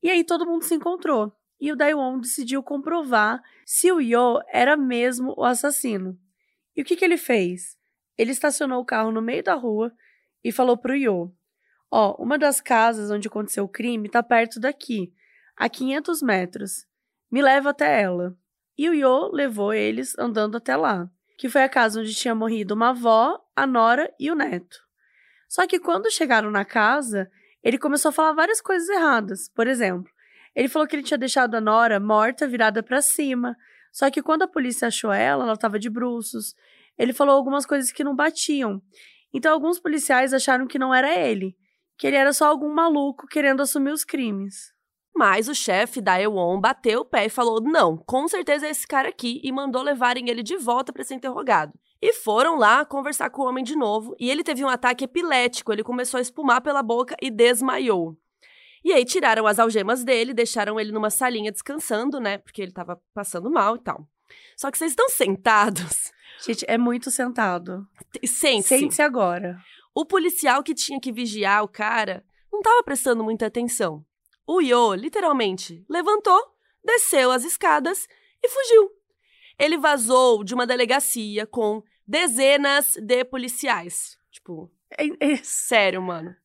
E 0.01 0.09
aí 0.09 0.23
todo 0.23 0.45
mundo 0.45 0.63
se 0.63 0.73
encontrou, 0.73 1.33
e 1.59 1.71
o 1.71 1.75
Daiwon 1.75 2.19
decidiu 2.19 2.63
comprovar 2.63 3.41
se 3.65 3.91
o 3.91 3.99
Yo 3.99 4.39
era 4.47 4.77
mesmo 4.77 5.33
o 5.35 5.43
assassino. 5.43 6.17
E 6.75 6.81
o 6.81 6.85
que, 6.85 6.95
que 6.95 7.03
ele 7.03 7.17
fez? 7.17 7.77
Ele 8.17 8.31
estacionou 8.31 8.81
o 8.81 8.85
carro 8.85 9.11
no 9.11 9.21
meio 9.21 9.43
da 9.43 9.55
rua 9.55 9.91
e 10.47 10.51
falou 10.51 10.77
pro 10.77 10.95
Yo: 10.95 11.29
Ó, 11.91 12.15
uma 12.23 12.37
das 12.37 12.61
casas 12.61 13.11
onde 13.11 13.27
aconteceu 13.27 13.65
o 13.65 13.69
crime 13.69 14.07
tá 14.07 14.23
perto 14.23 14.61
daqui, 14.61 15.13
a 15.57 15.67
500 15.67 16.21
metros. 16.21 16.85
Me 17.29 17.41
leva 17.41 17.71
até 17.71 18.01
ela. 18.01 18.33
E 18.77 18.89
o 18.89 18.93
Yo 18.93 19.29
levou 19.33 19.73
eles 19.73 20.17
andando 20.17 20.55
até 20.55 20.77
lá, 20.77 21.09
que 21.37 21.49
foi 21.49 21.63
a 21.63 21.69
casa 21.69 21.99
onde 21.99 22.15
tinha 22.15 22.33
morrido 22.33 22.75
uma 22.75 22.91
avó, 22.91 23.37
a 23.53 23.67
nora 23.67 24.09
e 24.17 24.31
o 24.31 24.35
neto. 24.35 24.77
Só 25.49 25.67
que 25.67 25.79
quando 25.79 26.11
chegaram 26.11 26.49
na 26.49 26.63
casa, 26.63 27.29
ele 27.61 27.77
começou 27.77 28.09
a 28.09 28.13
falar 28.13 28.31
várias 28.31 28.61
coisas 28.61 28.87
erradas. 28.87 29.49
Por 29.53 29.67
exemplo, 29.67 30.09
ele 30.55 30.69
falou 30.69 30.87
que 30.87 30.95
ele 30.95 31.03
tinha 31.03 31.17
deixado 31.17 31.55
a 31.55 31.61
nora 31.61 31.99
morta, 31.99 32.47
virada 32.47 32.81
para 32.81 33.01
cima. 33.01 33.57
Só 33.91 34.09
que 34.09 34.21
quando 34.21 34.43
a 34.43 34.47
polícia 34.47 34.87
achou 34.87 35.11
ela, 35.11 35.43
ela 35.43 35.53
estava 35.53 35.77
de 35.77 35.89
bruços. 35.89 36.55
Ele 36.97 37.11
falou 37.11 37.35
algumas 37.35 37.65
coisas 37.65 37.91
que 37.91 38.03
não 38.03 38.15
batiam. 38.15 38.81
Então 39.37 39.53
alguns 39.53 39.79
policiais 39.79 40.33
acharam 40.33 40.65
que 40.65 40.79
não 40.79 40.91
era 40.91 41.15
ele, 41.15 41.55
que 41.95 42.07
ele 42.07 42.15
era 42.15 42.33
só 42.33 42.47
algum 42.47 42.73
maluco 42.73 43.27
querendo 43.27 43.61
assumir 43.61 43.91
os 43.91 44.03
crimes. 44.03 44.73
Mas 45.15 45.47
o 45.47 45.53
chefe 45.53 46.01
da 46.01 46.19
Ewon 46.19 46.59
bateu 46.59 47.01
o 47.01 47.05
pé 47.05 47.27
e 47.27 47.29
falou: 47.29 47.61
não, 47.61 47.95
com 47.97 48.27
certeza 48.27 48.65
é 48.65 48.71
esse 48.71 48.87
cara 48.87 49.09
aqui, 49.09 49.39
e 49.43 49.51
mandou 49.51 49.83
levarem 49.83 50.27
ele 50.27 50.41
de 50.41 50.57
volta 50.57 50.91
para 50.91 51.03
ser 51.03 51.13
interrogado. 51.13 51.71
E 52.01 52.13
foram 52.13 52.57
lá 52.57 52.83
conversar 52.83 53.29
com 53.29 53.43
o 53.43 53.45
homem 53.45 53.63
de 53.63 53.75
novo, 53.75 54.15
e 54.19 54.27
ele 54.27 54.43
teve 54.43 54.65
um 54.65 54.69
ataque 54.69 55.03
epilético, 55.05 55.71
ele 55.71 55.83
começou 55.83 56.17
a 56.17 56.21
espumar 56.21 56.61
pela 56.61 56.81
boca 56.81 57.15
e 57.21 57.29
desmaiou. 57.29 58.17
E 58.83 58.91
aí 58.91 59.05
tiraram 59.05 59.45
as 59.45 59.59
algemas 59.59 60.03
dele, 60.03 60.33
deixaram 60.33 60.79
ele 60.79 60.91
numa 60.91 61.11
salinha 61.11 61.51
descansando, 61.51 62.19
né? 62.19 62.39
Porque 62.39 62.59
ele 62.59 62.71
tava 62.71 62.99
passando 63.13 63.51
mal 63.51 63.75
e 63.75 63.79
tal. 63.79 64.07
Só 64.55 64.71
que 64.71 64.79
vocês 64.79 64.93
estão 64.93 65.07
sentados. 65.09 66.11
Gente, 66.45 66.65
é 66.67 66.77
muito 66.77 67.09
sentado. 67.11 67.87
Sente-se. 68.25 68.79
Sente-se 68.79 69.01
agora. 69.01 69.57
O 69.93 70.05
policial 70.05 70.63
que 70.63 70.73
tinha 70.73 70.99
que 70.99 71.11
vigiar 71.11 71.63
o 71.63 71.67
cara 71.67 72.23
não 72.51 72.59
estava 72.59 72.83
prestando 72.83 73.23
muita 73.23 73.47
atenção. 73.47 74.05
O 74.45 74.61
Yo, 74.61 74.93
literalmente, 74.93 75.83
levantou, 75.89 76.41
desceu 76.83 77.31
as 77.31 77.43
escadas 77.43 78.07
e 78.43 78.47
fugiu. 78.47 78.91
Ele 79.59 79.77
vazou 79.77 80.43
de 80.43 80.53
uma 80.53 80.67
delegacia 80.67 81.45
com 81.45 81.83
dezenas 82.07 82.93
de 83.01 83.25
policiais. 83.25 84.17
Tipo, 84.31 84.71
É, 84.97 85.33
é, 85.33 85.37
sério, 85.43 86.01
mano. 86.01 86.35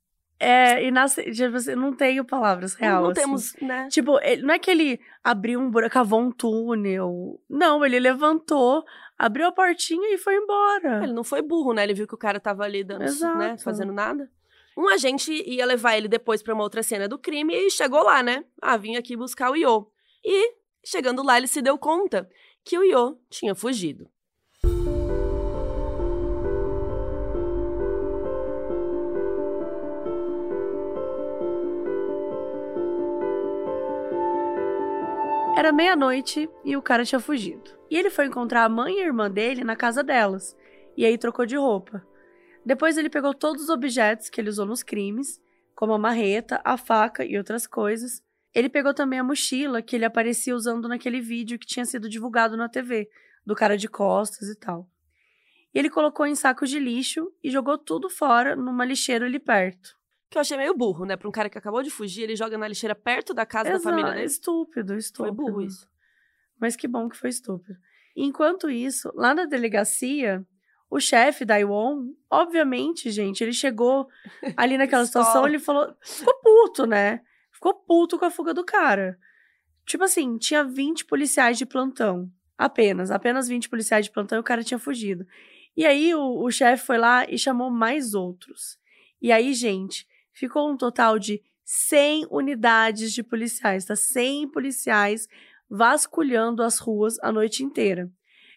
É 0.45 0.85
inace- 0.87 1.31
tipo 1.33 1.57
assim, 1.57 1.75
não 1.75 1.93
tenho 1.95 2.25
palavras 2.25 2.75
real. 2.75 3.03
não 3.05 3.11
assim. 3.11 3.21
temos, 3.21 3.55
né? 3.63 3.89
Tipo, 3.91 4.19
ele- 4.23 4.43
não 4.43 4.55
é 4.55 4.59
que 4.59 4.71
ele 4.71 5.01
abriu 5.23 5.61
um 5.61 5.71
buraco, 5.71 5.95
cavou 5.95 6.21
um 6.21 6.31
túnel. 6.33 7.41
Não, 7.49 7.85
ele 7.85 7.99
levantou, 8.01 8.85
abriu 9.19 9.47
a 9.47 9.53
portinha 9.53 10.15
e 10.15 10.19
foi 10.19 10.35
embora. 10.37 11.03
Ele 11.05 11.13
não 11.13 11.25
foi 11.25 11.43
burro, 11.43 11.73
né? 11.73 11.85
Ele 11.85 11.95
viu 11.95 12.07
que 12.07 12.15
o 12.15 12.19
cara 12.19 12.41
tava 12.41 12.65
ali 12.65 12.83
dando, 12.83 13.01
né, 13.01 13.07
Exato. 13.07 13.63
fazendo 13.63 13.93
nada. 13.93 14.29
Um 14.77 14.89
agente 14.89 15.31
ia 15.47 15.67
levar 15.67 15.97
ele 15.97 16.09
depois 16.09 16.43
pra 16.43 16.55
uma 16.55 16.63
outra 16.63 16.83
cena 16.83 17.07
do 17.07 17.19
crime 17.19 17.55
e 17.55 17.71
chegou 17.71 18.03
lá, 18.03 18.23
né? 18.23 18.45
Ah, 18.61 18.77
vim 18.77 18.97
aqui 18.97 19.15
buscar 19.17 19.51
o 19.51 19.57
Yo. 19.57 19.87
E, 20.25 20.55
chegando 20.85 21.23
lá, 21.23 21.37
ele 21.37 21.47
se 21.47 21.61
deu 21.61 21.77
conta 21.77 22.29
que 22.65 22.79
o 22.79 22.83
Yo 22.85 23.19
tinha 23.29 23.55
fugido. 23.55 24.09
Meia-noite 35.73 36.51
e 36.65 36.77
o 36.77 36.83
cara 36.83 37.05
tinha 37.05 37.19
fugido. 37.19 37.71
E 37.91 37.97
ele 37.97 38.11
foi 38.11 38.27
encontrar 38.27 38.65
a 38.65 38.69
mãe 38.69 38.97
e 38.97 39.01
a 39.01 39.07
irmã 39.07 39.31
dele 39.31 39.65
na 39.65 39.75
casa 39.75 40.03
delas. 40.03 40.57
E 40.97 41.05
aí 41.05 41.17
trocou 41.17 41.47
de 41.47 41.57
roupa. 41.57 42.07
Depois 42.65 42.97
ele 42.97 43.09
pegou 43.11 43.35
todos 43.35 43.65
os 43.65 43.69
objetos 43.69 44.29
que 44.29 44.41
ele 44.41 44.51
usou 44.51 44.67
nos 44.67 44.83
crimes, 44.83 45.41
como 45.75 45.93
a 45.93 45.99
marreta, 45.99 46.61
a 46.65 46.77
faca 46.77 47.25
e 47.25 47.37
outras 47.37 47.67
coisas. 47.67 48.23
Ele 48.55 48.69
pegou 48.69 48.93
também 48.93 49.19
a 49.19 49.25
mochila 49.25 49.83
que 49.83 49.97
ele 49.97 50.05
aparecia 50.05 50.55
usando 50.55 50.87
naquele 50.89 51.21
vídeo 51.21 51.59
que 51.59 51.67
tinha 51.67 51.85
sido 51.85 52.09
divulgado 52.09 52.57
na 52.57 52.69
TV, 52.69 53.09
do 53.45 53.55
cara 53.55 53.77
de 53.77 53.89
costas 53.89 54.49
e 54.49 54.55
tal. 54.55 54.89
E 55.75 55.79
ele 55.79 55.89
colocou 55.89 56.27
em 56.27 56.35
sacos 56.35 56.69
de 56.69 56.79
lixo 56.79 57.33
e 57.43 57.51
jogou 57.51 57.79
tudo 57.79 58.11
fora 58.11 58.55
numa 58.55 58.85
lixeira 58.85 59.25
ali 59.25 59.39
perto. 59.39 59.97
Que 60.33 60.39
eu 60.39 60.41
achei 60.41 60.57
meio 60.57 60.73
burro, 60.73 61.05
né? 61.05 61.15
Pra 61.15 61.29
um 61.29 61.31
cara 61.31 61.51
que 61.51 61.59
acabou 61.59 61.83
de 61.83 61.91
fugir, 61.91 62.23
ele 62.23 62.35
joga 62.35 62.57
na 62.57 62.67
lixeira 62.67 62.95
perto 62.95 63.35
da 63.35 63.45
casa 63.45 63.69
da 63.69 63.75
Exato, 63.75 63.85
família 63.85 64.13
dele. 64.13 64.25
Estúpido, 64.25 64.97
estúpido. 64.97 65.37
Foi 65.37 65.45
burro 65.45 65.61
isso. 65.61 65.87
Mas 66.59 66.75
que 66.75 66.89
bom 66.89 67.07
que 67.07 67.19
foi 67.19 67.29
estúpido. 67.29 67.79
Enquanto 68.17 68.71
isso, 68.71 69.13
lá 69.15 69.35
na 69.35 69.45
delegacia, 69.45 70.43
o 70.89 70.99
chefe 70.99 71.45
da 71.45 71.61
Iwon, 71.61 72.15
obviamente, 72.31 73.11
gente, 73.11 73.45
ele 73.45 73.53
chegou 73.53 74.09
ali 74.57 74.77
naquela 74.79 75.05
situação, 75.05 75.47
ele 75.47 75.59
falou, 75.59 75.95
ficou 76.01 76.35
puto, 76.41 76.87
né? 76.87 77.21
Ficou 77.51 77.75
puto 77.75 78.19
com 78.19 78.25
a 78.25 78.31
fuga 78.31 78.55
do 78.55 78.65
cara. 78.65 79.19
Tipo 79.85 80.05
assim, 80.05 80.39
tinha 80.39 80.65
20 80.65 81.05
policiais 81.05 81.59
de 81.59 81.67
plantão. 81.67 82.33
Apenas, 82.57 83.11
apenas 83.11 83.49
20 83.49 83.69
policiais 83.69 84.07
de 84.07 84.11
plantão 84.11 84.39
e 84.39 84.41
o 84.41 84.45
cara 84.45 84.65
tinha 84.65 84.79
fugido. 84.79 85.27
E 85.77 85.85
aí 85.85 86.15
o, 86.15 86.43
o 86.43 86.51
chefe 86.51 86.87
foi 86.87 86.97
lá 86.97 87.27
e 87.29 87.37
chamou 87.37 87.71
mais 87.71 88.15
outros. 88.15 88.79
E 89.21 89.31
aí, 89.31 89.53
gente, 89.53 90.07
ficou 90.33 90.71
um 90.71 90.77
total 90.77 91.19
de 91.19 91.43
100 91.65 92.27
unidades 92.31 93.13
de 93.13 93.23
policiais, 93.23 93.85
tá? 93.85 93.97
100 93.97 94.49
policiais 94.49 95.29
vasculhando 95.69 96.63
as 96.63 96.79
ruas 96.79 97.19
a 97.23 97.33
noite 97.33 97.65
inteira. 97.65 98.11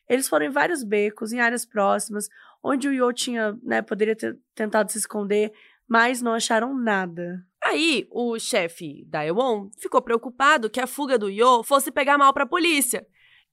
Eles 0.08 0.28
foram 0.28 0.46
em 0.46 0.50
vários 0.52 0.84
becos, 0.84 1.32
em 1.32 1.40
áreas 1.40 1.66
próximas, 1.66 2.28
onde 2.64 2.88
o 2.88 2.94
Yo 2.94 3.12
tinha, 3.14 3.58
né, 3.64 3.82
poderia 3.82 4.16
ter 4.16 4.38
tentado 4.54 4.92
se 4.92 4.98
esconder, 4.98 5.52
mas 5.88 6.22
não 6.22 6.34
acharam 6.34 6.76
nada. 6.76 7.46
Aí, 7.64 8.08
o 8.12 8.38
chefe 8.38 9.04
da 9.08 9.26
Ewon 9.26 9.70
ficou 9.80 10.02
preocupado 10.02 10.70
que 10.70 10.80
a 10.80 10.86
fuga 10.86 11.18
do 11.18 11.30
Yo 11.30 11.64
fosse 11.64 11.92
pegar 11.92 12.18
mal 12.18 12.34
pra 12.34 12.46
polícia. 12.46 13.06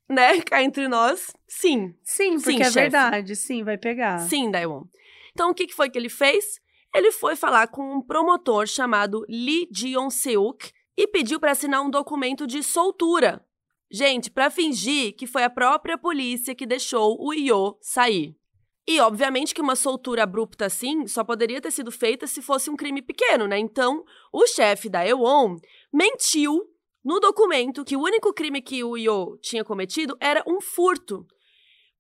Né? 0.09 0.41
Cá 0.43 0.63
entre 0.63 0.89
nós, 0.89 1.33
sim. 1.47 1.95
Sim, 2.03 2.35
porque 2.35 2.53
Sim, 2.53 2.61
é 2.61 2.65
chefe. 2.65 2.81
verdade, 2.81 3.37
sim, 3.37 3.65
vai 3.65 3.79
pegar. 3.79 4.19
Sim, 4.19 4.51
Daewon. 4.51 4.85
Então, 5.33 5.51
o 5.51 5.55
que 5.55 5.67
que 5.67 5.75
foi 5.75 5.89
que 5.89 5.99
ele 5.99 6.11
fez? 6.11 6.61
Ele 6.95 7.11
foi 7.11 7.37
falar 7.37 7.69
com 7.69 7.97
um 7.97 8.03
promotor 8.03 8.67
chamado 8.67 9.25
Lee 9.29 9.69
Jeon-seuk 9.73 10.71
e 10.97 11.07
pediu 11.07 11.41
para 11.41 11.53
assinar 11.53 11.83
um 11.83 11.91
documento 11.91 12.47
de 12.47 12.63
soltura. 12.63 13.45
Gente, 13.91 14.31
para 14.31 14.51
fingir 14.51 15.15
que 15.15 15.27
foi 15.27 15.43
a 15.43 15.51
própria 15.51 15.99
polícia 15.99 16.55
que 16.55 16.67
deixou 16.67 17.17
o 17.21 17.33
Yo 17.33 17.77
sair. 17.81 18.37
E, 18.87 19.01
obviamente, 19.01 19.55
que 19.55 19.61
uma 19.61 19.77
soltura 19.77 20.25
abrupta 20.25 20.67
assim 20.67 21.07
só 21.07 21.23
poderia 21.23 21.61
ter 21.61 21.71
sido 21.71 21.93
feita 21.93 22.27
se 22.27 22.43
fosse 22.43 22.69
um 22.69 22.77
crime 22.77 23.01
pequeno, 23.01 23.47
né? 23.47 23.59
Então, 23.59 24.05
o 24.33 24.47
chefe 24.47 24.89
da 24.89 25.07
Ewon 25.07 25.57
mentiu 25.93 26.69
no 27.05 27.21
documento 27.21 27.85
que 27.85 27.97
o 27.97 28.03
único 28.03 28.33
crime 28.33 28.61
que 28.61 28.83
o 28.83 28.97
Yo 28.97 29.39
tinha 29.41 29.65
cometido 29.65 30.17
era 30.21 30.43
um 30.47 30.61
furto. 30.61 31.27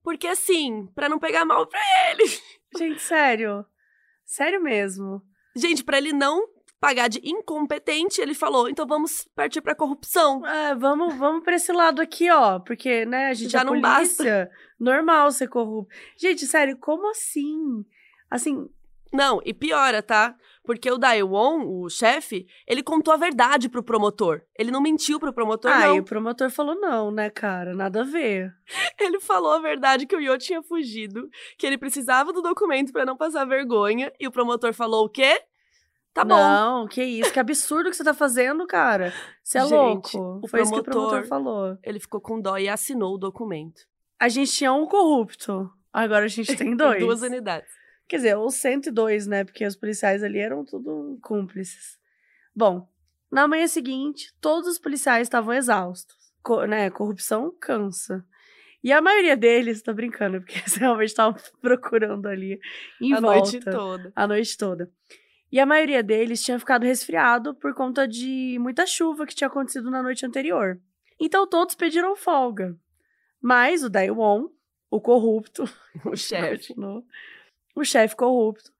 Porque, 0.03 0.26
assim, 0.26 0.86
para 0.95 1.09
não 1.09 1.18
pegar 1.18 1.45
mal 1.45 1.66
pra 1.66 1.80
ele. 2.11 2.24
Gente, 2.76 3.01
sério. 3.01 3.64
Sério 4.24 4.62
mesmo. 4.62 5.22
Gente, 5.54 5.84
pra 5.84 5.98
ele 5.98 6.12
não 6.12 6.46
pagar 6.80 7.08
de 7.08 7.20
incompetente, 7.22 8.20
ele 8.20 8.34
falou: 8.34 8.68
então 8.68 8.86
vamos 8.86 9.28
partir 9.36 9.60
pra 9.60 9.74
corrupção. 9.74 10.44
É, 10.46 10.74
vamos, 10.74 11.14
vamos 11.14 11.44
pra 11.44 11.54
esse 11.54 11.72
lado 11.72 12.02
aqui, 12.02 12.30
ó. 12.30 12.58
Porque, 12.58 13.04
né, 13.06 13.28
a 13.28 13.34
gente 13.34 13.52
Já 13.52 13.60
é 13.60 13.64
não 13.64 13.80
polícia. 13.80 14.50
Normal 14.80 15.30
ser 15.30 15.48
corrupto. 15.48 15.94
Gente, 16.16 16.46
sério, 16.46 16.76
como 16.78 17.08
assim? 17.10 17.84
Assim, 18.28 18.68
Não, 19.12 19.40
e 19.44 19.52
piora, 19.54 20.02
tá? 20.02 20.34
Porque 20.64 20.88
o 20.90 20.96
Daewon, 20.96 21.64
o 21.66 21.88
chefe, 21.90 22.46
ele 22.68 22.82
contou 22.82 23.12
a 23.12 23.16
verdade 23.16 23.68
pro 23.68 23.82
promotor. 23.82 24.42
Ele 24.56 24.70
não 24.70 24.80
mentiu 24.80 25.18
pro 25.18 25.32
promotor, 25.32 25.72
ah, 25.72 25.88
não. 25.88 25.96
e 25.96 26.00
o 26.00 26.04
promotor 26.04 26.50
falou 26.50 26.74
não, 26.76 27.10
né, 27.10 27.30
cara? 27.30 27.74
Nada 27.74 28.02
a 28.02 28.04
ver. 28.04 28.54
Ele 29.00 29.18
falou 29.18 29.52
a 29.52 29.58
verdade 29.60 30.06
que 30.06 30.14
o 30.14 30.20
Yo 30.20 30.38
tinha 30.38 30.62
fugido, 30.62 31.28
que 31.58 31.66
ele 31.66 31.76
precisava 31.76 32.32
do 32.32 32.40
documento 32.40 32.92
pra 32.92 33.04
não 33.04 33.16
passar 33.16 33.44
vergonha, 33.44 34.12
e 34.20 34.26
o 34.28 34.30
promotor 34.30 34.72
falou 34.72 35.06
o 35.06 35.08
quê? 35.08 35.42
Tá 36.14 36.24
bom. 36.24 36.36
Não, 36.36 36.86
que 36.86 37.02
isso, 37.02 37.32
que 37.32 37.40
absurdo 37.40 37.90
que 37.90 37.96
você 37.96 38.04
tá 38.04 38.14
fazendo, 38.14 38.64
cara. 38.66 39.12
Você 39.42 39.58
é 39.58 39.62
Gente, 39.62 40.16
louco. 40.16 40.40
o 40.44 40.48
Foi 40.48 40.60
isso 40.62 40.72
que 40.72 40.78
o 40.78 40.82
promotor- 40.84 41.08
promotor 41.10 41.26
falou. 41.28 41.78
Ele 41.82 41.98
ficou 41.98 42.20
com 42.20 42.40
dó 42.40 42.56
e 42.58 42.68
assinou 42.68 43.14
o 43.14 43.18
documento. 43.18 43.80
A 44.20 44.28
gente 44.28 44.52
tinha 44.52 44.72
um 44.72 44.86
corrupto. 44.86 45.68
Agora 45.92 46.26
a 46.26 46.28
gente 46.28 46.54
tem 46.56 46.76
dois. 46.76 47.00
Duas 47.00 47.22
unidades. 47.22 47.68
Quer 48.12 48.16
dizer, 48.18 48.36
os 48.36 48.56
102, 48.56 49.26
né? 49.26 49.42
Porque 49.42 49.64
os 49.66 49.74
policiais 49.74 50.22
ali 50.22 50.38
eram 50.38 50.66
tudo 50.66 51.18
cúmplices. 51.22 51.98
Bom, 52.54 52.86
na 53.30 53.48
manhã 53.48 53.66
seguinte, 53.66 54.34
todos 54.38 54.68
os 54.68 54.78
policiais 54.78 55.22
estavam 55.22 55.54
exaustos. 55.54 56.14
Co- 56.42 56.66
né? 56.66 56.90
Corrupção 56.90 57.50
cansa. 57.58 58.22
E 58.84 58.92
a 58.92 59.00
maioria 59.00 59.34
deles, 59.34 59.80
tô 59.80 59.94
brincando, 59.94 60.42
porque 60.42 60.58
eles 60.60 60.74
realmente 60.74 61.08
estavam 61.08 61.40
procurando 61.62 62.26
ali 62.28 62.60
em 63.00 63.14
a 63.14 63.20
volta. 63.20 63.40
noite 63.40 63.60
toda. 63.60 64.12
a 64.14 64.26
noite 64.26 64.58
toda. 64.58 64.92
E 65.50 65.58
a 65.58 65.64
maioria 65.64 66.02
deles 66.02 66.42
tinha 66.44 66.58
ficado 66.58 66.82
resfriado 66.84 67.54
por 67.54 67.72
conta 67.72 68.06
de 68.06 68.58
muita 68.60 68.84
chuva 68.86 69.24
que 69.24 69.34
tinha 69.34 69.48
acontecido 69.48 69.90
na 69.90 70.02
noite 70.02 70.26
anterior. 70.26 70.78
Então 71.18 71.46
todos 71.46 71.74
pediram 71.74 72.14
folga. 72.14 72.76
Mas 73.40 73.82
o 73.82 73.88
Daewon, 73.88 74.50
o 74.90 75.00
corrupto, 75.00 75.64
O 76.04 76.14
chefe. 76.16 76.68
continuou, 76.68 77.06
o 77.74 77.84
chefe 77.84 78.16
corrupto, 78.16 78.70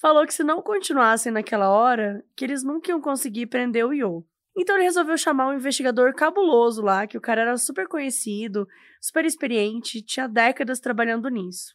falou 0.00 0.26
que 0.26 0.34
se 0.34 0.42
não 0.42 0.60
continuassem 0.60 1.32
naquela 1.32 1.70
hora, 1.70 2.24
que 2.36 2.44
eles 2.44 2.62
nunca 2.62 2.90
iam 2.90 3.00
conseguir 3.00 3.46
prender 3.46 3.86
o 3.86 3.92
Yo. 3.92 4.24
Então 4.56 4.76
ele 4.76 4.84
resolveu 4.84 5.16
chamar 5.16 5.48
um 5.48 5.54
investigador 5.54 6.14
cabuloso 6.14 6.82
lá, 6.82 7.06
que 7.06 7.16
o 7.16 7.20
cara 7.20 7.42
era 7.42 7.56
super 7.56 7.88
conhecido, 7.88 8.68
super 9.00 9.24
experiente, 9.24 10.02
tinha 10.02 10.28
décadas 10.28 10.80
trabalhando 10.80 11.28
nisso. 11.28 11.74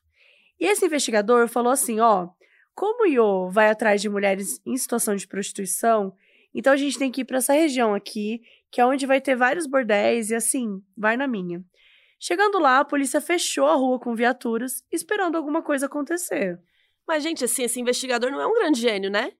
E 0.59 0.65
esse 0.65 0.85
investigador 0.85 1.47
falou 1.47 1.71
assim, 1.71 1.99
ó, 1.99 2.29
como 2.75 3.03
o 3.03 3.07
Yo 3.07 3.49
vai 3.49 3.69
atrás 3.69 4.01
de 4.01 4.09
mulheres 4.09 4.61
em 4.65 4.77
situação 4.77 5.15
de 5.15 5.27
prostituição, 5.27 6.13
então 6.53 6.73
a 6.73 6.77
gente 6.77 6.99
tem 6.99 7.11
que 7.11 7.21
ir 7.21 7.25
para 7.25 7.37
essa 7.37 7.53
região 7.53 7.93
aqui, 7.95 8.41
que 8.71 8.81
é 8.81 8.85
onde 8.85 9.05
vai 9.05 9.21
ter 9.21 9.35
vários 9.35 9.65
bordéis 9.65 10.29
e 10.29 10.35
assim, 10.35 10.81
vai 10.95 11.17
na 11.17 11.27
minha. 11.27 11.63
Chegando 12.19 12.59
lá, 12.59 12.79
a 12.79 12.85
polícia 12.85 13.21
fechou 13.21 13.67
a 13.67 13.75
rua 13.75 13.99
com 13.99 14.15
viaturas, 14.15 14.83
esperando 14.91 15.35
alguma 15.35 15.61
coisa 15.61 15.85
acontecer. 15.85 16.59
Mas, 17.07 17.23
gente, 17.23 17.45
assim, 17.45 17.63
esse 17.63 17.79
investigador 17.79 18.31
não 18.31 18.41
é 18.41 18.47
um 18.47 18.53
grande 18.53 18.81
gênio, 18.81 19.09
né? 19.09 19.31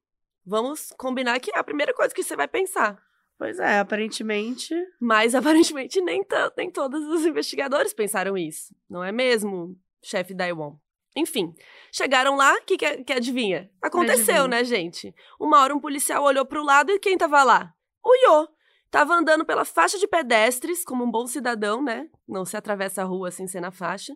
Vamos 0.45 0.93
combinar 0.97 1.39
que 1.39 1.51
é 1.53 1.59
a 1.59 1.63
primeira 1.63 1.93
coisa 1.93 2.13
que 2.13 2.23
você 2.23 2.35
vai 2.35 2.47
pensar. 2.47 2.97
Pois 3.37 3.59
é, 3.59 3.79
aparentemente. 3.79 4.73
Mas, 4.99 5.33
aparentemente, 5.35 5.99
nem, 6.01 6.25
nem 6.55 6.71
todos 6.71 7.05
os 7.07 7.25
investigadores 7.25 7.93
pensaram 7.93 8.37
isso. 8.37 8.73
Não 8.89 9.03
é 9.03 9.11
mesmo, 9.11 9.77
chefe 10.01 10.33
Daewon? 10.33 10.77
Enfim, 11.15 11.53
chegaram 11.91 12.35
lá, 12.35 12.61
que, 12.61 12.77
que, 12.77 13.03
que 13.03 13.13
adivinha? 13.13 13.71
Aconteceu, 13.81 14.43
Adivinha. 14.43 14.47
né, 14.47 14.63
gente? 14.63 15.15
Uma 15.39 15.61
hora 15.61 15.75
um 15.75 15.79
policial 15.79 16.23
olhou 16.23 16.45
pro 16.45 16.63
lado 16.63 16.91
e 16.91 16.99
quem 16.99 17.17
tava 17.17 17.43
lá? 17.43 17.73
O 18.03 18.13
Yo. 18.15 18.47
Tava 18.89 19.13
andando 19.13 19.45
pela 19.45 19.65
faixa 19.65 19.97
de 19.97 20.07
pedestres, 20.07 20.83
como 20.83 21.03
um 21.03 21.11
bom 21.11 21.27
cidadão, 21.27 21.83
né? 21.83 22.09
Não 22.27 22.45
se 22.45 22.55
atravessa 22.55 23.01
a 23.01 23.05
rua 23.05 23.31
sem 23.31 23.47
ser 23.47 23.59
na 23.59 23.71
faixa. 23.71 24.15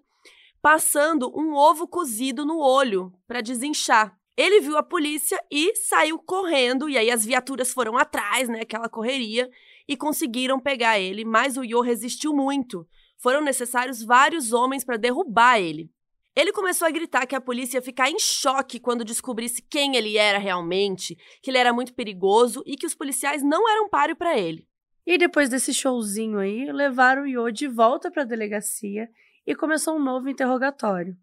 Passando 0.61 1.31
um 1.37 1.53
ovo 1.53 1.87
cozido 1.87 2.45
no 2.45 2.59
olho 2.59 3.11
para 3.27 3.41
desinchar. 3.41 4.17
Ele 4.37 4.61
viu 4.61 4.77
a 4.77 4.83
polícia 4.83 5.37
e 5.51 5.75
saiu 5.75 6.17
correndo, 6.17 6.87
e 6.87 6.97
aí 6.97 7.11
as 7.11 7.25
viaturas 7.25 7.73
foram 7.73 7.97
atrás, 7.97 8.47
né? 8.47 8.61
Aquela 8.61 8.87
correria, 8.87 9.49
e 9.87 9.97
conseguiram 9.97 10.59
pegar 10.59 10.99
ele, 10.99 11.25
mas 11.25 11.57
o 11.57 11.63
Yo 11.63 11.81
resistiu 11.81 12.33
muito. 12.33 12.87
Foram 13.17 13.41
necessários 13.41 14.03
vários 14.03 14.53
homens 14.53 14.85
para 14.85 14.97
derrubar 14.97 15.59
ele. 15.59 15.91
Ele 16.35 16.53
começou 16.53 16.87
a 16.87 16.91
gritar 16.91 17.25
que 17.25 17.35
a 17.35 17.41
polícia 17.41 17.77
ia 17.77 17.81
ficar 17.81 18.09
em 18.09 18.17
choque 18.17 18.79
quando 18.79 19.03
descobrisse 19.03 19.61
quem 19.61 19.97
ele 19.97 20.17
era 20.17 20.37
realmente, 20.37 21.17
que 21.41 21.51
ele 21.51 21.57
era 21.57 21.73
muito 21.73 21.93
perigoso 21.93 22.63
e 22.65 22.77
que 22.77 22.85
os 22.85 22.95
policiais 22.95 23.43
não 23.43 23.69
eram 23.69 23.89
páreo 23.89 24.15
para 24.15 24.37
ele. 24.37 24.65
E 25.05 25.17
depois 25.17 25.49
desse 25.49 25.73
showzinho 25.73 26.39
aí, 26.39 26.71
levaram 26.71 27.23
o 27.23 27.27
Yo 27.27 27.51
de 27.51 27.67
volta 27.67 28.09
para 28.09 28.21
a 28.21 28.25
delegacia 28.25 29.09
e 29.45 29.55
começou 29.55 29.95
um 29.97 30.03
novo 30.03 30.29
interrogatório. 30.29 31.17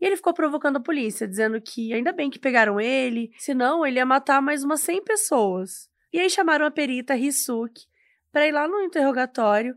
E 0.00 0.06
ele 0.06 0.16
ficou 0.16 0.32
provocando 0.32 0.76
a 0.76 0.82
polícia, 0.82 1.26
dizendo 1.26 1.60
que 1.60 1.92
ainda 1.92 2.12
bem 2.12 2.30
que 2.30 2.38
pegaram 2.38 2.80
ele, 2.80 3.32
senão 3.38 3.84
ele 3.84 3.98
ia 3.98 4.06
matar 4.06 4.40
mais 4.40 4.62
umas 4.62 4.80
100 4.82 5.02
pessoas. 5.02 5.90
E 6.12 6.20
aí 6.20 6.30
chamaram 6.30 6.64
a 6.64 6.70
perita 6.70 7.16
Hisuki 7.16 7.86
para 8.30 8.46
ir 8.46 8.52
lá 8.52 8.68
no 8.68 8.80
interrogatório 8.82 9.74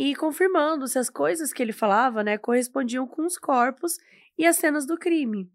e 0.00 0.12
ir 0.12 0.14
confirmando 0.14 0.88
se 0.88 0.98
as 0.98 1.10
coisas 1.10 1.52
que 1.52 1.62
ele 1.62 1.74
falava, 1.74 2.24
né, 2.24 2.38
correspondiam 2.38 3.06
com 3.06 3.26
os 3.26 3.36
corpos 3.36 3.98
e 4.38 4.46
as 4.46 4.56
cenas 4.56 4.86
do 4.86 4.96
crime. 4.96 5.52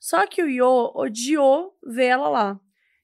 Só 0.00 0.26
que 0.26 0.42
o 0.42 0.48
Yo 0.48 0.90
odiou 0.96 1.78
ver 1.86 2.06
ela 2.06 2.28
lá. 2.28 2.60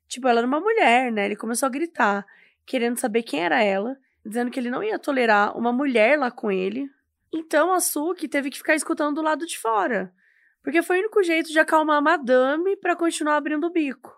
Tipo, 0.09 0.27
ela 0.27 0.41
era 0.41 0.47
uma 0.49 0.59
mulher, 0.59 1.13
né? 1.13 1.27
Ele 1.27 1.37
começou 1.37 1.69
a 1.69 1.71
gritar, 1.71 2.27
querendo 2.67 2.99
saber 2.99 3.23
quem 3.23 3.45
era 3.45 3.63
ela, 3.63 3.97
dizendo 4.27 4.51
que 4.51 4.59
ele 4.59 4.69
não 4.69 4.83
ia 4.83 4.99
tolerar 4.99 5.57
uma 5.57 5.73
mulher 5.73 6.19
lá 6.19 6.29
com 6.33 6.51
ele. 6.51 6.91
Então 7.33 7.73
a 7.73 7.79
Suki 7.79 8.27
teve 8.27 8.51
que 8.51 8.59
ficar 8.59 8.75
escutando 8.75 9.15
do 9.15 9.23
lado 9.23 9.47
de 9.47 9.57
fora. 9.57 10.13
Porque 10.61 10.83
foi 10.83 10.97
o 10.97 11.01
único 11.03 11.23
jeito 11.23 11.53
de 11.53 11.59
acalmar 11.61 11.99
a 11.99 12.01
madame 12.01 12.77
pra 12.79 12.97
continuar 12.97 13.37
abrindo 13.37 13.69
o 13.69 13.73
bico. 13.73 14.13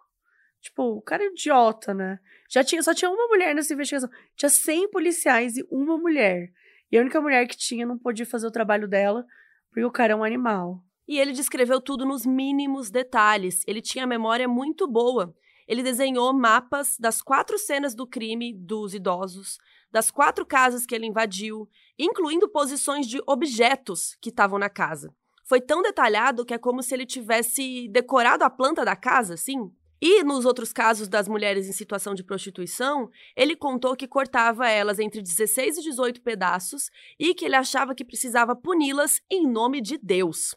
Tipo, 0.67 0.83
o 0.97 1.01
cara 1.01 1.23
é 1.23 1.29
idiota, 1.29 1.95
né? 1.95 2.19
Já 2.51 2.65
tinha, 2.65 2.83
só 2.83 2.93
tinha 2.93 3.09
uma 3.09 3.29
mulher 3.29 3.55
nessa 3.55 3.73
investigação. 3.73 4.11
Tinha 4.35 4.51
100 4.51 4.91
policiais 4.91 5.57
e 5.57 5.65
uma 5.71 5.97
mulher. 5.97 6.51
E 6.91 6.99
a 6.99 7.01
única 7.01 7.21
mulher 7.21 7.47
que 7.47 7.57
tinha 7.57 7.87
não 7.87 7.97
podia 7.97 8.27
fazer 8.27 8.49
o 8.49 8.51
trabalho 8.51 8.89
dela, 8.89 9.25
porque 9.71 9.85
o 9.85 9.93
cara 9.93 10.13
é 10.13 10.17
um 10.17 10.25
animal. 10.25 10.83
E 11.07 11.21
ele 11.21 11.31
descreveu 11.31 11.81
tudo 11.81 12.05
nos 12.05 12.27
mínimos 12.27 12.91
detalhes. 12.91 13.63
Ele 13.65 13.81
tinha 13.81 14.09
memória 14.09 14.49
muito 14.49 14.89
boa. 14.89 15.33
Ele 15.69 15.85
desenhou 15.85 16.33
mapas 16.33 16.97
das 16.99 17.23
quatro 17.23 17.57
cenas 17.59 17.95
do 17.95 18.05
crime 18.05 18.53
dos 18.53 18.93
idosos, 18.93 19.59
das 19.93 20.11
quatro 20.11 20.45
casas 20.45 20.85
que 20.85 20.97
ele 20.97 21.07
invadiu, 21.07 21.69
incluindo 21.97 22.49
posições 22.49 23.07
de 23.07 23.23
objetos 23.25 24.17
que 24.21 24.31
estavam 24.31 24.59
na 24.59 24.69
casa. 24.69 25.15
Foi 25.45 25.61
tão 25.61 25.81
detalhado 25.81 26.45
que 26.45 26.55
é 26.55 26.59
como 26.59 26.83
se 26.83 26.93
ele 26.93 27.07
tivesse 27.07 27.89
decorado 27.89 28.43
a 28.43 28.51
planta 28.51 28.85
da 28.85 28.97
casa, 28.97 29.35
assim. 29.35 29.71
E 30.01 30.23
nos 30.23 30.45
outros 30.45 30.73
casos 30.73 31.09
das 31.09 31.27
mulheres 31.27 31.67
em 31.69 31.73
situação 31.73 32.15
de 32.15 32.23
prostituição, 32.23 33.11
ele 33.35 33.57
contou 33.57 33.97
que 33.97 34.07
cortava 34.07 34.69
elas 34.69 34.99
entre 34.99 35.23
16 35.23 35.79
e 35.79 35.83
18 35.83 36.21
pedaços 36.21 36.91
e 37.19 37.35
que 37.35 37.45
ele 37.45 37.57
achava 37.57 37.95
que 37.95 38.05
precisava 38.05 38.55
puni-las 38.55 39.23
em 39.31 39.47
nome 39.47 39.81
de 39.81 39.97
Deus. 39.97 40.55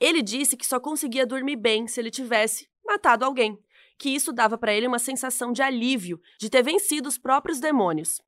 Ele 0.00 0.22
disse 0.22 0.56
que 0.56 0.66
só 0.66 0.80
conseguia 0.80 1.26
dormir 1.26 1.56
bem 1.56 1.86
se 1.86 2.00
ele 2.00 2.10
tivesse 2.10 2.68
matado 2.84 3.24
alguém. 3.24 3.58
Que 3.98 4.10
isso 4.10 4.32
dava 4.32 4.58
para 4.58 4.74
ele 4.74 4.86
uma 4.86 4.98
sensação 4.98 5.52
de 5.52 5.62
alívio, 5.62 6.20
de 6.38 6.50
ter 6.50 6.62
vencido 6.62 7.08
os 7.08 7.16
próprios 7.16 7.60
demônios. 7.60 8.20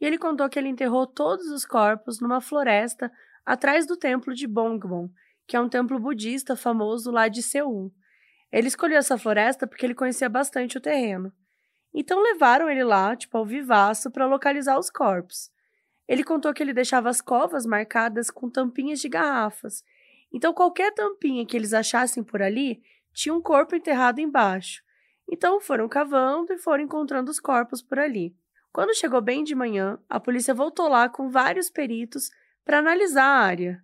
E 0.00 0.06
ele 0.06 0.16
contou 0.16 0.48
que 0.48 0.58
ele 0.58 0.68
enterrou 0.68 1.06
todos 1.06 1.46
os 1.48 1.64
corpos 1.66 2.20
numa 2.20 2.40
floresta 2.40 3.12
atrás 3.44 3.86
do 3.86 3.96
templo 3.96 4.34
de 4.34 4.46
Bongbong, 4.46 5.12
que 5.46 5.56
é 5.56 5.60
um 5.60 5.68
templo 5.68 5.98
budista 5.98 6.56
famoso 6.56 7.10
lá 7.10 7.28
de 7.28 7.42
Seul. 7.42 7.92
Ele 8.52 8.68
escolheu 8.68 8.98
essa 8.98 9.16
floresta 9.16 9.66
porque 9.66 9.86
ele 9.86 9.94
conhecia 9.94 10.28
bastante 10.28 10.76
o 10.76 10.80
terreno. 10.80 11.32
Então 11.92 12.22
levaram 12.22 12.70
ele 12.70 12.84
lá, 12.84 13.14
tipo 13.16 13.36
ao 13.36 13.44
vivaço, 13.44 14.10
para 14.10 14.26
localizar 14.26 14.78
os 14.78 14.90
corpos. 14.90 15.50
Ele 16.06 16.24
contou 16.24 16.52
que 16.52 16.62
ele 16.62 16.72
deixava 16.72 17.08
as 17.08 17.20
covas 17.20 17.64
marcadas 17.64 18.30
com 18.30 18.50
tampinhas 18.50 19.00
de 19.00 19.08
garrafas. 19.08 19.84
Então 20.32 20.52
qualquer 20.52 20.92
tampinha 20.92 21.46
que 21.46 21.56
eles 21.56 21.72
achassem 21.72 22.22
por 22.22 22.42
ali 22.42 22.82
tinha 23.12 23.34
um 23.34 23.40
corpo 23.40 23.74
enterrado 23.74 24.20
embaixo. 24.20 24.82
Então 25.30 25.60
foram 25.60 25.88
cavando 25.88 26.52
e 26.52 26.58
foram 26.58 26.84
encontrando 26.84 27.30
os 27.30 27.38
corpos 27.38 27.82
por 27.82 27.98
ali. 27.98 28.34
Quando 28.72 28.94
chegou 28.94 29.20
bem 29.20 29.42
de 29.42 29.54
manhã, 29.54 29.98
a 30.08 30.20
polícia 30.20 30.54
voltou 30.54 30.88
lá 30.88 31.08
com 31.08 31.28
vários 31.28 31.68
peritos 31.68 32.30
para 32.64 32.78
analisar 32.78 33.24
a 33.24 33.40
área. 33.40 33.82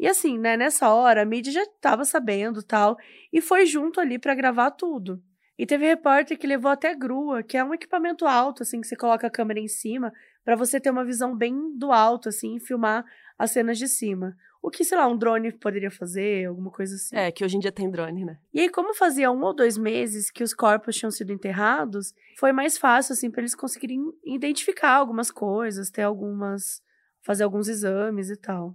E 0.00 0.08
assim, 0.08 0.38
né, 0.38 0.56
nessa 0.56 0.88
hora, 0.88 1.20
a 1.20 1.26
mídia 1.26 1.52
já 1.52 1.62
estava 1.62 2.06
sabendo 2.06 2.62
tal, 2.62 2.96
e 3.30 3.42
foi 3.42 3.66
junto 3.66 4.00
ali 4.00 4.18
para 4.18 4.34
gravar 4.34 4.70
tudo. 4.70 5.22
E 5.58 5.66
teve 5.66 5.86
repórter 5.86 6.38
que 6.38 6.46
levou 6.46 6.70
até 6.70 6.94
grua, 6.94 7.42
que 7.42 7.54
é 7.54 7.62
um 7.62 7.74
equipamento 7.74 8.26
alto, 8.26 8.62
assim, 8.62 8.80
que 8.80 8.86
você 8.86 8.96
coloca 8.96 9.26
a 9.26 9.30
câmera 9.30 9.60
em 9.60 9.68
cima, 9.68 10.10
para 10.42 10.56
você 10.56 10.80
ter 10.80 10.88
uma 10.88 11.04
visão 11.04 11.36
bem 11.36 11.76
do 11.76 11.92
alto, 11.92 12.30
assim, 12.30 12.56
e 12.56 12.60
filmar 12.60 13.04
as 13.38 13.50
cenas 13.50 13.76
de 13.76 13.86
cima. 13.86 14.34
O 14.62 14.70
que, 14.70 14.86
sei 14.86 14.96
lá, 14.96 15.06
um 15.06 15.18
drone 15.18 15.52
poderia 15.52 15.90
fazer, 15.90 16.46
alguma 16.46 16.70
coisa 16.70 16.94
assim. 16.94 17.14
É, 17.14 17.30
que 17.30 17.44
hoje 17.44 17.58
em 17.58 17.60
dia 17.60 17.70
tem 17.70 17.90
drone, 17.90 18.24
né? 18.24 18.38
E 18.54 18.60
aí, 18.60 18.70
como 18.70 18.94
fazia 18.94 19.30
um 19.30 19.42
ou 19.42 19.54
dois 19.54 19.76
meses 19.76 20.30
que 20.30 20.42
os 20.42 20.54
corpos 20.54 20.96
tinham 20.96 21.10
sido 21.10 21.30
enterrados, 21.30 22.14
foi 22.38 22.52
mais 22.52 22.78
fácil, 22.78 23.12
assim, 23.12 23.30
para 23.30 23.42
eles 23.42 23.54
conseguirem 23.54 24.02
identificar 24.24 24.92
algumas 24.94 25.30
coisas, 25.30 25.90
ter 25.90 26.02
algumas. 26.04 26.80
fazer 27.22 27.44
alguns 27.44 27.68
exames 27.68 28.30
e 28.30 28.36
tal. 28.38 28.74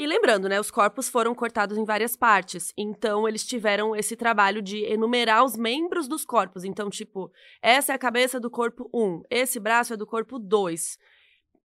E 0.00 0.06
lembrando, 0.06 0.48
né, 0.48 0.58
os 0.58 0.70
corpos 0.70 1.10
foram 1.10 1.34
cortados 1.34 1.76
em 1.76 1.84
várias 1.84 2.16
partes, 2.16 2.72
então 2.74 3.28
eles 3.28 3.44
tiveram 3.44 3.94
esse 3.94 4.16
trabalho 4.16 4.62
de 4.62 4.82
enumerar 4.82 5.44
os 5.44 5.58
membros 5.58 6.08
dos 6.08 6.24
corpos. 6.24 6.64
Então, 6.64 6.88
tipo, 6.88 7.30
essa 7.60 7.92
é 7.92 7.94
a 7.96 7.98
cabeça 7.98 8.40
do 8.40 8.50
corpo 8.50 8.88
1, 8.94 9.24
esse 9.28 9.60
braço 9.60 9.92
é 9.92 9.98
do 9.98 10.06
corpo 10.06 10.38
2. 10.38 10.98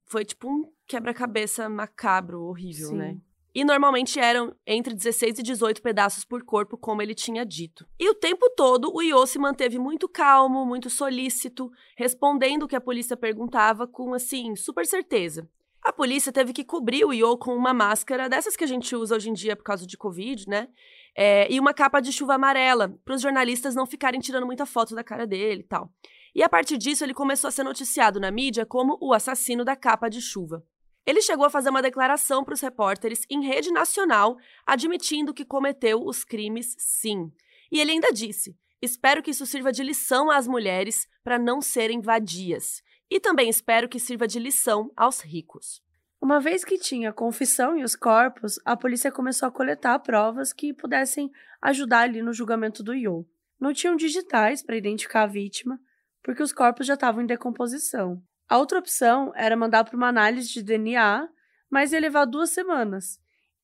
Foi 0.04 0.26
tipo 0.26 0.50
um 0.50 0.70
quebra-cabeça 0.86 1.70
macabro, 1.70 2.42
horrível, 2.42 2.90
Sim. 2.90 2.98
né? 2.98 3.18
E 3.54 3.64
normalmente 3.64 4.20
eram 4.20 4.54
entre 4.68 4.94
16 4.94 5.40
e 5.40 5.42
18 5.42 5.82
pedaços 5.82 6.26
por 6.26 6.44
corpo, 6.44 6.78
como 6.78 7.02
ele 7.02 7.16
tinha 7.16 7.46
dito. 7.46 7.88
E 7.98 8.10
o 8.10 8.14
tempo 8.14 8.50
todo, 8.50 8.94
o 8.94 9.02
Io 9.02 9.26
se 9.26 9.40
manteve 9.40 9.80
muito 9.80 10.10
calmo, 10.10 10.66
muito 10.66 10.90
solícito, 10.90 11.72
respondendo 11.96 12.64
o 12.64 12.68
que 12.68 12.76
a 12.76 12.82
polícia 12.82 13.16
perguntava 13.16 13.88
com, 13.88 14.14
assim, 14.14 14.58
super 14.58 14.86
certeza. 14.86 15.50
A 15.86 15.94
polícia 15.94 16.32
teve 16.32 16.52
que 16.52 16.64
cobrir 16.64 17.06
o 17.06 17.14
Io 17.14 17.38
com 17.38 17.56
uma 17.56 17.72
máscara 17.72 18.28
dessas 18.28 18.56
que 18.56 18.64
a 18.64 18.68
gente 18.68 18.96
usa 18.96 19.16
hoje 19.16 19.30
em 19.30 19.34
dia 19.34 19.56
por 19.56 19.64
causa 19.64 19.86
de 19.86 19.96
Covid, 19.96 20.50
né? 20.50 20.68
É, 21.16 21.48
e 21.48 21.60
uma 21.60 21.76
capa 21.76 22.00
de 22.00 22.12
chuva 22.12 22.34
amarela, 22.34 23.00
para 23.06 23.14
os 23.14 23.22
jornalistas 23.22 23.76
não 23.76 23.86
ficarem 23.86 24.20
tirando 24.20 24.48
muita 24.48 24.66
foto 24.66 24.96
da 24.96 25.04
cara 25.04 25.28
dele 25.28 25.62
e 25.62 25.68
tal. 25.68 25.94
E 26.34 26.42
a 26.42 26.50
partir 26.50 26.80
disso, 26.80 27.04
ele 27.04 27.14
começou 27.14 27.50
a 27.50 27.52
ser 27.52 27.62
noticiado 27.62 28.20
na 28.20 28.32
mídia 28.32 28.66
como 28.66 28.98
o 29.00 29.14
assassino 29.14 29.64
da 29.64 29.76
capa 29.76 30.10
de 30.10 30.24
chuva. 30.24 30.64
Ele 31.06 31.22
chegou 31.22 31.46
a 31.46 31.52
fazer 31.52 31.70
uma 31.70 31.84
declaração 31.84 32.44
para 32.44 32.56
os 32.56 32.62
repórteres 32.62 33.22
em 33.30 33.46
rede 33.46 33.72
nacional, 33.72 34.38
admitindo 34.66 35.36
que 35.36 35.46
cometeu 35.46 36.04
os 36.04 36.24
crimes, 36.24 36.76
sim. 36.80 37.32
E 37.72 37.80
ele 37.80 37.92
ainda 37.92 38.12
disse: 38.12 38.58
Espero 38.82 39.22
que 39.22 39.30
isso 39.30 39.46
sirva 39.46 39.72
de 39.72 39.84
lição 39.84 40.32
às 40.32 40.48
mulheres 40.48 41.08
para 41.24 41.38
não 41.38 41.62
serem 41.62 42.02
vadias. 42.02 42.82
E 43.10 43.20
também 43.20 43.50
espero 43.50 43.88
que 43.88 44.00
sirva 44.00 44.28
de 44.28 44.40
lição 44.40 44.92
aos 44.96 45.22
ricos. 45.22 45.84
Uma 46.20 46.40
vez 46.40 46.66
que 46.66 46.78
tinha 46.78 47.10
a 47.10 47.14
confissão 47.14 47.78
e 47.78 47.84
os 47.84 47.96
corpos, 47.96 48.60
a 48.66 48.76
polícia 48.76 49.12
começou 49.12 49.48
a 49.48 49.52
coletar 49.52 50.00
provas 50.00 50.52
que 50.52 50.74
pudessem 50.74 51.32
ajudar 51.62 52.00
ali 52.00 52.22
no 52.22 52.34
julgamento 52.34 52.82
do 52.82 52.94
Yo. 52.94 53.28
Não 53.60 53.74
tinham 53.74 53.96
digitais 53.96 54.64
para 54.64 54.76
identificar 54.76 55.24
a 55.24 55.28
vítima, 55.28 55.80
porque 56.24 56.42
os 56.42 56.52
corpos 56.52 56.88
já 56.88 56.96
estavam 56.96 57.22
em 57.22 57.28
decomposição. 57.28 58.22
A 58.50 58.58
outra 58.58 58.80
opção 58.80 59.32
era 59.36 59.56
mandar 59.56 59.84
para 59.84 59.96
uma 59.96 60.08
análise 60.08 60.52
de 60.52 60.64
DNA, 60.64 61.30
mas 61.70 61.94
ia 61.94 62.00
levar 62.00 62.26
duas 62.26 62.50
semanas. 62.50 63.20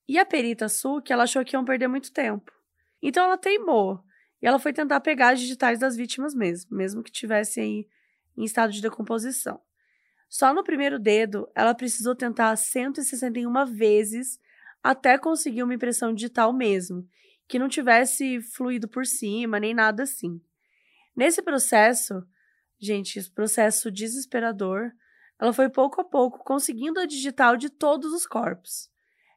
E 0.07 0.19
a 0.19 0.25
perita 0.25 0.69
Suki, 0.69 1.11
ela 1.11 1.23
achou 1.23 1.43
que 1.43 1.55
iam 1.55 1.65
perder 1.65 1.87
muito 1.87 2.11
tempo. 2.11 2.51
Então 3.01 3.25
ela 3.25 3.37
teimou, 3.37 4.03
e 4.41 4.47
ela 4.47 4.59
foi 4.59 4.73
tentar 4.73 4.99
pegar 4.99 5.29
as 5.29 5.39
digitais 5.39 5.79
das 5.79 5.95
vítimas 5.95 6.35
mesmo, 6.35 6.75
mesmo 6.75 7.03
que 7.03 7.11
tivessem 7.11 7.63
aí 7.63 7.87
em 8.41 8.45
estado 8.45 8.73
de 8.73 8.81
decomposição. 8.81 9.61
Só 10.27 10.53
no 10.53 10.63
primeiro 10.63 10.97
dedo, 10.97 11.47
ela 11.53 11.75
precisou 11.75 12.15
tentar 12.15 12.55
161 12.55 13.65
vezes 13.65 14.39
até 14.81 15.17
conseguir 15.17 15.61
uma 15.61 15.75
impressão 15.75 16.13
digital 16.13 16.51
mesmo, 16.51 17.07
que 17.47 17.59
não 17.59 17.69
tivesse 17.69 18.41
fluído 18.41 18.87
por 18.87 19.05
cima, 19.05 19.59
nem 19.59 19.73
nada 19.73 20.03
assim. 20.03 20.41
Nesse 21.15 21.41
processo, 21.41 22.25
gente, 22.79 23.19
esse 23.19 23.29
processo 23.29 23.91
desesperador, 23.91 24.91
ela 25.39 25.53
foi 25.53 25.69
pouco 25.69 26.01
a 26.01 26.03
pouco 26.03 26.43
conseguindo 26.43 26.99
a 26.99 27.05
digital 27.05 27.55
de 27.55 27.69
todos 27.69 28.11
os 28.11 28.25
corpos. 28.25 28.89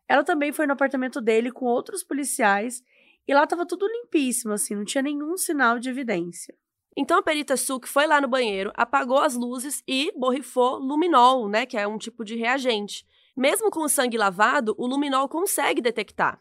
Ela 0.08 0.24
também 0.24 0.52
foi 0.52 0.66
no 0.66 0.72
apartamento 0.72 1.20
dele 1.20 1.50
com 1.50 1.66
outros 1.66 2.02
policiais 2.02 2.82
e 3.26 3.34
lá 3.34 3.44
estava 3.44 3.66
tudo 3.66 3.86
limpíssimo, 3.86 4.52
assim, 4.52 4.74
não 4.74 4.84
tinha 4.84 5.02
nenhum 5.02 5.36
sinal 5.36 5.78
de 5.78 5.90
evidência. 5.90 6.54
Então 6.96 7.18
a 7.18 7.22
perita 7.22 7.56
Suk 7.56 7.88
foi 7.88 8.06
lá 8.06 8.20
no 8.20 8.28
banheiro, 8.28 8.70
apagou 8.74 9.18
as 9.18 9.34
luzes 9.34 9.82
e 9.86 10.12
borrifou 10.16 10.78
luminol, 10.78 11.48
né, 11.48 11.66
que 11.66 11.76
é 11.76 11.86
um 11.86 11.98
tipo 11.98 12.24
de 12.24 12.36
reagente. 12.36 13.04
Mesmo 13.36 13.70
com 13.70 13.80
o 13.80 13.88
sangue 13.88 14.16
lavado, 14.16 14.74
o 14.78 14.86
luminol 14.86 15.28
consegue 15.28 15.80
detectar. 15.80 16.40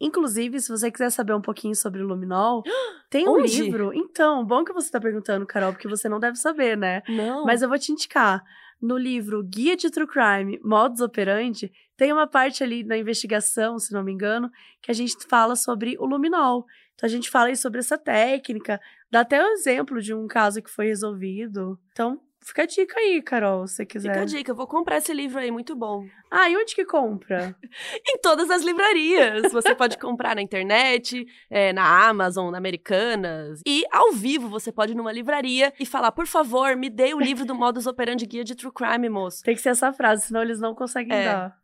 Inclusive, 0.00 0.60
se 0.60 0.68
você 0.68 0.90
quiser 0.90 1.10
saber 1.10 1.34
um 1.34 1.40
pouquinho 1.40 1.74
sobre 1.74 2.02
o 2.02 2.06
luminol, 2.06 2.62
tem 3.08 3.26
um 3.28 3.38
Onde? 3.38 3.62
livro. 3.62 3.92
Então, 3.94 4.44
bom 4.44 4.64
que 4.64 4.72
você 4.72 4.88
está 4.88 5.00
perguntando, 5.00 5.46
Carol, 5.46 5.72
porque 5.72 5.88
você 5.88 6.08
não 6.08 6.20
deve 6.20 6.36
saber, 6.36 6.76
né? 6.76 7.02
Não. 7.08 7.44
Mas 7.44 7.62
eu 7.62 7.68
vou 7.68 7.78
te 7.78 7.92
indicar. 7.92 8.42
No 8.82 8.98
livro 8.98 9.42
Guia 9.42 9.76
de 9.76 9.90
True 9.90 10.06
Crime, 10.06 10.60
Modus 10.62 11.00
Operandi, 11.00 11.72
tem 11.96 12.12
uma 12.12 12.26
parte 12.26 12.62
ali 12.62 12.84
na 12.84 12.98
investigação, 12.98 13.78
se 13.78 13.92
não 13.94 14.02
me 14.02 14.12
engano, 14.12 14.50
que 14.82 14.90
a 14.90 14.94
gente 14.94 15.16
fala 15.26 15.56
sobre 15.56 15.96
o 15.98 16.04
luminol. 16.04 16.66
Então 16.94 17.06
a 17.06 17.10
gente 17.10 17.30
fala 17.30 17.46
aí 17.48 17.56
sobre 17.56 17.80
essa 17.80 17.98
técnica, 17.98 18.80
dá 19.10 19.20
até 19.20 19.42
um 19.42 19.52
exemplo 19.52 20.00
de 20.00 20.14
um 20.14 20.26
caso 20.26 20.62
que 20.62 20.70
foi 20.70 20.86
resolvido. 20.86 21.78
Então, 21.92 22.20
fica 22.40 22.62
a 22.62 22.66
dica 22.66 22.98
aí, 23.00 23.20
Carol, 23.22 23.66
se 23.66 23.76
você 23.76 23.86
quiser. 23.86 24.10
Fica 24.12 24.22
a 24.22 24.24
dica, 24.26 24.50
eu 24.50 24.54
vou 24.54 24.66
comprar 24.66 24.98
esse 24.98 25.12
livro 25.12 25.40
aí, 25.40 25.50
muito 25.50 25.74
bom. 25.74 26.06
Ah, 26.30 26.48
e 26.48 26.56
onde 26.56 26.74
que 26.74 26.84
compra? 26.84 27.56
Em 28.06 28.18
todas 28.20 28.50
as 28.50 28.62
livrarias. 28.62 29.52
Você 29.52 29.74
pode 29.74 29.98
comprar 29.98 30.36
na 30.36 30.42
internet, 30.42 31.24
é, 31.50 31.72
na 31.72 32.08
Amazon, 32.08 32.50
na 32.52 32.58
Americanas. 32.58 33.60
E 33.66 33.84
ao 33.90 34.12
vivo 34.12 34.48
você 34.48 34.70
pode 34.70 34.92
ir 34.92 34.94
numa 34.94 35.12
livraria 35.12 35.72
e 35.80 35.86
falar, 35.86 36.12
por 36.12 36.26
favor, 36.26 36.76
me 36.76 36.90
dê 36.90 37.14
o 37.14 37.20
livro 37.20 37.44
do 37.44 37.54
Modus 37.54 37.86
Operandi 37.86 38.26
Guia 38.26 38.44
de 38.44 38.54
True 38.54 38.72
Crime, 38.72 39.08
moço. 39.08 39.42
Tem 39.42 39.54
que 39.54 39.60
ser 39.60 39.70
essa 39.70 39.92
frase, 39.92 40.26
senão 40.26 40.42
eles 40.42 40.60
não 40.60 40.74
conseguem 40.74 41.12
É. 41.16 41.24
dar. 41.24 41.63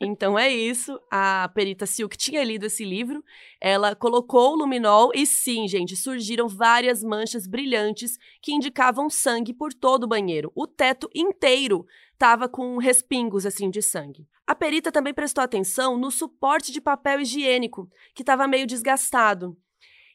Então 0.00 0.38
é 0.38 0.50
isso. 0.50 0.98
A 1.10 1.50
perita 1.54 1.86
Silk 1.86 2.16
tinha 2.16 2.42
lido 2.42 2.66
esse 2.66 2.84
livro. 2.84 3.22
Ela 3.60 3.94
colocou 3.94 4.52
o 4.52 4.56
luminol 4.56 5.10
e 5.14 5.26
sim, 5.26 5.68
gente, 5.68 5.96
surgiram 5.96 6.48
várias 6.48 7.02
manchas 7.02 7.46
brilhantes 7.46 8.16
que 8.40 8.52
indicavam 8.52 9.10
sangue 9.10 9.52
por 9.52 9.72
todo 9.74 10.04
o 10.04 10.08
banheiro. 10.08 10.50
O 10.54 10.66
teto 10.66 11.08
inteiro 11.14 11.86
estava 12.12 12.48
com 12.48 12.78
respingos 12.78 13.46
assim 13.46 13.70
de 13.70 13.82
sangue. 13.82 14.26
A 14.46 14.54
perita 14.54 14.90
também 14.90 15.14
prestou 15.14 15.44
atenção 15.44 15.96
no 15.96 16.10
suporte 16.10 16.72
de 16.72 16.80
papel 16.80 17.20
higiênico, 17.20 17.88
que 18.14 18.22
estava 18.22 18.48
meio 18.48 18.66
desgastado. 18.66 19.56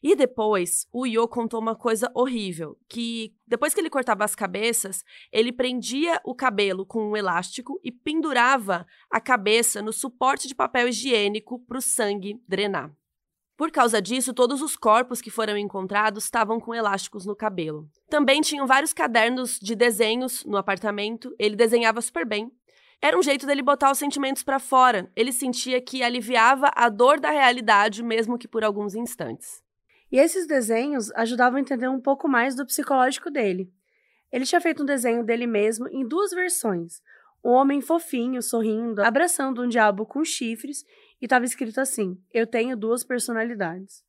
E 0.02 0.14
depois, 0.14 0.86
o 0.92 1.06
Yo 1.06 1.26
contou 1.26 1.60
uma 1.60 1.74
coisa 1.74 2.10
horrível, 2.14 2.78
que 2.88 3.34
depois 3.46 3.74
que 3.74 3.80
ele 3.80 3.90
cortava 3.90 4.24
as 4.24 4.34
cabeças, 4.34 5.02
ele 5.32 5.52
prendia 5.52 6.20
o 6.24 6.34
cabelo 6.34 6.84
com 6.84 7.10
um 7.10 7.16
elástico 7.16 7.80
e 7.82 7.90
pendurava 7.90 8.86
a 9.10 9.20
cabeça 9.20 9.80
no 9.80 9.92
suporte 9.92 10.46
de 10.48 10.54
papel 10.54 10.88
higiênico 10.88 11.58
para 11.60 11.78
o 11.78 11.82
sangue 11.82 12.40
drenar. 12.46 12.94
Por 13.56 13.70
causa 13.70 14.02
disso, 14.02 14.34
todos 14.34 14.60
os 14.60 14.76
corpos 14.76 15.22
que 15.22 15.30
foram 15.30 15.56
encontrados 15.56 16.24
estavam 16.24 16.60
com 16.60 16.74
elásticos 16.74 17.24
no 17.24 17.34
cabelo. 17.34 17.88
Também 18.10 18.42
tinham 18.42 18.66
vários 18.66 18.92
cadernos 18.92 19.58
de 19.58 19.74
desenhos 19.74 20.44
no 20.44 20.58
apartamento, 20.58 21.34
ele 21.38 21.56
desenhava 21.56 22.02
super 22.02 22.26
bem. 22.26 22.52
Era 23.00 23.18
um 23.18 23.22
jeito 23.22 23.46
dele 23.46 23.62
botar 23.62 23.90
os 23.90 23.98
sentimentos 23.98 24.42
para 24.42 24.58
fora. 24.58 25.10
Ele 25.14 25.32
sentia 25.32 25.80
que 25.80 26.02
aliviava 26.02 26.70
a 26.74 26.88
dor 26.88 27.18
da 27.18 27.30
realidade, 27.30 28.02
mesmo 28.02 28.38
que 28.38 28.48
por 28.48 28.64
alguns 28.64 28.94
instantes. 28.94 29.62
E 30.16 30.18
esses 30.18 30.46
desenhos 30.46 31.12
ajudavam 31.12 31.58
a 31.58 31.60
entender 31.60 31.88
um 31.88 32.00
pouco 32.00 32.26
mais 32.26 32.54
do 32.54 32.64
psicológico 32.64 33.30
dele. 33.30 33.70
Ele 34.32 34.46
tinha 34.46 34.62
feito 34.62 34.82
um 34.82 34.86
desenho 34.86 35.22
dele 35.22 35.46
mesmo 35.46 35.86
em 35.88 36.08
duas 36.08 36.30
versões. 36.30 37.02
Um 37.44 37.50
homem 37.50 37.82
fofinho, 37.82 38.40
sorrindo, 38.40 39.02
abraçando 39.02 39.60
um 39.60 39.68
diabo 39.68 40.06
com 40.06 40.24
chifres, 40.24 40.86
e 41.20 41.26
estava 41.26 41.44
escrito 41.44 41.82
assim: 41.82 42.18
Eu 42.32 42.46
tenho 42.46 42.74
duas 42.78 43.04
personalidades. 43.04 44.02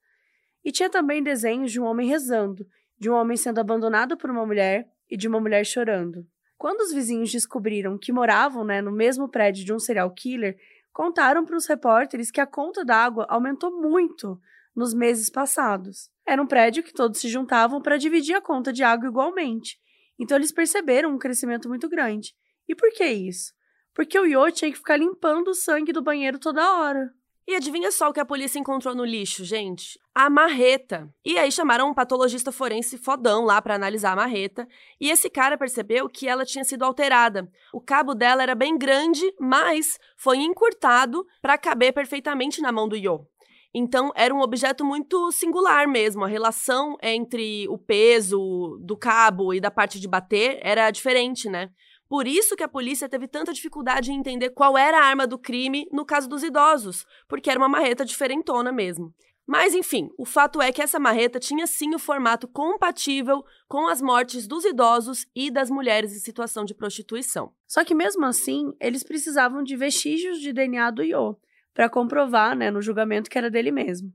E 0.64 0.72
tinha 0.72 0.90
também 0.90 1.22
desenhos 1.22 1.74
de 1.74 1.82
um 1.82 1.84
homem 1.84 2.08
rezando, 2.08 2.66
de 2.98 3.10
um 3.10 3.14
homem 3.14 3.36
sendo 3.36 3.60
abandonado 3.60 4.16
por 4.16 4.30
uma 4.30 4.46
mulher 4.46 4.88
e 5.12 5.18
de 5.18 5.28
uma 5.28 5.42
mulher 5.42 5.66
chorando. 5.66 6.26
Quando 6.58 6.80
os 6.80 6.94
vizinhos 6.94 7.34
descobriram 7.34 7.98
que 7.98 8.14
moravam 8.14 8.64
né, 8.64 8.82
no 8.82 8.94
mesmo 8.94 9.28
prédio 9.28 9.66
de 9.66 9.74
um 9.74 9.80
serial 9.80 10.10
killer, 10.12 10.58
contaram 10.94 11.44
para 11.46 11.58
os 11.58 11.66
repórteres 11.66 12.32
que 12.32 12.40
a 12.40 12.48
conta 12.48 12.86
d'água 12.86 13.26
aumentou 13.28 13.78
muito 13.82 14.40
nos 14.78 14.94
meses 14.94 15.28
passados. 15.28 16.12
Era 16.24 16.42
um 16.42 16.46
prédio 16.46 16.84
que 16.84 16.94
todos 16.94 17.20
se 17.20 17.28
juntavam 17.28 17.82
para 17.82 17.98
dividir 17.98 18.36
a 18.36 18.42
conta 18.42 18.72
de 18.72 18.84
água 18.84 19.10
igualmente. 19.10 19.80
Então 20.20 20.38
eles 20.38 20.52
perceberam 20.52 21.14
um 21.14 21.18
crescimento 21.18 21.68
muito 21.68 21.90
grande. 21.90 22.36
E 22.70 22.76
por 22.76 22.92
que 22.92 23.06
isso? 23.06 23.54
Porque 23.94 24.20
o 24.20 24.26
Yo 24.26 24.52
tinha 24.52 24.72
que 24.72 24.78
ficar 24.78 24.98
limpando 24.98 25.48
o 25.48 25.56
sangue 25.56 25.92
do 25.92 26.04
banheiro 26.04 26.38
toda 26.38 26.80
hora. 26.80 27.12
E 27.48 27.56
adivinha 27.56 27.92
só 27.92 28.10
o 28.10 28.14
que 28.14 28.20
a 28.20 28.26
polícia 28.26 28.60
encontrou 28.60 28.94
no 28.94 29.06
lixo, 29.06 29.46
gente? 29.46 29.98
A 30.14 30.30
marreta. 30.30 31.10
E 31.26 31.40
aí 31.40 31.50
chamaram 31.50 31.90
um 31.90 31.94
patologista 31.94 32.52
forense 32.52 32.98
fodão 32.98 33.46
lá 33.46 33.62
para 33.62 33.74
analisar 33.74 34.12
a 34.12 34.16
marreta, 34.18 34.68
e 35.00 35.10
esse 35.10 35.30
cara 35.30 35.58
percebeu 35.58 36.10
que 36.10 36.28
ela 36.28 36.46
tinha 36.46 36.66
sido 36.66 36.84
alterada. 36.84 37.50
O 37.74 37.80
cabo 37.80 38.14
dela 38.14 38.44
era 38.44 38.54
bem 38.54 38.78
grande, 38.78 39.24
mas 39.40 39.98
foi 40.18 40.40
encurtado 40.40 41.26
para 41.42 41.58
caber 41.58 41.94
perfeitamente 41.94 42.62
na 42.62 42.72
mão 42.72 42.88
do 42.88 42.98
Yo. 42.98 43.26
Então, 43.74 44.12
era 44.16 44.34
um 44.34 44.42
objeto 44.42 44.84
muito 44.84 45.32
singular 45.32 45.88
mesmo. 45.88 46.24
A 46.24 46.28
relação 46.28 46.98
entre 47.02 47.68
o 47.70 47.78
peso 47.78 48.80
do 48.82 48.98
cabo 48.98 49.54
e 49.54 49.60
da 49.60 49.70
parte 49.70 50.00
de 50.00 50.08
bater 50.08 50.60
era 50.62 50.90
diferente, 50.90 51.50
né? 51.50 51.70
Por 52.10 52.26
isso 52.26 52.56
que 52.56 52.64
a 52.64 52.70
polícia 52.70 53.10
teve 53.10 53.28
tanta 53.28 53.52
dificuldade 53.52 54.12
em 54.12 54.16
entender 54.16 54.52
qual 54.52 54.78
era 54.78 54.98
a 54.98 55.04
arma 55.04 55.28
do 55.28 55.38
crime 55.38 55.88
no 55.92 56.06
caso 56.06 56.30
dos 56.30 56.42
idosos, 56.42 57.06
porque 57.28 57.50
era 57.50 57.60
uma 57.60 57.68
marreta 57.68 58.06
diferentona 58.06 58.72
mesmo. 58.72 59.14
Mas 59.46 59.74
enfim, 59.74 60.10
o 60.18 60.26
fato 60.26 60.62
é 60.62 60.74
que 60.74 60.82
essa 60.82 61.00
marreta 61.00 61.40
tinha 61.40 61.66
sim 61.66 61.96
o 61.96 62.00
formato 62.00 62.48
compatível 62.50 63.44
com 63.68 63.88
as 63.88 64.02
mortes 64.02 64.46
dos 64.46 64.66
idosos 64.66 65.26
e 65.34 65.50
das 65.50 65.70
mulheres 65.70 66.14
em 66.14 66.20
situação 66.20 66.66
de 66.66 66.74
prostituição. 66.74 67.54
Só 67.66 67.84
que 67.84 67.96
mesmo 67.96 68.26
assim, 68.26 68.74
eles 68.80 69.04
precisavam 69.04 69.64
de 69.64 69.76
vestígios 69.78 70.40
de 70.40 70.52
DNA 70.52 70.92
do 70.92 71.04
Yo 71.04 71.38
para 71.78 71.88
comprovar, 71.88 72.56
né, 72.58 72.72
no 72.72 72.82
julgamento 72.82 73.30
que 73.30 73.38
era 73.38 73.52
dele 73.52 73.70
mesmo. 73.70 74.12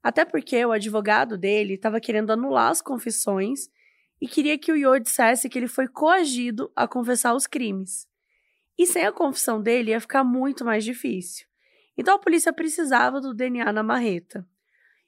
Até 0.00 0.24
porque 0.24 0.64
o 0.64 0.70
advogado 0.70 1.36
dele 1.36 1.74
estava 1.74 1.98
querendo 1.98 2.30
anular 2.30 2.70
as 2.70 2.80
confissões 2.80 3.68
e 4.20 4.28
queria 4.28 4.56
que 4.56 4.70
o 4.70 4.76
Yo 4.76 4.96
dissesse 4.96 5.48
que 5.48 5.58
ele 5.58 5.66
foi 5.66 5.88
coagido 5.88 6.70
a 6.76 6.86
confessar 6.86 7.34
os 7.34 7.48
crimes. 7.48 8.06
E 8.78 8.86
sem 8.86 9.04
a 9.04 9.10
confissão 9.10 9.60
dele 9.60 9.90
ia 9.90 10.00
ficar 10.00 10.22
muito 10.22 10.64
mais 10.64 10.84
difícil. 10.84 11.48
Então 11.98 12.14
a 12.14 12.18
polícia 12.20 12.52
precisava 12.52 13.20
do 13.20 13.34
DNA 13.34 13.72
na 13.72 13.82
marreta. 13.82 14.46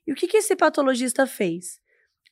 E 0.05 0.13
o 0.13 0.17
que, 0.17 0.27
que 0.27 0.39
esse 0.39 0.57
patologista 0.57 1.25
fez? 1.25 1.81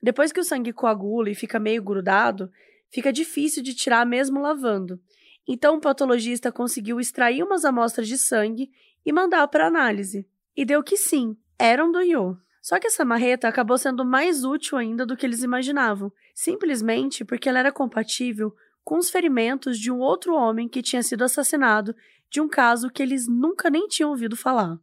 Depois 0.02 0.32
que 0.32 0.40
o 0.40 0.44
sangue 0.44 0.72
coagula 0.72 1.30
e 1.30 1.34
fica 1.36 1.60
meio 1.60 1.80
grudado, 1.80 2.50
fica 2.90 3.12
difícil 3.12 3.62
de 3.62 3.72
tirar 3.72 4.04
mesmo 4.04 4.40
lavando. 4.40 5.00
Então 5.46 5.76
o 5.76 5.80
patologista 5.80 6.50
conseguiu 6.50 6.98
extrair 6.98 7.44
umas 7.44 7.64
amostras 7.64 8.08
de 8.08 8.18
sangue 8.18 8.68
e 9.04 9.12
mandar 9.12 9.46
para 9.48 9.66
análise. 9.66 10.26
E 10.56 10.64
deu 10.64 10.82
que 10.82 10.96
sim, 10.96 11.36
eram 11.58 11.90
do 11.90 12.00
Yo. 12.00 12.36
Só 12.60 12.78
que 12.78 12.86
essa 12.86 13.04
marreta 13.04 13.48
acabou 13.48 13.78
sendo 13.78 14.04
mais 14.04 14.44
útil 14.44 14.76
ainda 14.76 15.06
do 15.06 15.16
que 15.16 15.24
eles 15.24 15.42
imaginavam, 15.42 16.12
simplesmente 16.34 17.24
porque 17.24 17.48
ela 17.48 17.58
era 17.58 17.72
compatível 17.72 18.54
com 18.84 18.98
os 18.98 19.10
ferimentos 19.10 19.78
de 19.78 19.90
um 19.90 19.98
outro 19.98 20.34
homem 20.34 20.68
que 20.68 20.82
tinha 20.82 21.02
sido 21.02 21.24
assassinado 21.24 21.94
de 22.30 22.40
um 22.40 22.48
caso 22.48 22.90
que 22.90 23.02
eles 23.02 23.26
nunca 23.26 23.70
nem 23.70 23.88
tinham 23.88 24.10
ouvido 24.10 24.36
falar. 24.36 24.78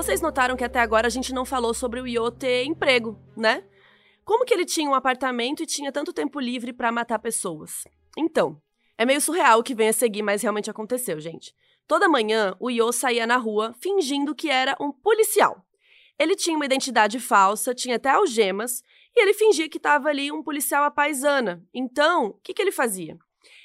Vocês 0.00 0.22
notaram 0.22 0.56
que 0.56 0.64
até 0.64 0.80
agora 0.80 1.08
a 1.08 1.10
gente 1.10 1.30
não 1.30 1.44
falou 1.44 1.74
sobre 1.74 2.00
o 2.00 2.06
Yo 2.06 2.30
ter 2.30 2.64
emprego, 2.64 3.20
né? 3.36 3.62
Como 4.24 4.46
que 4.46 4.54
ele 4.54 4.64
tinha 4.64 4.88
um 4.88 4.94
apartamento 4.94 5.62
e 5.62 5.66
tinha 5.66 5.92
tanto 5.92 6.10
tempo 6.10 6.40
livre 6.40 6.72
para 6.72 6.90
matar 6.90 7.18
pessoas? 7.18 7.86
Então, 8.16 8.58
é 8.96 9.04
meio 9.04 9.20
surreal 9.20 9.58
o 9.58 9.62
que 9.62 9.74
vem 9.74 9.90
a 9.90 9.92
seguir, 9.92 10.22
mas 10.22 10.40
realmente 10.40 10.70
aconteceu, 10.70 11.20
gente. 11.20 11.54
Toda 11.86 12.08
manhã, 12.08 12.56
o 12.58 12.70
Yo 12.70 12.90
saía 12.92 13.26
na 13.26 13.36
rua 13.36 13.74
fingindo 13.78 14.34
que 14.34 14.48
era 14.48 14.74
um 14.80 14.90
policial. 14.90 15.62
Ele 16.18 16.34
tinha 16.34 16.56
uma 16.56 16.64
identidade 16.64 17.20
falsa, 17.20 17.74
tinha 17.74 17.96
até 17.96 18.08
algemas, 18.08 18.82
e 19.14 19.20
ele 19.20 19.34
fingia 19.34 19.68
que 19.68 19.76
estava 19.76 20.08
ali 20.08 20.32
um 20.32 20.42
policial 20.42 20.82
à 20.82 20.90
paisana. 20.90 21.62
Então, 21.74 22.28
o 22.28 22.34
que, 22.42 22.54
que 22.54 22.62
ele 22.62 22.72
fazia? 22.72 23.18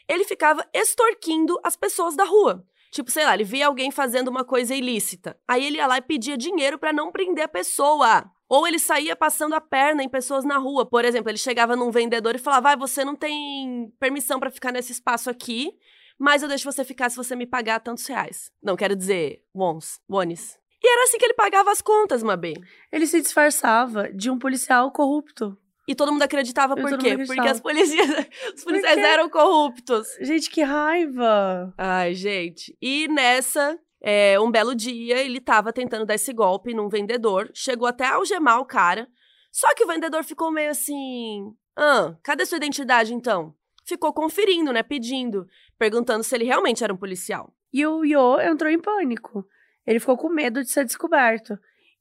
Ele 0.05 0.25
ficava 0.25 0.67
extorquindo 0.73 1.57
as 1.63 1.77
pessoas 1.77 2.13
da 2.13 2.25
rua. 2.25 2.67
Tipo, 2.95 3.11
sei 3.11 3.25
lá, 3.25 3.33
ele 3.33 3.43
via 3.43 3.67
alguém 3.67 3.91
fazendo 3.91 4.29
uma 4.29 4.45
coisa 4.45 4.73
ilícita. 4.73 5.37
Aí 5.45 5.65
ele 5.65 5.75
ia 5.75 5.85
lá 5.85 5.97
e 5.97 6.01
pedia 6.01 6.37
dinheiro 6.37 6.79
para 6.79 6.93
não 6.93 7.11
prender 7.11 7.43
a 7.43 7.47
pessoa. 7.49 8.23
Ou 8.47 8.65
ele 8.65 8.79
saía 8.79 9.17
passando 9.17 9.53
a 9.53 9.59
perna 9.59 10.01
em 10.01 10.07
pessoas 10.07 10.45
na 10.45 10.57
rua. 10.57 10.85
Por 10.85 11.03
exemplo, 11.03 11.29
ele 11.29 11.37
chegava 11.37 11.75
num 11.75 11.91
vendedor 11.91 12.33
e 12.35 12.39
falava: 12.39 12.69
vai, 12.69 12.77
você 12.77 13.03
não 13.03 13.13
tem 13.13 13.91
permissão 13.99 14.39
para 14.39 14.49
ficar 14.49 14.71
nesse 14.71 14.93
espaço 14.93 15.29
aqui, 15.29 15.73
mas 16.17 16.41
eu 16.41 16.47
deixo 16.47 16.71
você 16.71 16.85
ficar 16.85 17.09
se 17.09 17.17
você 17.17 17.35
me 17.35 17.45
pagar 17.45 17.81
tantos 17.81 18.07
reais. 18.07 18.49
Não, 18.63 18.77
quero 18.77 18.95
dizer, 18.95 19.43
wons, 19.53 19.99
wones. 20.09 20.57
E 20.81 20.87
era 20.87 21.03
assim 21.03 21.17
que 21.17 21.25
ele 21.25 21.33
pagava 21.33 21.71
as 21.71 21.81
contas, 21.81 22.23
Mabê. 22.23 22.53
Ele 22.93 23.05
se 23.05 23.19
disfarçava 23.19 24.09
de 24.13 24.29
um 24.29 24.39
policial 24.39 24.89
corrupto. 24.89 25.57
E 25.87 25.93
todo 25.93 26.11
mundo 26.11 26.23
acreditava 26.23 26.75
por 26.75 26.97
quê? 26.97 27.11
Acreditava. 27.11 27.27
Porque 27.27 27.47
as 27.47 27.59
policias, 27.59 28.09
os 28.55 28.63
policiais 28.63 28.97
eram 28.97 29.29
corruptos. 29.29 30.07
Gente, 30.21 30.49
que 30.49 30.61
raiva! 30.63 31.73
Ai, 31.77 32.15
gente. 32.15 32.75
E 32.81 33.07
nessa, 33.07 33.79
é, 34.01 34.39
um 34.39 34.49
belo 34.49 34.75
dia, 34.75 35.23
ele 35.23 35.37
estava 35.37 35.71
tentando 35.71 36.05
dar 36.05 36.15
esse 36.15 36.33
golpe 36.33 36.73
num 36.73 36.89
vendedor, 36.89 37.51
chegou 37.53 37.87
até 37.87 38.05
a 38.05 38.15
algemar 38.15 38.59
o 38.59 38.65
cara, 38.65 39.07
só 39.51 39.73
que 39.75 39.83
o 39.83 39.87
vendedor 39.87 40.23
ficou 40.23 40.51
meio 40.51 40.71
assim: 40.71 41.53
ah, 41.77 42.15
cadê 42.23 42.45
sua 42.45 42.57
identidade 42.57 43.13
então? 43.13 43.53
Ficou 43.85 44.11
conferindo, 44.11 44.73
né? 44.73 44.81
Pedindo, 44.81 45.47
perguntando 45.77 46.23
se 46.23 46.35
ele 46.35 46.45
realmente 46.45 46.83
era 46.83 46.93
um 46.93 46.97
policial. 46.97 47.53
E 47.71 47.85
o 47.85 48.03
Yo 48.03 48.39
entrou 48.41 48.71
em 48.71 48.79
pânico. 48.79 49.45
Ele 49.85 49.99
ficou 49.99 50.17
com 50.17 50.29
medo 50.29 50.63
de 50.63 50.69
ser 50.69 50.85
descoberto. 50.85 51.57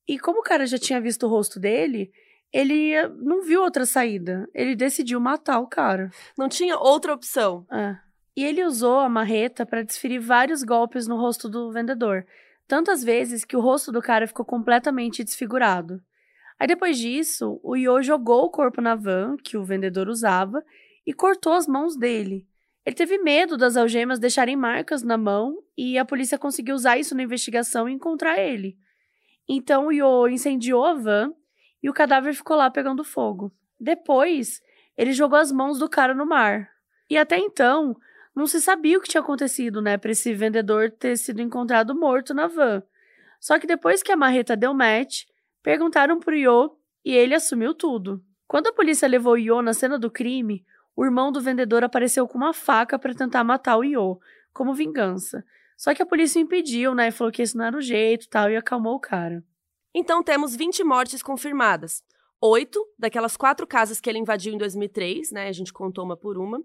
E 0.09 0.19
como 0.19 0.41
o 0.41 0.43
cara 0.43 0.67
já 0.67 0.79
tinha 0.79 1.01
visto 1.01 1.27
o 1.27 1.29
rosto 1.29 1.61
dele, 1.61 2.11
ele 2.55 2.93
não 3.21 3.43
viu 3.43 3.63
outra 3.63 3.85
saída. 3.85 4.49
Ele 4.55 4.77
decidiu 4.77 5.19
matar 5.19 5.59
o 5.59 5.67
cara. 5.67 6.09
Não 6.39 6.49
tinha 6.49 6.79
outra 6.79 7.13
opção. 7.13 7.67
É. 7.69 7.97
E 8.37 8.45
ele 8.45 8.65
usou 8.65 9.01
a 9.01 9.09
marreta 9.09 9.67
para 9.67 9.83
desferir 9.83 10.21
vários 10.21 10.63
golpes 10.63 11.09
no 11.09 11.17
rosto 11.17 11.49
do 11.49 11.73
vendedor, 11.73 12.25
tantas 12.69 13.03
vezes 13.03 13.45
que 13.45 13.57
o 13.57 13.61
rosto 13.61 13.91
do 13.91 14.01
cara 14.01 14.29
ficou 14.29 14.45
completamente 14.45 15.25
desfigurado. 15.25 16.01
Aí 16.59 16.69
depois 16.69 16.97
disso, 16.97 17.59
o 17.61 17.75
Yo 17.75 18.01
jogou 18.03 18.45
o 18.45 18.51
corpo 18.51 18.81
na 18.81 18.95
van 18.95 19.37
que 19.37 19.57
o 19.57 19.65
vendedor 19.65 20.09
usava 20.09 20.65
e 21.05 21.13
cortou 21.13 21.55
as 21.55 21.67
mãos 21.67 21.97
dele. 21.97 22.47
Ele 22.87 22.95
teve 22.95 23.19
medo 23.19 23.57
das 23.57 23.77
algemas 23.77 24.21
deixarem 24.21 24.55
marcas 24.55 25.03
na 25.03 25.19
mão 25.19 25.59
e 25.77 25.99
a 25.99 26.05
polícia 26.05 26.39
conseguiu 26.39 26.77
usar 26.77 26.99
isso 26.99 27.17
na 27.17 27.23
investigação 27.25 27.89
e 27.89 27.93
encontrar 27.93 28.39
ele. 28.39 28.79
Então 29.49 29.89
o 29.89 29.93
Yo 29.93 30.29
incendiou 30.29 30.85
a 30.85 30.95
van 30.95 31.35
e 31.85 31.91
o 31.91 31.93
cadáver 31.93 32.33
ficou 32.33 32.57
lá 32.57 32.71
pegando 32.71 33.05
fogo. 33.05 33.53
Depois, 33.79 34.63
ele 34.97 35.13
jogou 35.13 35.39
as 35.39 35.53
mãos 35.53 35.79
do 35.79 35.87
cara 35.87 36.15
no 36.15 36.25
mar. 36.25 36.71
E 37.11 37.19
até 37.19 37.37
então, 37.37 37.95
não 38.35 38.47
se 38.47 38.59
sabia 38.59 38.97
o 38.97 39.03
que 39.03 39.09
tinha 39.11 39.21
acontecido, 39.21 39.83
né, 39.83 39.99
para 39.99 40.13
esse 40.13 40.33
vendedor 40.33 40.91
ter 40.91 41.19
sido 41.19 41.43
encontrado 41.43 41.95
morto 41.95 42.33
na 42.33 42.47
van. 42.47 42.83
Só 43.39 43.59
que 43.59 43.67
depois 43.67 44.03
que 44.03 44.11
a 44.11 44.17
marreta 44.17 44.57
deu 44.57 44.73
match, 44.73 45.25
perguntaram 45.63 46.19
pro 46.19 46.35
Yo 46.35 46.75
e 47.05 47.13
ele 47.13 47.35
assumiu 47.35 47.75
tudo. 47.75 48.25
Quando 48.49 48.69
a 48.69 48.73
polícia 48.73 49.07
levou 49.07 49.37
Yo 49.37 49.61
na 49.61 49.75
cena 49.75 49.99
do 49.99 50.11
crime, 50.11 50.65
o 50.97 51.05
irmão 51.05 51.31
do 51.31 51.43
vendedor 51.43 51.85
apareceu 51.85 52.27
com 52.27 52.39
uma 52.39 52.55
faca 52.55 52.99
para 52.99 53.15
tentar 53.15 53.45
matar 53.45 53.77
o 53.77 53.85
Yo, 53.85 54.19
como 54.55 54.73
vingança. 54.73 55.45
Só 55.77 55.95
que 55.95 56.03
a 56.03 56.07
polícia 56.07 56.41
impediu, 56.41 56.95
né, 56.95 57.09
e 57.09 57.13
falou 57.13 57.31
que 57.31 57.43
esse 57.43 57.55
não 57.55 57.67
era 57.67 57.77
o 57.77 57.83
jeito, 57.83 58.27
tal, 58.31 58.51
e 58.51 58.57
acalmou 58.57 58.95
o 58.95 59.01
cara. 59.01 59.45
Então 59.95 60.23
temos 60.23 60.57
20 60.57 60.83
mortes 60.83 61.23
confirmadas. 61.23 62.03
Oito 62.41 62.85
daquelas 62.99 63.37
quatro 63.37 63.67
casas 63.67 64.01
que 64.01 64.11
ele 64.11 64.19
invadiu 64.19 64.53
em 64.53 64.59
2003, 64.59 65.31
né, 65.31 65.49
a 65.49 65.53
gente 65.53 65.73
contou 65.73 66.05
uma 66.05 66.17
por 66.17 66.37
uma. 66.37 66.61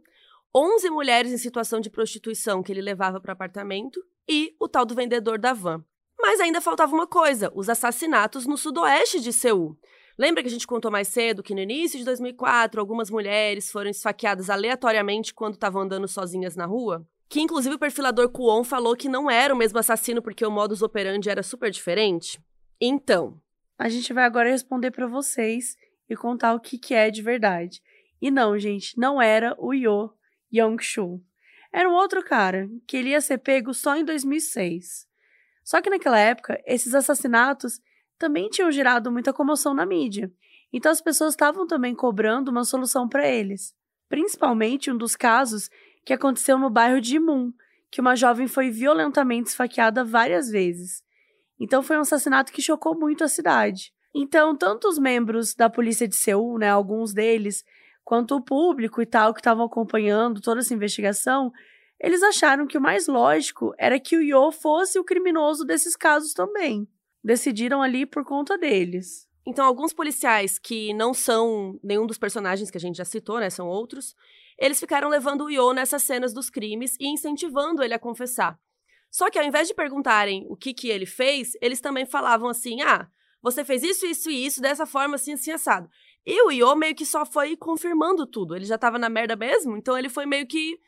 11 0.53 0.89
mulheres 0.89 1.31
em 1.31 1.37
situação 1.37 1.79
de 1.79 1.91
prostituição 1.91 2.63
que 2.63 2.71
ele 2.71 2.81
levava 2.81 3.21
para 3.21 3.33
apartamento 3.33 4.03
e 4.27 4.55
o 4.59 4.67
tal 4.67 4.83
do 4.83 4.95
vendedor 4.95 5.37
da 5.37 5.53
van. 5.53 5.85
Mas 6.19 6.39
ainda 6.39 6.59
faltava 6.59 6.93
uma 6.93 7.05
coisa: 7.05 7.51
os 7.53 7.69
assassinatos 7.69 8.47
no 8.47 8.57
sudoeste 8.57 9.19
de 9.19 9.31
Seul. 9.31 9.77
Lembra 10.17 10.41
que 10.41 10.49
a 10.49 10.51
gente 10.51 10.67
contou 10.67 10.91
mais 10.91 11.07
cedo 11.07 11.43
que 11.43 11.53
no 11.53 11.61
início 11.61 11.97
de 11.97 12.03
2004 12.03 12.81
algumas 12.81 13.09
mulheres 13.09 13.71
foram 13.71 13.89
esfaqueadas 13.89 14.49
aleatoriamente 14.49 15.33
quando 15.33 15.53
estavam 15.53 15.83
andando 15.83 16.07
sozinhas 16.07 16.57
na 16.57 16.65
rua? 16.65 17.07
Que 17.29 17.39
inclusive 17.39 17.75
o 17.75 17.79
perfilador 17.79 18.27
Kuon 18.29 18.63
falou 18.63 18.97
que 18.97 19.07
não 19.07 19.29
era 19.29 19.53
o 19.53 19.57
mesmo 19.57 19.79
assassino 19.79 20.21
porque 20.21 20.45
o 20.45 20.51
modus 20.51 20.81
operandi 20.81 21.29
era 21.29 21.43
super 21.43 21.71
diferente? 21.71 22.41
Então. 22.79 23.39
A 23.77 23.87
gente 23.87 24.11
vai 24.11 24.25
agora 24.25 24.49
responder 24.49 24.91
para 24.91 25.07
vocês 25.07 25.77
e 26.09 26.15
contar 26.15 26.53
o 26.53 26.59
que, 26.59 26.77
que 26.77 26.93
é 26.93 27.09
de 27.09 27.21
verdade. 27.21 27.81
E 28.21 28.29
não, 28.29 28.59
gente, 28.59 28.97
não 28.97 29.21
era 29.21 29.55
o 29.57 29.73
Yo 29.73 30.11
Young-shu. 30.53 31.21
Era 31.71 31.89
um 31.89 31.93
outro 31.93 32.23
cara, 32.23 32.69
que 32.85 32.97
ele 32.97 33.09
ia 33.09 33.21
ser 33.21 33.37
pego 33.37 33.73
só 33.73 33.95
em 33.95 34.03
2006. 34.03 35.07
Só 35.63 35.81
que 35.81 35.89
naquela 35.89 36.19
época, 36.19 36.61
esses 36.65 36.95
assassinatos 36.95 37.79
também 38.17 38.49
tinham 38.49 38.71
gerado 38.71 39.11
muita 39.11 39.31
comoção 39.31 39.73
na 39.73 39.85
mídia. 39.85 40.31
Então 40.73 40.91
as 40.91 40.99
pessoas 40.99 41.33
estavam 41.33 41.65
também 41.65 41.95
cobrando 41.95 42.51
uma 42.51 42.63
solução 42.63 43.07
para 43.07 43.27
eles. 43.27 43.73
Principalmente 44.09 44.91
um 44.91 44.97
dos 44.97 45.15
casos 45.15 45.69
que 46.03 46.13
aconteceu 46.13 46.57
no 46.57 46.69
bairro 46.69 46.99
de 46.99 47.15
Imun, 47.15 47.53
que 47.91 48.01
uma 48.01 48.15
jovem 48.15 48.47
foi 48.47 48.69
violentamente 48.69 49.49
esfaqueada 49.49 50.03
várias 50.03 50.49
vezes. 50.49 51.03
Então 51.59 51.83
foi 51.83 51.97
um 51.97 52.01
assassinato 52.01 52.51
que 52.51 52.61
chocou 52.61 52.97
muito 52.97 53.23
a 53.23 53.27
cidade. 53.27 53.93
Então, 54.13 54.55
tanto 54.55 54.87
os 54.87 54.97
membros 54.97 55.53
da 55.53 55.69
polícia 55.69 56.07
de 56.07 56.15
Seul, 56.15 56.57
né, 56.57 56.69
alguns 56.69 57.13
deles, 57.13 57.63
quanto 58.03 58.35
o 58.35 58.41
público 58.41 59.01
e 59.01 59.05
tal 59.05 59.33
que 59.33 59.39
estavam 59.39 59.65
acompanhando 59.65 60.41
toda 60.41 60.61
essa 60.61 60.73
investigação, 60.73 61.51
eles 61.99 62.23
acharam 62.23 62.65
que 62.65 62.77
o 62.77 62.81
mais 62.81 63.07
lógico 63.07 63.73
era 63.77 63.99
que 63.99 64.17
o 64.17 64.21
Yo 64.21 64.51
fosse 64.51 64.97
o 64.97 65.03
criminoso 65.03 65.65
desses 65.65 65.95
casos 65.95 66.33
também. 66.33 66.87
Decidiram 67.23 67.81
ali 67.81 68.05
por 68.05 68.23
conta 68.23 68.57
deles. 68.57 69.27
Então, 69.45 69.65
alguns 69.65 69.93
policiais 69.93 70.57
que 70.57 70.93
não 70.93 71.13
são 71.13 71.77
nenhum 71.83 72.07
dos 72.07 72.17
personagens 72.17 72.71
que 72.71 72.77
a 72.77 72.81
gente 72.81 72.97
já 72.97 73.05
citou, 73.05 73.39
né, 73.39 73.49
são 73.49 73.67
outros, 73.67 74.15
eles 74.57 74.79
ficaram 74.79 75.09
levando 75.09 75.45
o 75.45 75.49
Yo 75.49 75.73
nessas 75.73 76.03
cenas 76.03 76.33
dos 76.33 76.49
crimes 76.49 76.95
e 76.99 77.07
incentivando 77.07 77.83
ele 77.83 77.93
a 77.93 77.99
confessar. 77.99 78.59
Só 79.11 79.29
que 79.29 79.39
ao 79.39 79.45
invés 79.45 79.67
de 79.67 79.73
perguntarem 79.73 80.45
o 80.49 80.55
que, 80.55 80.73
que 80.73 80.89
ele 80.89 81.05
fez, 81.05 81.53
eles 81.61 81.81
também 81.81 82.05
falavam 82.05 82.49
assim: 82.49 82.81
ah, 82.81 83.07
você 83.41 83.63
fez 83.63 83.83
isso, 83.83 84.05
isso 84.05 84.29
e 84.29 84.45
isso, 84.45 84.61
dessa 84.61 84.85
forma, 84.85 85.15
assim, 85.15 85.33
assim, 85.33 85.51
assado. 85.51 85.89
E 86.25 86.41
o 86.43 86.51
Io 86.51 86.75
meio 86.75 86.93
que 86.95 87.05
só 87.05 87.25
foi 87.25 87.55
confirmando 87.55 88.25
tudo. 88.25 88.55
Ele 88.55 88.65
já 88.65 88.77
tava 88.77 88.99
na 88.99 89.09
merda 89.09 89.35
mesmo, 89.35 89.77
então 89.77 89.97
ele 89.97 90.09
foi 90.09 90.25
meio 90.25 90.45
que. 90.45 90.79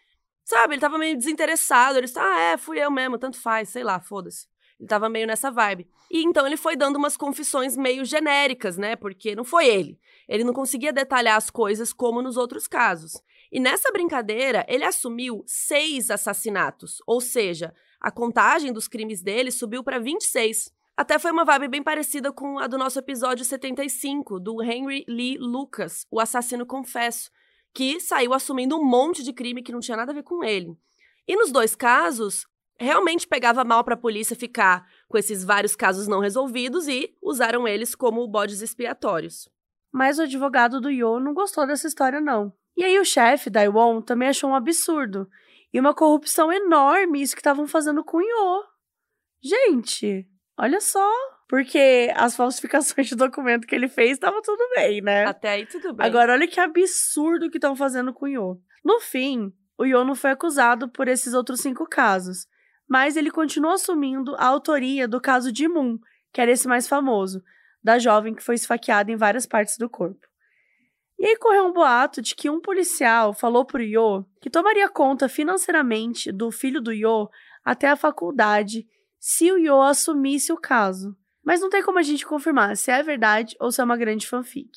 Sabe, 0.44 0.74
ele 0.74 0.82
tava 0.82 0.98
meio 0.98 1.18
desinteressado. 1.18 1.98
Ele 1.98 2.08
disse, 2.08 2.20
ah, 2.20 2.40
é, 2.40 2.58
fui 2.58 2.80
eu 2.80 2.92
mesmo, 2.92 3.18
tanto 3.18 3.40
faz, 3.40 3.70
sei 3.70 3.84
lá, 3.84 4.00
foda-se. 4.00 4.48
Ele 4.80 4.88
tava 4.88 5.08
meio 5.08 5.28
nessa 5.28 5.52
vibe. 5.52 5.88
E 6.10 6.24
então 6.24 6.46
ele 6.46 6.58
foi 6.58 6.76
dando 6.76 6.98
umas 6.98 7.16
confissões 7.16 7.78
meio 7.78 8.04
genéricas, 8.04 8.78
né? 8.78 8.96
Porque 8.96 9.36
não 9.36 9.44
foi 9.44 9.68
ele. 9.68 10.00
Ele 10.28 10.44
não 10.44 10.54
conseguia 10.54 10.92
detalhar 10.92 11.38
as 11.38 11.50
coisas 11.50 11.94
como 11.94 12.22
nos 12.22 12.36
outros 12.36 12.68
casos. 12.68 13.22
E 13.52 13.60
nessa 13.60 13.92
brincadeira, 13.92 14.66
ele 14.68 14.84
assumiu 14.84 15.44
seis 15.46 16.10
assassinatos. 16.10 16.98
Ou 17.06 17.22
seja, 17.22 17.74
a 18.02 18.10
contagem 18.10 18.74
dos 18.74 18.88
crimes 18.88 19.22
dele 19.22 19.52
subiu 19.52 19.84
para 19.84 20.00
26. 20.00 20.74
Até 20.98 21.20
foi 21.20 21.32
uma 21.32 21.46
vibe 21.46 21.68
bem 21.68 21.84
parecida 21.84 22.32
com 22.32 22.58
a 22.58 22.66
do 22.66 22.78
nosso 22.78 22.98
episódio 22.98 23.46
75, 23.46 24.40
do 24.40 24.62
Henry 24.62 25.06
Lee 25.08 25.38
Lucas, 25.38 26.08
o 26.10 26.20
assassino 26.20 26.66
confesso, 26.66 27.30
que 27.74 28.00
saiu 28.00 28.34
assumindo 28.34 28.76
um 28.76 28.84
monte 28.84 29.24
de 29.24 29.32
crime 29.32 29.62
que 29.62 29.72
não 29.72 29.80
tinha 29.80 29.96
nada 29.96 30.12
a 30.12 30.16
ver 30.16 30.24
com 30.24 30.44
ele. 30.44 30.76
E 31.28 31.36
nos 31.36 31.52
dois 31.52 31.76
casos, 31.76 32.48
realmente 32.80 33.28
pegava 33.28 33.64
mal 33.64 33.84
para 33.84 33.94
a 33.94 33.98
polícia 33.98 34.36
ficar 34.36 34.88
com 35.08 35.18
esses 35.18 35.44
vários 35.44 35.76
casos 35.76 36.08
não 36.08 36.20
resolvidos 36.20 36.88
e 36.88 37.16
usaram 37.22 37.68
eles 37.68 37.94
como 37.94 38.28
bodes 38.28 38.62
expiatórios. 38.62 39.48
Mas 39.92 40.18
o 40.18 40.24
advogado 40.24 40.82
do 40.82 40.90
Yo 40.90 41.20
não 41.20 41.34
gostou 41.34 41.68
dessa 41.68 41.88
história, 41.88 42.20
não. 42.20 42.52
E 42.76 42.84
aí 42.84 43.00
o 43.00 43.06
chefe, 43.06 43.50
Daiwon, 43.50 44.02
também 44.02 44.30
achou 44.30 44.50
um 44.50 44.56
absurdo. 44.56 45.30
E 45.74 45.80
uma 45.80 45.94
corrupção 45.94 46.52
enorme 46.52 47.22
isso 47.22 47.36
que 47.36 47.42
estavam 47.42 47.68
fazendo 47.68 48.04
com 48.04 48.18
o 48.18 48.22
Yo. 48.22 48.64
Gente, 49.44 50.28
Olha 50.62 50.80
só. 50.80 51.10
Porque 51.50 52.14
as 52.16 52.36
falsificações 52.36 53.08
de 53.08 53.16
documento 53.16 53.66
que 53.66 53.74
ele 53.74 53.88
fez 53.88 54.12
estava 54.12 54.42
tudo 54.44 54.64
bem, 54.76 55.02
né? 55.02 55.26
Até 55.26 55.50
aí 55.50 55.66
tudo 55.66 55.94
bem. 55.94 56.06
Agora, 56.06 56.34
olha 56.34 56.48
que 56.48 56.60
absurdo 56.60 57.50
que 57.50 57.58
estão 57.58 57.76
fazendo 57.76 58.14
com 58.14 58.26
o 58.26 58.30
Yo. 58.30 58.62
No 58.86 59.00
fim, 59.02 59.52
o 59.78 59.84
Yo 59.84 60.06
não 60.06 60.16
foi 60.16 60.30
acusado 60.30 60.88
por 60.88 61.08
esses 61.08 61.34
outros 61.34 61.60
cinco 61.62 61.86
casos, 61.86 62.48
mas 62.88 63.18
ele 63.18 63.32
continuou 63.32 63.74
assumindo 63.74 64.36
a 64.36 64.46
autoria 64.46 65.08
do 65.08 65.20
caso 65.20 65.52
de 65.52 65.68
Moon, 65.68 65.98
que 66.32 66.40
era 66.40 66.52
esse 66.52 66.68
mais 66.68 66.88
famoso, 66.88 67.44
da 67.84 67.98
jovem 68.00 68.34
que 68.34 68.44
foi 68.44 68.56
esfaqueada 68.56 69.12
em 69.12 69.18
várias 69.18 69.46
partes 69.48 69.78
do 69.78 69.90
corpo. 69.90 70.26
E 71.22 71.26
aí 71.28 71.38
correu 71.38 71.68
um 71.68 71.72
boato 71.72 72.20
de 72.20 72.34
que 72.34 72.50
um 72.50 72.60
policial 72.60 73.32
falou 73.32 73.64
pro 73.64 73.84
Yo 73.84 74.26
que 74.42 74.50
tomaria 74.50 74.90
conta 74.90 75.30
financeiramente 75.30 76.32
do 76.32 76.50
filho 76.50 76.82
do 76.82 76.92
Yo 76.92 77.30
até 77.64 77.90
a 77.90 77.96
faculdade 77.96 78.88
se 79.20 79.52
o 79.52 79.58
Yo 79.60 79.84
assumisse 79.84 80.52
o 80.52 80.58
caso. 80.58 81.16
Mas 81.46 81.62
não 81.62 81.70
tem 81.70 81.84
como 81.84 82.00
a 82.00 82.02
gente 82.02 82.26
confirmar 82.26 82.76
se 82.76 82.90
é 82.90 83.04
verdade 83.04 83.56
ou 83.60 83.72
se 83.72 83.80
é 83.80 83.84
uma 83.84 83.98
grande 83.98 84.28
fanfic. 84.28 84.72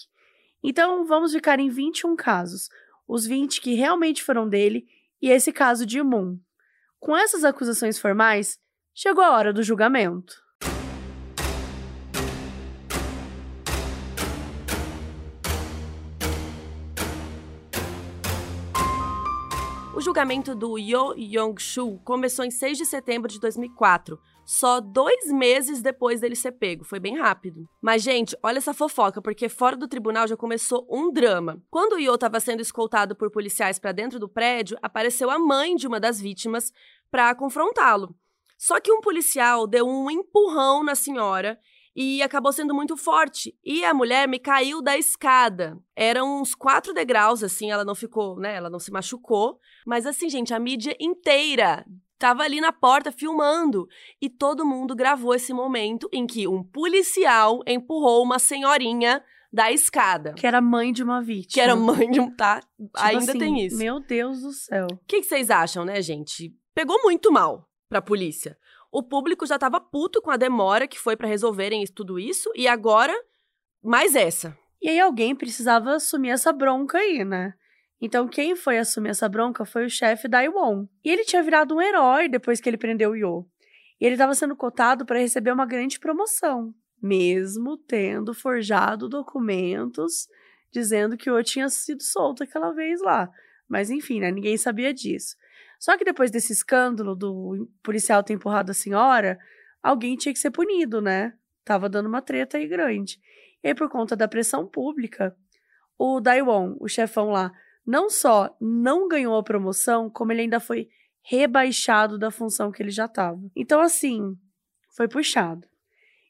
Então 0.62 1.06
vamos 1.06 1.32
ficar 1.32 1.58
em 1.58 1.70
21 1.70 2.14
casos, 2.14 2.68
os 3.08 3.24
20 3.24 3.62
que 3.62 3.72
realmente 3.72 4.22
foram 4.22 4.46
dele 4.46 4.86
e 5.22 5.30
esse 5.30 5.50
caso 5.50 5.86
de 5.86 6.02
Moon. 6.02 6.38
Com 7.00 7.16
essas 7.16 7.42
acusações 7.42 7.98
formais, 7.98 8.58
chegou 8.94 9.24
a 9.24 9.30
hora 9.30 9.50
do 9.50 9.62
julgamento. 9.62 10.43
Julgamento 20.04 20.54
do 20.54 20.76
Yo 20.76 21.14
Yong-shu 21.16 21.98
começou 22.04 22.44
em 22.44 22.50
6 22.50 22.76
de 22.76 22.84
setembro 22.84 23.26
de 23.26 23.40
2004, 23.40 24.20
só 24.44 24.78
dois 24.78 25.32
meses 25.32 25.80
depois 25.80 26.20
dele 26.20 26.36
ser 26.36 26.52
pego. 26.52 26.84
Foi 26.84 27.00
bem 27.00 27.16
rápido. 27.16 27.66
Mas, 27.80 28.02
gente, 28.02 28.36
olha 28.42 28.58
essa 28.58 28.74
fofoca, 28.74 29.22
porque 29.22 29.48
fora 29.48 29.74
do 29.74 29.88
tribunal 29.88 30.28
já 30.28 30.36
começou 30.36 30.86
um 30.90 31.10
drama. 31.10 31.58
Quando 31.70 31.94
o 31.94 31.98
Yo 31.98 32.14
estava 32.14 32.38
sendo 32.38 32.60
escoltado 32.60 33.16
por 33.16 33.30
policiais 33.30 33.78
para 33.78 33.92
dentro 33.92 34.18
do 34.18 34.28
prédio, 34.28 34.76
apareceu 34.82 35.30
a 35.30 35.38
mãe 35.38 35.74
de 35.74 35.86
uma 35.86 35.98
das 35.98 36.20
vítimas 36.20 36.70
para 37.10 37.34
confrontá-lo. 37.34 38.14
Só 38.58 38.78
que 38.80 38.92
um 38.92 39.00
policial 39.00 39.66
deu 39.66 39.88
um 39.88 40.10
empurrão 40.10 40.84
na 40.84 40.94
senhora 40.94 41.58
e 41.94 42.22
acabou 42.22 42.52
sendo 42.52 42.74
muito 42.74 42.96
forte. 42.96 43.56
E 43.64 43.84
a 43.84 43.94
mulher 43.94 44.26
me 44.26 44.38
caiu 44.38 44.82
da 44.82 44.96
escada. 44.98 45.78
Eram 45.94 46.40
uns 46.40 46.54
quatro 46.54 46.92
degraus, 46.92 47.42
assim, 47.42 47.70
ela 47.70 47.84
não 47.84 47.94
ficou, 47.94 48.38
né? 48.38 48.54
Ela 48.54 48.68
não 48.68 48.78
se 48.78 48.90
machucou. 48.90 49.58
Mas 49.86 50.06
assim, 50.06 50.28
gente, 50.28 50.52
a 50.52 50.58
mídia 50.58 50.96
inteira 51.00 51.84
estava 52.14 52.42
ali 52.42 52.60
na 52.60 52.72
porta 52.72 53.12
filmando 53.12 53.86
e 54.20 54.30
todo 54.30 54.66
mundo 54.66 54.96
gravou 54.96 55.34
esse 55.34 55.52
momento 55.52 56.08
em 56.12 56.26
que 56.26 56.48
um 56.48 56.62
policial 56.62 57.60
empurrou 57.66 58.22
uma 58.22 58.38
senhorinha 58.38 59.22
da 59.52 59.70
escada. 59.70 60.32
Que 60.34 60.46
era 60.46 60.60
mãe 60.60 60.92
de 60.92 61.02
uma 61.02 61.22
vítima. 61.22 61.52
Que 61.52 61.60
era 61.60 61.76
mãe 61.76 62.10
de 62.10 62.20
um. 62.20 62.34
Tá? 62.34 62.60
Tipo 62.60 62.90
Ainda 62.96 63.30
assim, 63.30 63.38
tem 63.38 63.64
isso. 63.64 63.76
Meu 63.76 64.00
Deus 64.00 64.40
do 64.40 64.52
céu. 64.52 64.86
O 64.90 65.06
que, 65.06 65.20
que 65.20 65.26
vocês 65.26 65.48
acham, 65.48 65.84
né, 65.84 66.02
gente? 66.02 66.52
Pegou 66.74 67.00
muito 67.02 67.30
mal 67.30 67.68
pra 67.88 68.02
polícia. 68.02 68.58
O 68.94 69.02
público 69.02 69.44
já 69.44 69.58
tava 69.58 69.80
puto 69.80 70.22
com 70.22 70.30
a 70.30 70.36
demora 70.36 70.86
que 70.86 71.00
foi 71.00 71.16
para 71.16 71.26
resolverem 71.26 71.84
tudo 71.84 72.16
isso 72.16 72.48
e 72.54 72.68
agora 72.68 73.12
mais 73.82 74.14
essa. 74.14 74.56
E 74.80 74.88
aí 74.88 75.00
alguém 75.00 75.34
precisava 75.34 75.96
assumir 75.96 76.28
essa 76.28 76.52
bronca 76.52 76.98
aí, 76.98 77.24
né? 77.24 77.54
Então, 78.00 78.28
quem 78.28 78.54
foi 78.54 78.78
assumir 78.78 79.08
essa 79.08 79.28
bronca 79.28 79.64
foi 79.64 79.86
o 79.86 79.90
chefe 79.90 80.28
Daiwon. 80.28 80.86
E 81.04 81.10
ele 81.10 81.24
tinha 81.24 81.42
virado 81.42 81.74
um 81.74 81.82
herói 81.82 82.28
depois 82.28 82.60
que 82.60 82.68
ele 82.68 82.76
prendeu 82.76 83.10
o 83.10 83.16
Yo. 83.16 83.44
E 84.00 84.06
ele 84.06 84.14
estava 84.14 84.32
sendo 84.32 84.54
cotado 84.54 85.04
para 85.04 85.18
receber 85.18 85.50
uma 85.50 85.66
grande 85.66 85.98
promoção, 85.98 86.72
mesmo 87.02 87.76
tendo 87.76 88.32
forjado 88.32 89.08
documentos 89.08 90.28
dizendo 90.70 91.16
que 91.16 91.28
o 91.28 91.36
Yo 91.36 91.42
tinha 91.42 91.68
sido 91.68 92.04
solto 92.04 92.44
aquela 92.44 92.70
vez 92.70 93.00
lá. 93.00 93.28
Mas 93.68 93.90
enfim, 93.90 94.20
né, 94.20 94.30
ninguém 94.30 94.56
sabia 94.56 94.94
disso. 94.94 95.34
Só 95.84 95.98
que 95.98 96.04
depois 96.04 96.30
desse 96.30 96.50
escândalo 96.50 97.14
do 97.14 97.68
policial 97.82 98.22
ter 98.22 98.32
empurrado 98.32 98.70
a 98.70 98.74
senhora, 98.74 99.38
alguém 99.82 100.16
tinha 100.16 100.32
que 100.32 100.38
ser 100.38 100.50
punido, 100.50 101.02
né? 101.02 101.34
Tava 101.62 101.90
dando 101.90 102.06
uma 102.06 102.22
treta 102.22 102.56
aí 102.56 102.66
grande. 102.66 103.20
E 103.62 103.68
aí, 103.68 103.74
por 103.74 103.90
conta 103.90 104.16
da 104.16 104.26
pressão 104.26 104.66
pública, 104.66 105.36
o 105.98 106.22
Daiwon, 106.22 106.74
o 106.80 106.88
chefão 106.88 107.28
lá, 107.28 107.52
não 107.86 108.08
só 108.08 108.56
não 108.58 109.06
ganhou 109.08 109.36
a 109.36 109.42
promoção, 109.42 110.08
como 110.08 110.32
ele 110.32 110.40
ainda 110.40 110.58
foi 110.58 110.88
rebaixado 111.20 112.18
da 112.18 112.30
função 112.30 112.72
que 112.72 112.82
ele 112.82 112.90
já 112.90 113.04
estava. 113.04 113.38
Então, 113.54 113.78
assim, 113.78 114.38
foi 114.96 115.06
puxado. 115.06 115.68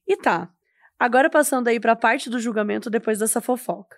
E 0.04 0.16
tá. 0.16 0.52
Agora 0.98 1.30
passando 1.30 1.68
aí 1.68 1.78
para 1.78 1.92
a 1.92 1.96
parte 1.96 2.28
do 2.28 2.40
julgamento 2.40 2.90
depois 2.90 3.20
dessa 3.20 3.40
fofoca. 3.40 3.96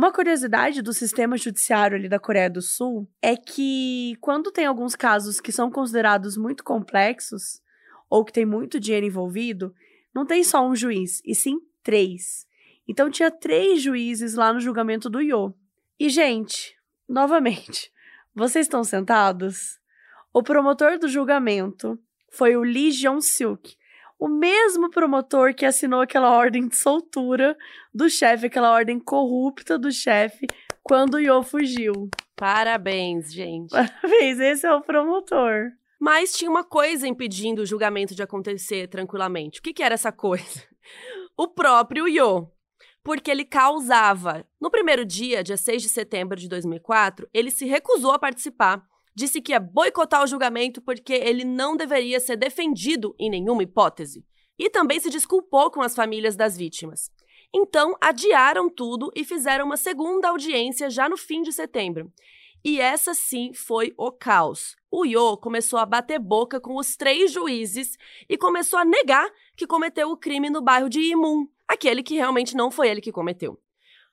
Uma 0.00 0.10
curiosidade 0.10 0.80
do 0.80 0.94
sistema 0.94 1.36
judiciário 1.36 1.94
ali 1.94 2.08
da 2.08 2.18
Coreia 2.18 2.48
do 2.48 2.62
Sul 2.62 3.06
é 3.20 3.36
que 3.36 4.16
quando 4.18 4.50
tem 4.50 4.64
alguns 4.64 4.96
casos 4.96 5.42
que 5.42 5.52
são 5.52 5.70
considerados 5.70 6.38
muito 6.38 6.64
complexos 6.64 7.60
ou 8.08 8.24
que 8.24 8.32
tem 8.32 8.46
muito 8.46 8.80
dinheiro 8.80 9.04
envolvido, 9.04 9.74
não 10.14 10.24
tem 10.24 10.42
só 10.42 10.66
um 10.66 10.74
juiz, 10.74 11.20
e 11.22 11.34
sim 11.34 11.60
três. 11.82 12.46
Então 12.88 13.10
tinha 13.10 13.30
três 13.30 13.82
juízes 13.82 14.36
lá 14.36 14.54
no 14.54 14.58
julgamento 14.58 15.10
do 15.10 15.20
Yo. 15.20 15.52
E 15.98 16.08
gente, 16.08 16.74
Novamente, 17.06 17.92
vocês 18.34 18.64
estão 18.64 18.82
sentados? 18.82 19.78
O 20.32 20.42
promotor 20.42 20.98
do 20.98 21.08
julgamento 21.08 21.98
foi 22.32 22.56
o 22.56 22.62
Lee 22.62 22.90
Jong-suk, 22.90 23.76
o 24.20 24.28
mesmo 24.28 24.90
promotor 24.90 25.54
que 25.54 25.64
assinou 25.64 26.02
aquela 26.02 26.36
ordem 26.36 26.68
de 26.68 26.76
soltura 26.76 27.56
do 27.92 28.10
chefe, 28.10 28.46
aquela 28.46 28.70
ordem 28.70 29.00
corrupta 29.00 29.78
do 29.78 29.90
chefe 29.90 30.46
quando 30.82 31.14
o 31.14 31.18
Yo 31.18 31.42
fugiu. 31.42 32.10
Parabéns, 32.36 33.32
gente. 33.32 33.70
Parabéns, 33.70 34.38
esse 34.38 34.66
é 34.66 34.74
o 34.74 34.82
promotor. 34.82 35.70
Mas 35.98 36.34
tinha 36.34 36.50
uma 36.50 36.62
coisa 36.62 37.08
impedindo 37.08 37.62
o 37.62 37.66
julgamento 37.66 38.14
de 38.14 38.22
acontecer 38.22 38.88
tranquilamente. 38.88 39.58
O 39.58 39.62
que, 39.62 39.72
que 39.72 39.82
era 39.82 39.94
essa 39.94 40.12
coisa? 40.12 40.64
O 41.36 41.48
próprio 41.48 42.06
Yo. 42.06 42.50
Porque 43.02 43.30
ele 43.30 43.46
causava. 43.46 44.44
No 44.60 44.70
primeiro 44.70 45.06
dia, 45.06 45.42
dia 45.42 45.56
6 45.56 45.80
de 45.80 45.88
setembro 45.88 46.38
de 46.38 46.46
2004, 46.46 47.26
ele 47.32 47.50
se 47.50 47.64
recusou 47.64 48.12
a 48.12 48.18
participar 48.18 48.86
disse 49.14 49.40
que 49.40 49.52
ia 49.52 49.60
boicotar 49.60 50.22
o 50.22 50.26
julgamento 50.26 50.80
porque 50.80 51.12
ele 51.12 51.44
não 51.44 51.76
deveria 51.76 52.20
ser 52.20 52.36
defendido 52.36 53.14
em 53.18 53.30
nenhuma 53.30 53.62
hipótese. 53.62 54.24
E 54.58 54.68
também 54.68 55.00
se 55.00 55.10
desculpou 55.10 55.70
com 55.70 55.80
as 55.80 55.94
famílias 55.94 56.36
das 56.36 56.56
vítimas. 56.56 57.10
Então, 57.52 57.96
adiaram 58.00 58.70
tudo 58.70 59.10
e 59.14 59.24
fizeram 59.24 59.66
uma 59.66 59.76
segunda 59.76 60.28
audiência 60.28 60.88
já 60.88 61.08
no 61.08 61.16
fim 61.16 61.42
de 61.42 61.52
setembro. 61.52 62.12
E 62.64 62.80
essa 62.80 63.14
sim 63.14 63.52
foi 63.54 63.94
o 63.96 64.12
caos. 64.12 64.76
O 64.90 65.04
Yo 65.06 65.36
começou 65.38 65.78
a 65.78 65.86
bater 65.86 66.18
boca 66.18 66.60
com 66.60 66.76
os 66.76 66.94
três 66.94 67.32
juízes 67.32 67.96
e 68.28 68.36
começou 68.36 68.78
a 68.78 68.84
negar 68.84 69.28
que 69.56 69.66
cometeu 69.66 70.10
o 70.10 70.16
crime 70.16 70.50
no 70.50 70.60
bairro 70.60 70.88
de 70.88 71.00
Imun, 71.00 71.46
aquele 71.66 72.02
que 72.02 72.14
realmente 72.14 72.54
não 72.54 72.70
foi 72.70 72.88
ele 72.88 73.00
que 73.00 73.12
cometeu. 73.12 73.58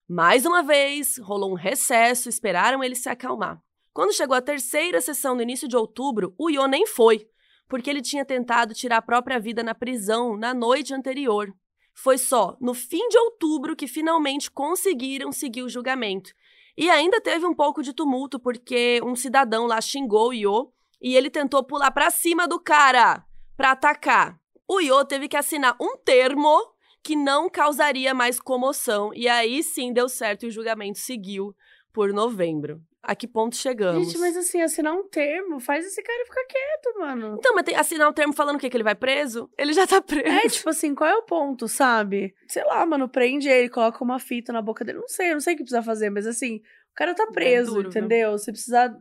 Mais 0.08 0.46
uma 0.46 0.64
vez, 0.64 1.18
rolou 1.18 1.52
um 1.52 1.56
recesso, 1.56 2.30
esperaram 2.30 2.82
ele 2.82 2.96
se 2.96 3.10
acalmar. 3.10 3.62
Quando 3.98 4.14
chegou 4.14 4.38
a 4.38 4.42
terceira 4.42 5.02
sessão 5.02 5.34
no 5.34 5.42
início 5.42 5.68
de 5.68 5.76
outubro, 5.76 6.32
o 6.38 6.52
Yo 6.52 6.68
nem 6.68 6.86
foi, 6.86 7.28
porque 7.68 7.90
ele 7.90 8.00
tinha 8.00 8.24
tentado 8.24 8.76
tirar 8.76 8.98
a 8.98 9.02
própria 9.02 9.40
vida 9.40 9.64
na 9.64 9.74
prisão 9.74 10.38
na 10.38 10.54
noite 10.54 10.94
anterior. 10.94 11.52
Foi 11.96 12.16
só 12.20 12.56
no 12.62 12.76
fim 12.76 13.10
de 13.10 13.18
outubro 13.18 13.76
que 13.76 13.88
finalmente 13.88 14.52
conseguiram 14.52 15.32
seguir 15.32 15.64
o 15.64 15.70
julgamento. 15.70 16.30
E 16.78 16.92
ainda 16.92 17.20
teve 17.20 17.48
um 17.48 17.56
pouco 17.56 17.82
de 17.82 17.92
tumulto 17.92 18.40
porque 18.40 19.02
um 19.04 19.16
cidadão 19.16 19.66
lá 19.66 19.82
xingou 19.82 20.30
o 20.30 20.34
Yo 20.34 20.72
e 21.02 21.16
ele 21.16 21.32
tentou 21.32 21.64
pular 21.64 21.90
para 21.90 22.12
cima 22.12 22.48
do 22.48 22.60
cara 22.60 23.26
para 23.58 23.72
atacar. 23.72 24.40
O 24.68 24.80
Yo 24.80 25.06
teve 25.06 25.28
que 25.28 25.36
assinar 25.36 25.76
um 25.82 25.98
termo 25.98 26.72
que 27.02 27.16
não 27.16 27.50
causaria 27.50 28.14
mais 28.14 28.40
comoção 28.40 29.12
e 29.16 29.28
aí 29.28 29.64
sim 29.64 29.92
deu 29.92 30.08
certo 30.08 30.44
e 30.44 30.50
o 30.50 30.52
julgamento 30.52 31.00
seguiu 31.00 31.56
por 31.92 32.14
novembro 32.14 32.80
a 33.08 33.16
que 33.16 33.26
ponto 33.26 33.56
chegamos. 33.56 34.06
Gente, 34.06 34.20
mas 34.20 34.36
assim, 34.36 34.62
assinar 34.62 34.94
um 34.94 35.08
termo 35.08 35.62
faz 35.62 35.86
esse 35.86 36.04
cara 36.04 36.26
ficar 36.26 36.44
quieto, 36.44 37.00
mano. 37.00 37.38
Então, 37.40 37.56
mas 37.56 37.64
tem, 37.64 37.74
assinar 37.74 38.10
um 38.10 38.14
termo 38.14 38.34
falando 38.34 38.58
o 38.58 38.60
quê? 38.60 38.70
Que 38.70 38.76
ele 38.76 38.84
vai 38.84 38.96
preso? 38.96 39.50
Ele 39.58 39.72
já 39.72 39.88
tá 39.88 40.02
preso. 40.02 40.28
É, 40.28 40.42
tipo 40.50 40.70
assim, 40.70 40.94
qual 40.94 41.10
é 41.10 41.16
o 41.16 41.24
ponto, 41.24 41.70
sabe? 41.70 42.36
Sei 42.50 42.66
lá, 42.66 42.86
mano, 42.86 43.08
prende 43.08 43.48
ele, 43.48 43.70
coloca 43.70 44.04
uma 44.04 44.20
fita 44.20 44.52
na 44.52 44.62
boca 44.62 44.84
dele. 44.84 45.00
Não 45.00 45.08
sei, 45.08 45.32
não 45.32 45.40
sei 45.40 45.54
o 45.54 45.58
que 45.58 45.64
precisa 45.64 45.82
fazer, 45.82 46.10
mas 46.10 46.28
assim, 46.28 46.58
o 46.58 46.96
cara 46.96 47.16
tá 47.16 47.28
preso, 47.28 47.72
é 47.72 47.76
duro, 47.76 47.88
entendeu? 47.88 48.32
Viu? 48.32 48.40
Se 48.40 48.52
precisar 48.52 48.94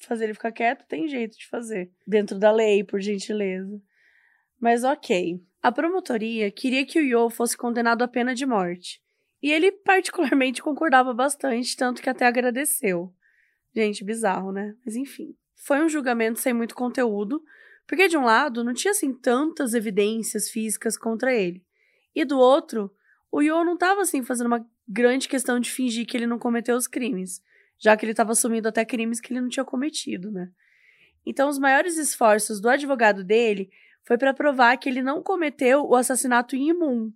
fazer 0.00 0.24
ele 0.24 0.34
ficar 0.34 0.52
quieto, 0.52 0.86
tem 0.86 1.08
jeito 1.08 1.38
de 1.38 1.48
fazer. 1.48 1.90
Dentro 2.06 2.38
da 2.38 2.52
lei, 2.52 2.84
por 2.84 3.00
gentileza. 3.00 3.80
Mas 4.60 4.84
ok. 4.84 5.40
A 5.62 5.72
promotoria 5.72 6.50
queria 6.50 6.84
que 6.84 6.98
o 6.98 7.02
Yo 7.02 7.30
fosse 7.30 7.56
condenado 7.56 8.02
à 8.02 8.08
pena 8.08 8.34
de 8.34 8.44
morte. 8.44 9.00
E 9.42 9.50
ele 9.50 9.72
particularmente 9.72 10.60
concordava 10.62 11.14
bastante, 11.14 11.74
tanto 11.74 12.02
que 12.02 12.10
até 12.10 12.26
agradeceu. 12.26 13.15
Gente, 13.76 14.02
bizarro, 14.02 14.52
né? 14.52 14.74
Mas 14.86 14.96
enfim. 14.96 15.36
Foi 15.54 15.84
um 15.84 15.88
julgamento 15.88 16.40
sem 16.40 16.54
muito 16.54 16.74
conteúdo, 16.74 17.42
porque 17.86 18.08
de 18.08 18.16
um 18.16 18.24
lado 18.24 18.64
não 18.64 18.72
tinha 18.72 18.92
assim 18.92 19.12
tantas 19.12 19.74
evidências 19.74 20.48
físicas 20.48 20.96
contra 20.96 21.34
ele. 21.34 21.62
E 22.14 22.24
do 22.24 22.38
outro, 22.38 22.90
o 23.30 23.42
Yo 23.42 23.62
não 23.64 23.74
estava 23.74 24.00
assim 24.00 24.22
fazendo 24.22 24.46
uma 24.46 24.66
grande 24.88 25.28
questão 25.28 25.60
de 25.60 25.70
fingir 25.70 26.06
que 26.06 26.16
ele 26.16 26.26
não 26.26 26.38
cometeu 26.38 26.74
os 26.74 26.86
crimes, 26.86 27.42
já 27.78 27.94
que 27.94 28.06
ele 28.06 28.12
estava 28.12 28.32
assumindo 28.32 28.66
até 28.66 28.82
crimes 28.82 29.20
que 29.20 29.30
ele 29.30 29.42
não 29.42 29.48
tinha 29.50 29.64
cometido, 29.64 30.30
né? 30.30 30.50
Então, 31.26 31.46
os 31.46 31.58
maiores 31.58 31.98
esforços 31.98 32.62
do 32.62 32.70
advogado 32.70 33.22
dele 33.22 33.68
foi 34.04 34.16
para 34.16 34.32
provar 34.32 34.76
que 34.78 34.88
ele 34.88 35.02
não 35.02 35.22
cometeu 35.22 35.84
o 35.84 35.94
assassinato 35.94 36.56
em 36.56 36.70
Imum, 36.70 37.12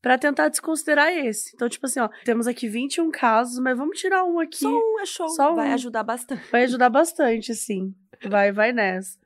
para 0.00 0.18
tentar 0.18 0.48
desconsiderar 0.48 1.12
esse. 1.12 1.52
Então, 1.54 1.68
tipo 1.68 1.86
assim, 1.86 2.00
ó, 2.00 2.08
temos 2.24 2.46
aqui 2.46 2.68
21 2.68 3.10
casos, 3.10 3.58
mas 3.58 3.76
vamos 3.76 3.98
tirar 3.98 4.24
um 4.24 4.38
aqui. 4.38 4.58
Só 4.58 4.70
um 4.70 5.00
é 5.00 5.06
show. 5.06 5.28
Só 5.30 5.52
um. 5.52 5.56
Vai 5.56 5.72
ajudar 5.72 6.02
bastante. 6.02 6.50
Vai 6.50 6.64
ajudar 6.64 6.88
bastante, 6.88 7.54
sim. 7.54 7.94
Vai, 8.24 8.52
vai 8.52 8.72
nessa. 8.72 9.18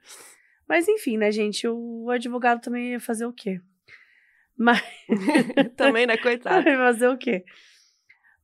Mas 0.69 0.89
enfim, 0.89 1.19
né, 1.19 1.31
gente? 1.31 1.69
O 1.69 2.09
advogado 2.11 2.61
também 2.61 2.93
ia 2.93 3.01
fazer 3.01 3.27
o 3.27 3.33
quê? 3.33 3.61
Mas... 4.57 4.83
também, 5.77 6.07
né, 6.07 6.17
coitado. 6.17 6.63
Vai 6.65 6.77
fazer 6.77 7.09
o 7.09 7.19
quê? 7.19 7.45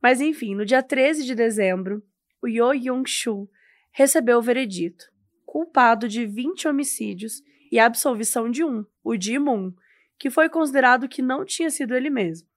Mas 0.01 0.21
enfim, 0.21 0.55
no 0.55 0.65
dia 0.65 0.81
13 0.81 1.25
de 1.25 1.35
dezembro, 1.35 2.03
o 2.41 2.47
Yo 2.47 2.73
Young-shu 2.73 3.49
recebeu 3.91 4.37
o 4.37 4.41
veredito, 4.41 5.05
culpado 5.45 6.07
de 6.07 6.25
20 6.25 6.67
homicídios 6.67 7.41
e 7.71 7.79
absolvição 7.79 8.49
de 8.49 8.63
um, 8.63 8.85
o 9.03 9.19
Ji 9.19 9.37
Moon, 9.37 9.73
que 10.19 10.29
foi 10.29 10.49
considerado 10.49 11.07
que 11.07 11.21
não 11.21 11.45
tinha 11.45 11.69
sido 11.71 11.95
ele 11.95 12.09
mesmo. 12.09 12.47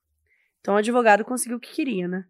Então 0.61 0.75
o 0.75 0.79
advogado 0.79 1.25
conseguiu 1.25 1.57
o 1.57 1.61
que 1.61 1.73
queria, 1.73 2.09
né? 2.09 2.25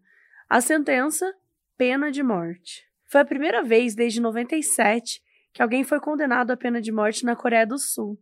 A 0.47 0.61
sentença, 0.61 1.33
pena 1.75 2.11
de 2.11 2.21
morte. 2.21 2.87
Foi 3.05 3.21
a 3.21 3.25
primeira 3.25 3.63
vez 3.63 3.95
desde 3.95 4.21
97 4.21 5.21
que 5.51 5.61
alguém 5.61 5.83
foi 5.83 5.99
condenado 5.99 6.51
à 6.51 6.57
pena 6.57 6.79
de 6.79 6.91
morte 6.91 7.25
na 7.25 7.35
Coreia 7.35 7.65
do 7.65 7.77
Sul. 7.77 8.19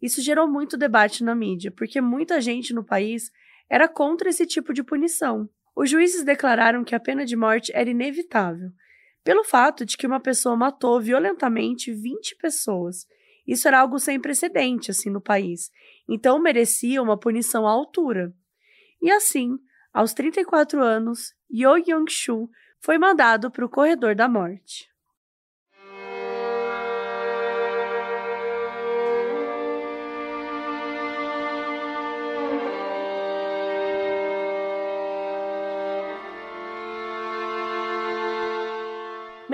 Isso 0.00 0.20
gerou 0.20 0.46
muito 0.46 0.76
debate 0.76 1.22
na 1.22 1.34
mídia, 1.34 1.70
porque 1.70 2.00
muita 2.00 2.40
gente 2.40 2.74
no 2.74 2.84
país 2.84 3.30
era 3.70 3.88
contra 3.88 4.28
esse 4.28 4.46
tipo 4.46 4.72
de 4.72 4.82
punição. 4.82 5.48
Os 5.74 5.88
juízes 5.88 6.24
declararam 6.24 6.84
que 6.84 6.94
a 6.94 7.00
pena 7.00 7.24
de 7.24 7.36
morte 7.36 7.72
era 7.74 7.88
inevitável, 7.88 8.70
pelo 9.22 9.42
fato 9.42 9.84
de 9.84 9.96
que 9.96 10.06
uma 10.06 10.20
pessoa 10.20 10.56
matou 10.56 11.00
violentamente 11.00 11.90
20 11.90 12.36
pessoas 12.36 13.06
isso 13.46 13.68
era 13.68 13.80
algo 13.80 13.98
sem 13.98 14.20
precedente, 14.20 14.90
assim, 14.90 15.10
no 15.10 15.20
país. 15.20 15.70
Então 16.08 16.38
merecia 16.38 17.02
uma 17.02 17.18
punição 17.18 17.66
à 17.66 17.70
altura. 17.70 18.32
E 19.02 19.10
assim, 19.10 19.58
aos 19.92 20.12
34 20.14 20.82
anos, 20.82 21.34
Yo 21.50 21.76
Young-shu 21.76 22.48
foi 22.80 22.98
mandado 22.98 23.50
para 23.50 23.64
o 23.64 23.68
corredor 23.68 24.14
da 24.14 24.28
morte. 24.28 24.88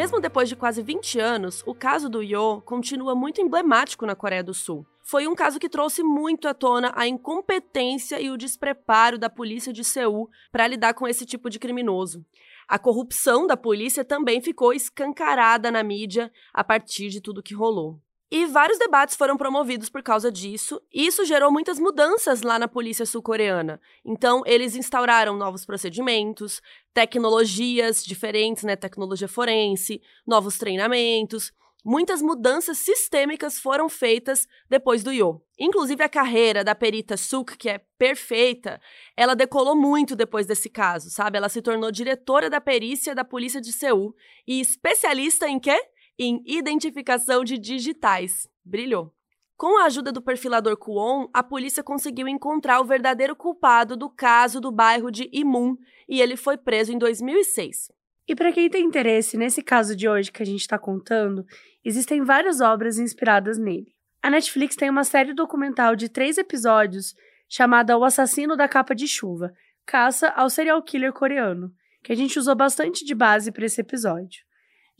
Mesmo 0.01 0.19
depois 0.19 0.49
de 0.49 0.57
quase 0.57 0.83
20 0.83 1.21
anos, 1.21 1.63
o 1.67 1.75
caso 1.75 2.09
do 2.09 2.23
Yo 2.23 2.63
continua 2.63 3.15
muito 3.15 3.43
emblemático 3.43 4.07
na 4.07 4.17
Coreia 4.17 4.43
do 4.43 4.55
Sul. 4.55 4.87
Foi 5.03 5.29
um 5.29 5.35
caso 5.35 5.61
que 5.61 5.69
trouxe 5.69 6.03
muito 6.03 6.49
à 6.49 6.55
tona 6.55 6.91
a 6.97 7.07
incompetência 7.07 8.19
e 8.19 8.31
o 8.31 8.39
despreparo 8.39 9.19
da 9.19 9.29
polícia 9.29 9.75
de 9.75 9.85
Seul 9.85 10.31
para 10.51 10.67
lidar 10.67 10.95
com 10.95 11.07
esse 11.07 11.27
tipo 11.27 11.51
de 11.51 11.59
criminoso. 11.59 12.25
A 12.67 12.79
corrupção 12.79 13.47
da 13.47 13.59
polícia 13.59 14.03
também 14.03 14.41
ficou 14.41 14.73
escancarada 14.73 15.71
na 15.71 15.83
mídia 15.83 16.33
a 16.51 16.65
partir 16.65 17.11
de 17.11 17.21
tudo 17.21 17.43
que 17.43 17.53
rolou. 17.53 18.01
E 18.33 18.47
vários 18.47 18.79
debates 18.79 19.17
foram 19.17 19.37
promovidos 19.37 19.89
por 19.89 20.05
causa 20.05 20.31
disso, 20.31 20.81
e 20.93 21.05
isso 21.05 21.25
gerou 21.25 21.51
muitas 21.51 21.81
mudanças 21.81 22.43
lá 22.43 22.61
na 22.61 22.69
polícia 22.69 23.05
sul-coreana. 23.05 23.81
Então, 24.05 24.43
eles 24.47 24.77
instauraram 24.77 25.37
novos 25.37 25.67
procedimentos, 25.67 26.63
tecnologias 26.95 28.05
diferentes, 28.05 28.63
né, 28.63 28.77
tecnologia 28.77 29.27
forense, 29.27 30.01
novos 30.25 30.59
treinamentos. 30.59 31.53
Muitas 31.85 32.23
mudanças 32.23 32.79
sistêmicas 32.79 33.59
foram 33.59 33.89
feitas 33.89 34.47
depois 34.69 35.03
do 35.03 35.11
Yo. 35.11 35.43
Inclusive 35.59 36.05
a 36.05 36.09
carreira 36.09 36.63
da 36.63 36.75
perita 36.75 37.17
Suk, 37.17 37.57
que 37.57 37.69
é 37.69 37.81
perfeita, 37.99 38.81
ela 39.17 39.35
decolou 39.35 39.75
muito 39.75 40.15
depois 40.15 40.47
desse 40.47 40.71
caso, 40.71 41.11
sabe? 41.11 41.37
Ela 41.37 41.49
se 41.49 41.61
tornou 41.61 41.91
diretora 41.91 42.49
da 42.49 42.61
perícia 42.61 43.13
da 43.13 43.25
polícia 43.25 43.61
de 43.61 43.73
Seul 43.73 44.15
e 44.47 44.61
especialista 44.61 45.49
em 45.49 45.59
quê? 45.59 45.77
Em 46.23 46.43
identificação 46.45 47.43
de 47.43 47.57
digitais. 47.57 48.47
Brilhou. 48.63 49.11
Com 49.57 49.79
a 49.79 49.85
ajuda 49.85 50.13
do 50.13 50.21
perfilador 50.21 50.77
Kuon, 50.77 51.29
a 51.33 51.43
polícia 51.43 51.83
conseguiu 51.83 52.29
encontrar 52.29 52.81
o 52.81 52.85
verdadeiro 52.85 53.35
culpado 53.35 53.97
do 53.97 54.11
caso 54.11 54.61
do 54.61 54.71
bairro 54.71 55.11
de 55.11 55.31
Imun 55.33 55.77
e 56.07 56.21
ele 56.21 56.37
foi 56.37 56.59
preso 56.59 56.93
em 56.93 56.99
2006. 56.99 57.91
E 58.29 58.35
para 58.35 58.53
quem 58.53 58.69
tem 58.69 58.85
interesse 58.85 59.39
nesse 59.39 59.63
caso 59.63 59.97
de 59.97 60.09
hoje 60.09 60.31
que 60.31 60.43
a 60.43 60.47
gente 60.47 60.61
está 60.61 60.79
contando, 60.79 61.45
existem 61.83 62.23
várias 62.23 62.61
obras 62.61 62.99
inspiradas 62.99 63.59
nele. 63.59 63.95
A 64.23 64.29
Netflix 64.29 64.77
tem 64.77 64.91
uma 64.91 65.05
série 65.05 65.33
documental 65.33 65.97
de 65.97 66.09
três 66.09 66.37
episódios 66.37 67.15
chamada 67.49 67.97
O 67.97 68.05
Assassino 68.05 68.57
da 68.57 68.69
Capa 68.69 68.95
de 68.95 69.09
Chuva 69.09 69.53
Caça 69.87 70.29
ao 70.29 70.51
Serial 70.51 70.83
Killer 70.83 71.13
Coreano, 71.13 71.73
que 72.03 72.13
a 72.13 72.17
gente 72.17 72.39
usou 72.39 72.55
bastante 72.55 73.05
de 73.05 73.15
base 73.15 73.51
para 73.51 73.65
esse 73.65 73.81
episódio. 73.81 74.45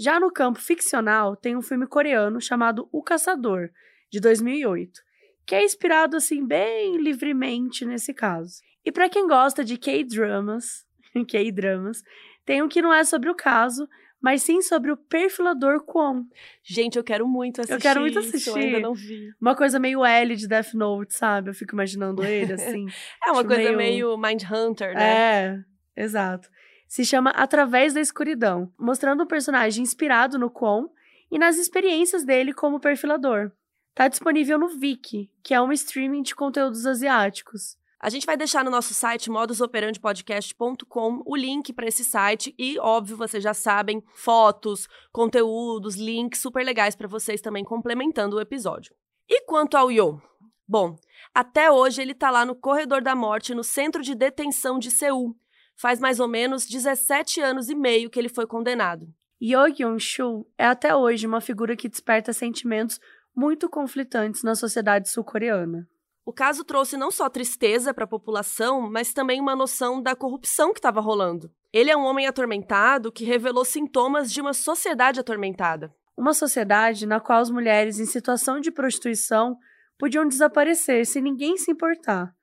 Já 0.01 0.19
no 0.19 0.33
campo 0.33 0.59
ficcional, 0.59 1.37
tem 1.37 1.55
um 1.55 1.61
filme 1.61 1.87
coreano 1.87 2.41
chamado 2.41 2.89
O 2.91 3.03
Caçador, 3.03 3.69
de 4.11 4.19
2008, 4.19 4.99
que 5.47 5.55
é 5.55 5.63
inspirado 5.63 6.17
assim 6.17 6.47
bem 6.47 6.97
livremente 6.97 7.85
nesse 7.85 8.15
caso. 8.15 8.63
E 8.83 8.91
para 8.91 9.11
quem 9.11 9.27
gosta 9.29 9.63
de 9.63 9.77
K-dramas, 9.77 10.87
K-dramas, 11.29 12.03
Tem 12.47 12.63
um 12.63 12.69
que 12.69 12.81
não 12.81 12.93
é 12.95 13.05
sobre 13.05 13.29
o 13.29 13.35
caso, 13.35 13.87
mas 14.23 14.43
sim 14.43 14.63
sobre 14.63 14.91
o 14.91 14.97
perfilador 14.97 15.85
Kwon. 15.85 16.25
Gente, 16.65 16.97
eu 16.97 17.05
quero 17.05 17.29
muito 17.29 17.61
assistir. 17.61 17.75
Eu 17.75 17.81
quero 17.81 18.01
muito 18.01 18.19
isso, 18.19 18.29
assistir. 18.31 18.51
Eu 18.51 18.57
ainda 18.57 18.81
não 18.81 18.95
vi. 18.95 19.31
Uma 19.41 19.55
coisa 19.55 19.79
meio 19.79 20.05
L 20.05 20.35
de 20.35 20.49
Death 20.49 20.73
Note, 20.75 21.15
sabe? 21.15 21.51
Eu 21.51 21.55
fico 21.55 21.75
imaginando 21.75 22.25
ele 22.25 22.53
assim. 22.55 22.87
É 23.27 23.31
uma 23.31 23.45
coisa 23.45 23.63
meio- 23.73 23.77
meio, 23.77 24.17
Mindhunter, 24.19 24.95
né? 24.95 25.65
É, 25.97 26.03
exato. 26.03 26.49
Se 26.91 27.05
chama 27.05 27.31
Através 27.31 27.95
da 27.95 28.01
Escuridão, 28.01 28.69
mostrando 28.77 29.23
um 29.23 29.27
personagem 29.27 29.81
inspirado 29.81 30.37
no 30.37 30.51
Kwon 30.51 30.89
e 31.31 31.39
nas 31.39 31.57
experiências 31.57 32.25
dele 32.25 32.53
como 32.53 32.81
perfilador. 32.81 33.53
Tá 33.95 34.09
disponível 34.09 34.59
no 34.59 34.71
Viki, 34.71 35.31
que 35.41 35.55
é 35.55 35.63
um 35.63 35.71
streaming 35.71 36.23
de 36.23 36.35
conteúdos 36.35 36.85
asiáticos. 36.85 37.79
A 38.01 38.11
gente 38.11 38.27
vai 38.27 38.37
deixar 38.37 38.65
no 38.65 38.73
nosso 38.73 38.93
site 38.93 39.31
modusoperandipodcast.com 39.31 41.23
o 41.25 41.37
link 41.37 41.73
para 41.73 41.87
esse 41.87 42.03
site 42.03 42.53
e, 42.59 42.77
óbvio, 42.81 43.17
vocês 43.17 43.45
já 43.45 43.55
sabem, 43.55 44.03
fotos, 44.13 44.89
conteúdos, 45.13 45.95
links 45.95 46.41
super 46.41 46.65
legais 46.65 46.97
para 46.97 47.07
vocês 47.07 47.41
também 47.41 47.63
complementando 47.63 48.35
o 48.35 48.41
episódio. 48.41 48.93
E 49.29 49.43
quanto 49.43 49.77
ao 49.77 49.93
Yo? 49.93 50.21
Bom, 50.67 50.97
até 51.33 51.71
hoje 51.71 52.03
ele 52.03 52.15
tá 52.15 52.33
lá 52.33 52.45
no 52.45 52.57
corredor 52.57 53.01
da 53.01 53.15
morte 53.15 53.55
no 53.55 53.63
centro 53.63 54.03
de 54.03 54.17
detenção 54.17 54.77
de 54.77 54.91
Seul. 54.91 55.37
Faz 55.81 55.99
mais 55.99 56.21
ou 56.21 56.29
menos 56.29 56.67
17 56.67 57.41
anos 57.41 57.71
e 57.71 57.75
meio 57.75 58.11
que 58.11 58.19
ele 58.19 58.29
foi 58.29 58.47
condenado. 58.47 59.09
Yo 59.43 59.65
Yoon-shu 59.67 60.47
é 60.59 60.67
até 60.67 60.95
hoje 60.95 61.27
uma 61.27 61.41
figura 61.41 61.75
que 61.75 61.89
desperta 61.89 62.35
sentimentos 62.35 63.01
muito 63.35 63.67
conflitantes 63.67 64.43
na 64.43 64.55
sociedade 64.55 65.09
sul-coreana. 65.09 65.89
O 66.23 66.35
caso 66.35 66.65
trouxe 66.65 66.99
não 66.99 67.11
só 67.11 67.31
tristeza 67.31 67.95
para 67.95 68.05
a 68.05 68.07
população, 68.07 68.91
mas 68.91 69.15
também 69.15 69.41
uma 69.41 69.57
noção 69.57 70.03
da 70.03 70.15
corrupção 70.15 70.75
que 70.75 70.81
estava 70.81 71.01
rolando. 71.01 71.51
Ele 71.73 71.91
é 71.91 71.97
um 71.97 72.05
homem 72.05 72.27
atormentado 72.27 73.11
que 73.11 73.25
revelou 73.25 73.65
sintomas 73.65 74.31
de 74.31 74.43
uma 74.43 74.53
sociedade 74.53 75.19
atormentada. 75.19 75.95
Uma 76.15 76.35
sociedade 76.35 77.07
na 77.07 77.21
qual 77.21 77.41
as 77.41 77.49
mulheres 77.49 77.99
em 77.99 78.05
situação 78.05 78.61
de 78.61 78.71
prostituição 78.71 79.57
podiam 79.99 80.29
desaparecer 80.29 81.07
sem 81.07 81.23
ninguém 81.23 81.57
se 81.57 81.71
importar, 81.71 82.35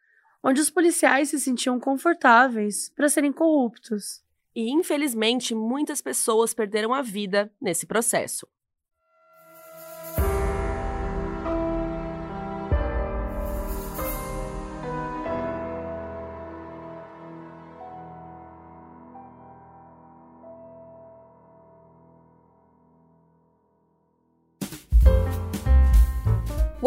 onde 0.48 0.62
os 0.62 0.70
policiais 0.70 1.30
se 1.30 1.40
sentiam 1.42 1.78
confortáveis 1.78 2.90
para 2.96 3.10
serem 3.10 3.34
corruptos. 3.34 4.24
E, 4.56 4.72
infelizmente, 4.72 5.54
muitas 5.54 6.02
pessoas 6.02 6.54
perderam 6.54 6.94
a 6.94 7.02
vida 7.02 7.52
nesse 7.60 7.86
processo. 7.86 8.48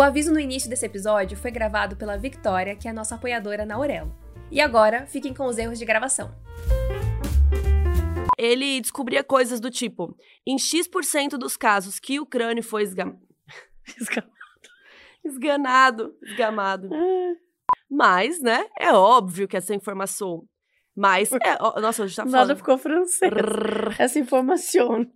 O 0.01 0.03
aviso 0.03 0.33
no 0.33 0.41
início 0.41 0.71
desse 0.71 0.87
episódio 0.87 1.37
foi 1.37 1.51
gravado 1.51 1.95
pela 1.95 2.17
Victoria, 2.17 2.75
que 2.75 2.89
é 2.89 2.91
a 2.91 2.95
nossa 2.95 3.17
apoiadora 3.17 3.67
na 3.67 3.75
Aurelo. 3.75 4.11
E 4.51 4.59
agora, 4.59 5.07
fiquem 5.07 5.35
com 5.35 5.45
os 5.45 5.59
erros 5.59 5.79
de 5.79 5.85
gravação. 5.85 6.35
Ele 8.39 8.81
descobria 8.81 9.23
coisas 9.23 9.61
do 9.61 9.71
tipo: 9.71 10.17
em 10.47 10.59
X% 10.59 11.37
dos 11.37 11.55
casos 11.55 11.99
que 11.99 12.19
o 12.19 12.25
crânio 12.25 12.63
foi 12.63 12.83
esga... 12.83 13.15
esganado, 15.23 16.17
esgamado. 16.23 16.89
Mas, 17.91 18.41
né, 18.41 18.65
é 18.79 18.95
óbvio 18.95 19.47
que 19.47 19.59
essa 19.59 19.75
informação. 19.75 20.49
Mas, 20.97 21.31
é, 21.31 21.59
ó, 21.61 21.79
nossa, 21.79 22.05
hoje 22.05 22.17
tá 22.17 22.25
Nada 22.25 22.39
foda. 22.39 22.57
ficou 22.57 22.79
francês. 22.79 23.31
Essa 23.99 24.19
informação. 24.19 25.07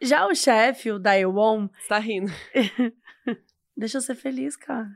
Já 0.00 0.28
o 0.28 0.34
chefe, 0.34 0.92
o 0.92 1.00
Daewon, 1.00 1.66
Você 1.66 1.88
tá 1.88 1.98
rindo. 1.98 2.30
deixa 3.82 3.98
eu 3.98 4.02
ser 4.02 4.14
feliz, 4.14 4.54
cara. 4.54 4.88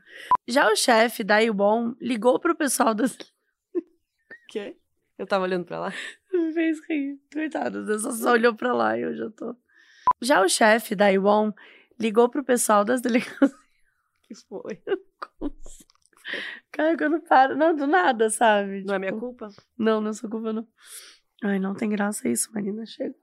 Já 0.47 0.71
o 0.71 0.77
chefe, 0.77 1.25
Daewon, 1.25 1.95
ligou 2.01 2.39
pro 2.39 2.55
pessoal 2.55 2.95
das. 2.95 3.15
O 3.17 3.19
quê? 4.49 4.77
Eu 5.19 5.27
tava 5.27 5.45
olhando 5.45 5.65
pra 5.65 5.81
lá. 5.81 5.93
Me 6.33 6.53
fez 6.53 6.79
rir. 6.89 7.21
Coitado, 7.33 7.85
Deus 7.85 8.03
só 8.03 8.31
olhou 8.33 8.55
pra 8.55 8.73
lá 8.73 8.97
e 8.97 9.03
eu 9.03 9.17
já 9.17 9.29
tô. 9.31 9.57
Já 10.23 10.41
o 10.41 10.49
chefe, 10.49 10.95
Daewon, 10.95 11.53
ligou 11.99 12.29
pro 12.29 12.45
pessoal 12.45 12.85
das 12.85 13.01
delegacias. 13.01 13.53
que 14.23 14.35
foi? 14.49 14.81
Cara, 16.71 16.97
eu 16.99 17.11
não 17.11 17.21
paro. 17.21 17.57
Não, 17.57 17.75
do 17.75 17.89
nada, 17.89 18.31
sabe? 18.31 18.85
Não 18.85 18.95
é 18.95 18.99
minha 19.01 19.13
Tipo, 19.13 19.21
culpa? 19.27 19.49
Não, 19.77 20.01
não 20.01 20.11
é 20.11 20.13
sua 20.13 20.31
culpa, 20.31 20.53
não. 20.53 20.67
Ai, 21.43 21.59
não 21.59 21.75
tem 21.75 21.89
graça 21.89 22.29
isso, 22.29 22.53
Marina. 22.53 22.87
Chega. 22.87 23.15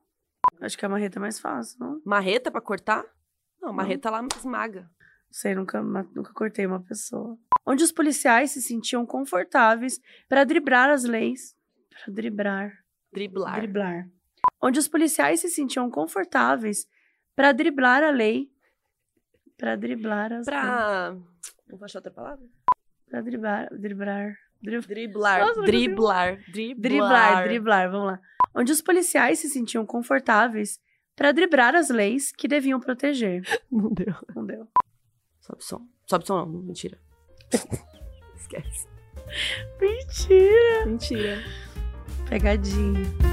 Acho 0.60 0.78
que 0.78 0.86
a 0.86 0.90
marreta 0.90 1.20
é 1.20 1.22
mais 1.22 1.40
fácil, 1.40 1.80
não? 1.80 2.02
Marreta 2.06 2.52
pra 2.52 2.60
cortar? 2.60 3.06
Não, 3.62 3.72
marreta 3.72 4.10
lá 4.10 4.26
esmaga. 4.38 4.90
Sei, 5.36 5.56
nunca, 5.56 5.82
nunca 5.82 6.32
cortei 6.32 6.64
uma 6.68 6.80
pessoa. 6.80 7.36
Onde 7.66 7.84
os 7.84 7.92
policiais 7.92 8.52
se 8.52 8.62
sentiam 8.62 9.04
confortáveis 9.04 10.00
para 10.30 10.44
driblar 10.44 10.92
as 10.92 11.04
leis. 11.06 11.56
Para 11.90 12.14
driblar. 12.14 12.72
Driblar. 13.12 13.56
Driblar. 13.60 14.08
Onde 14.62 14.78
os 14.78 14.88
policiais 14.88 15.40
se 15.40 15.50
sentiam 15.50 15.90
confortáveis 15.90 16.86
para 17.36 17.52
driblar 17.52 18.04
a 18.04 18.12
lei. 18.12 18.48
Para 19.58 19.76
driblar 19.76 20.32
as 20.34 20.46
leis. 20.46 20.46
Pra. 20.46 21.16
Não 21.68 21.78
vou 21.80 21.86
achar 21.86 21.98
outra 21.98 22.12
palavra? 22.12 22.46
Pra 23.10 23.22
driblar. 23.22 23.70
Driblar. 23.76 24.36
Drib- 24.62 24.86
Driblar. 24.88 25.40
Nossa, 25.48 25.62
driblar. 25.64 26.38
Driblar. 26.52 26.80
Driblar, 26.80 27.44
driblar, 27.48 27.92
vamos 27.92 28.08
lá. 28.08 28.20
Onde 28.56 28.72
os 28.72 28.82
policiais 28.82 29.40
se 29.40 29.50
sentiam 29.50 29.84
confortáveis 29.86 30.80
para 31.16 31.32
driblar 31.32 31.74
as 31.76 31.90
leis 31.90 32.32
que 32.32 32.48
deviam 32.48 32.80
proteger. 32.80 33.42
Não 33.72 33.92
deu. 33.92 34.14
Não 34.36 34.46
deu. 34.46 34.68
Sobe 35.44 35.62
som. 35.62 35.90
Sobe 36.06 36.26
som, 36.26 36.38
não. 36.38 36.64
Mentira. 36.64 36.98
Esquece. 38.36 38.88
Mentira. 39.80 40.86
Mentira. 40.86 41.44
Pegadinha. 42.30 43.33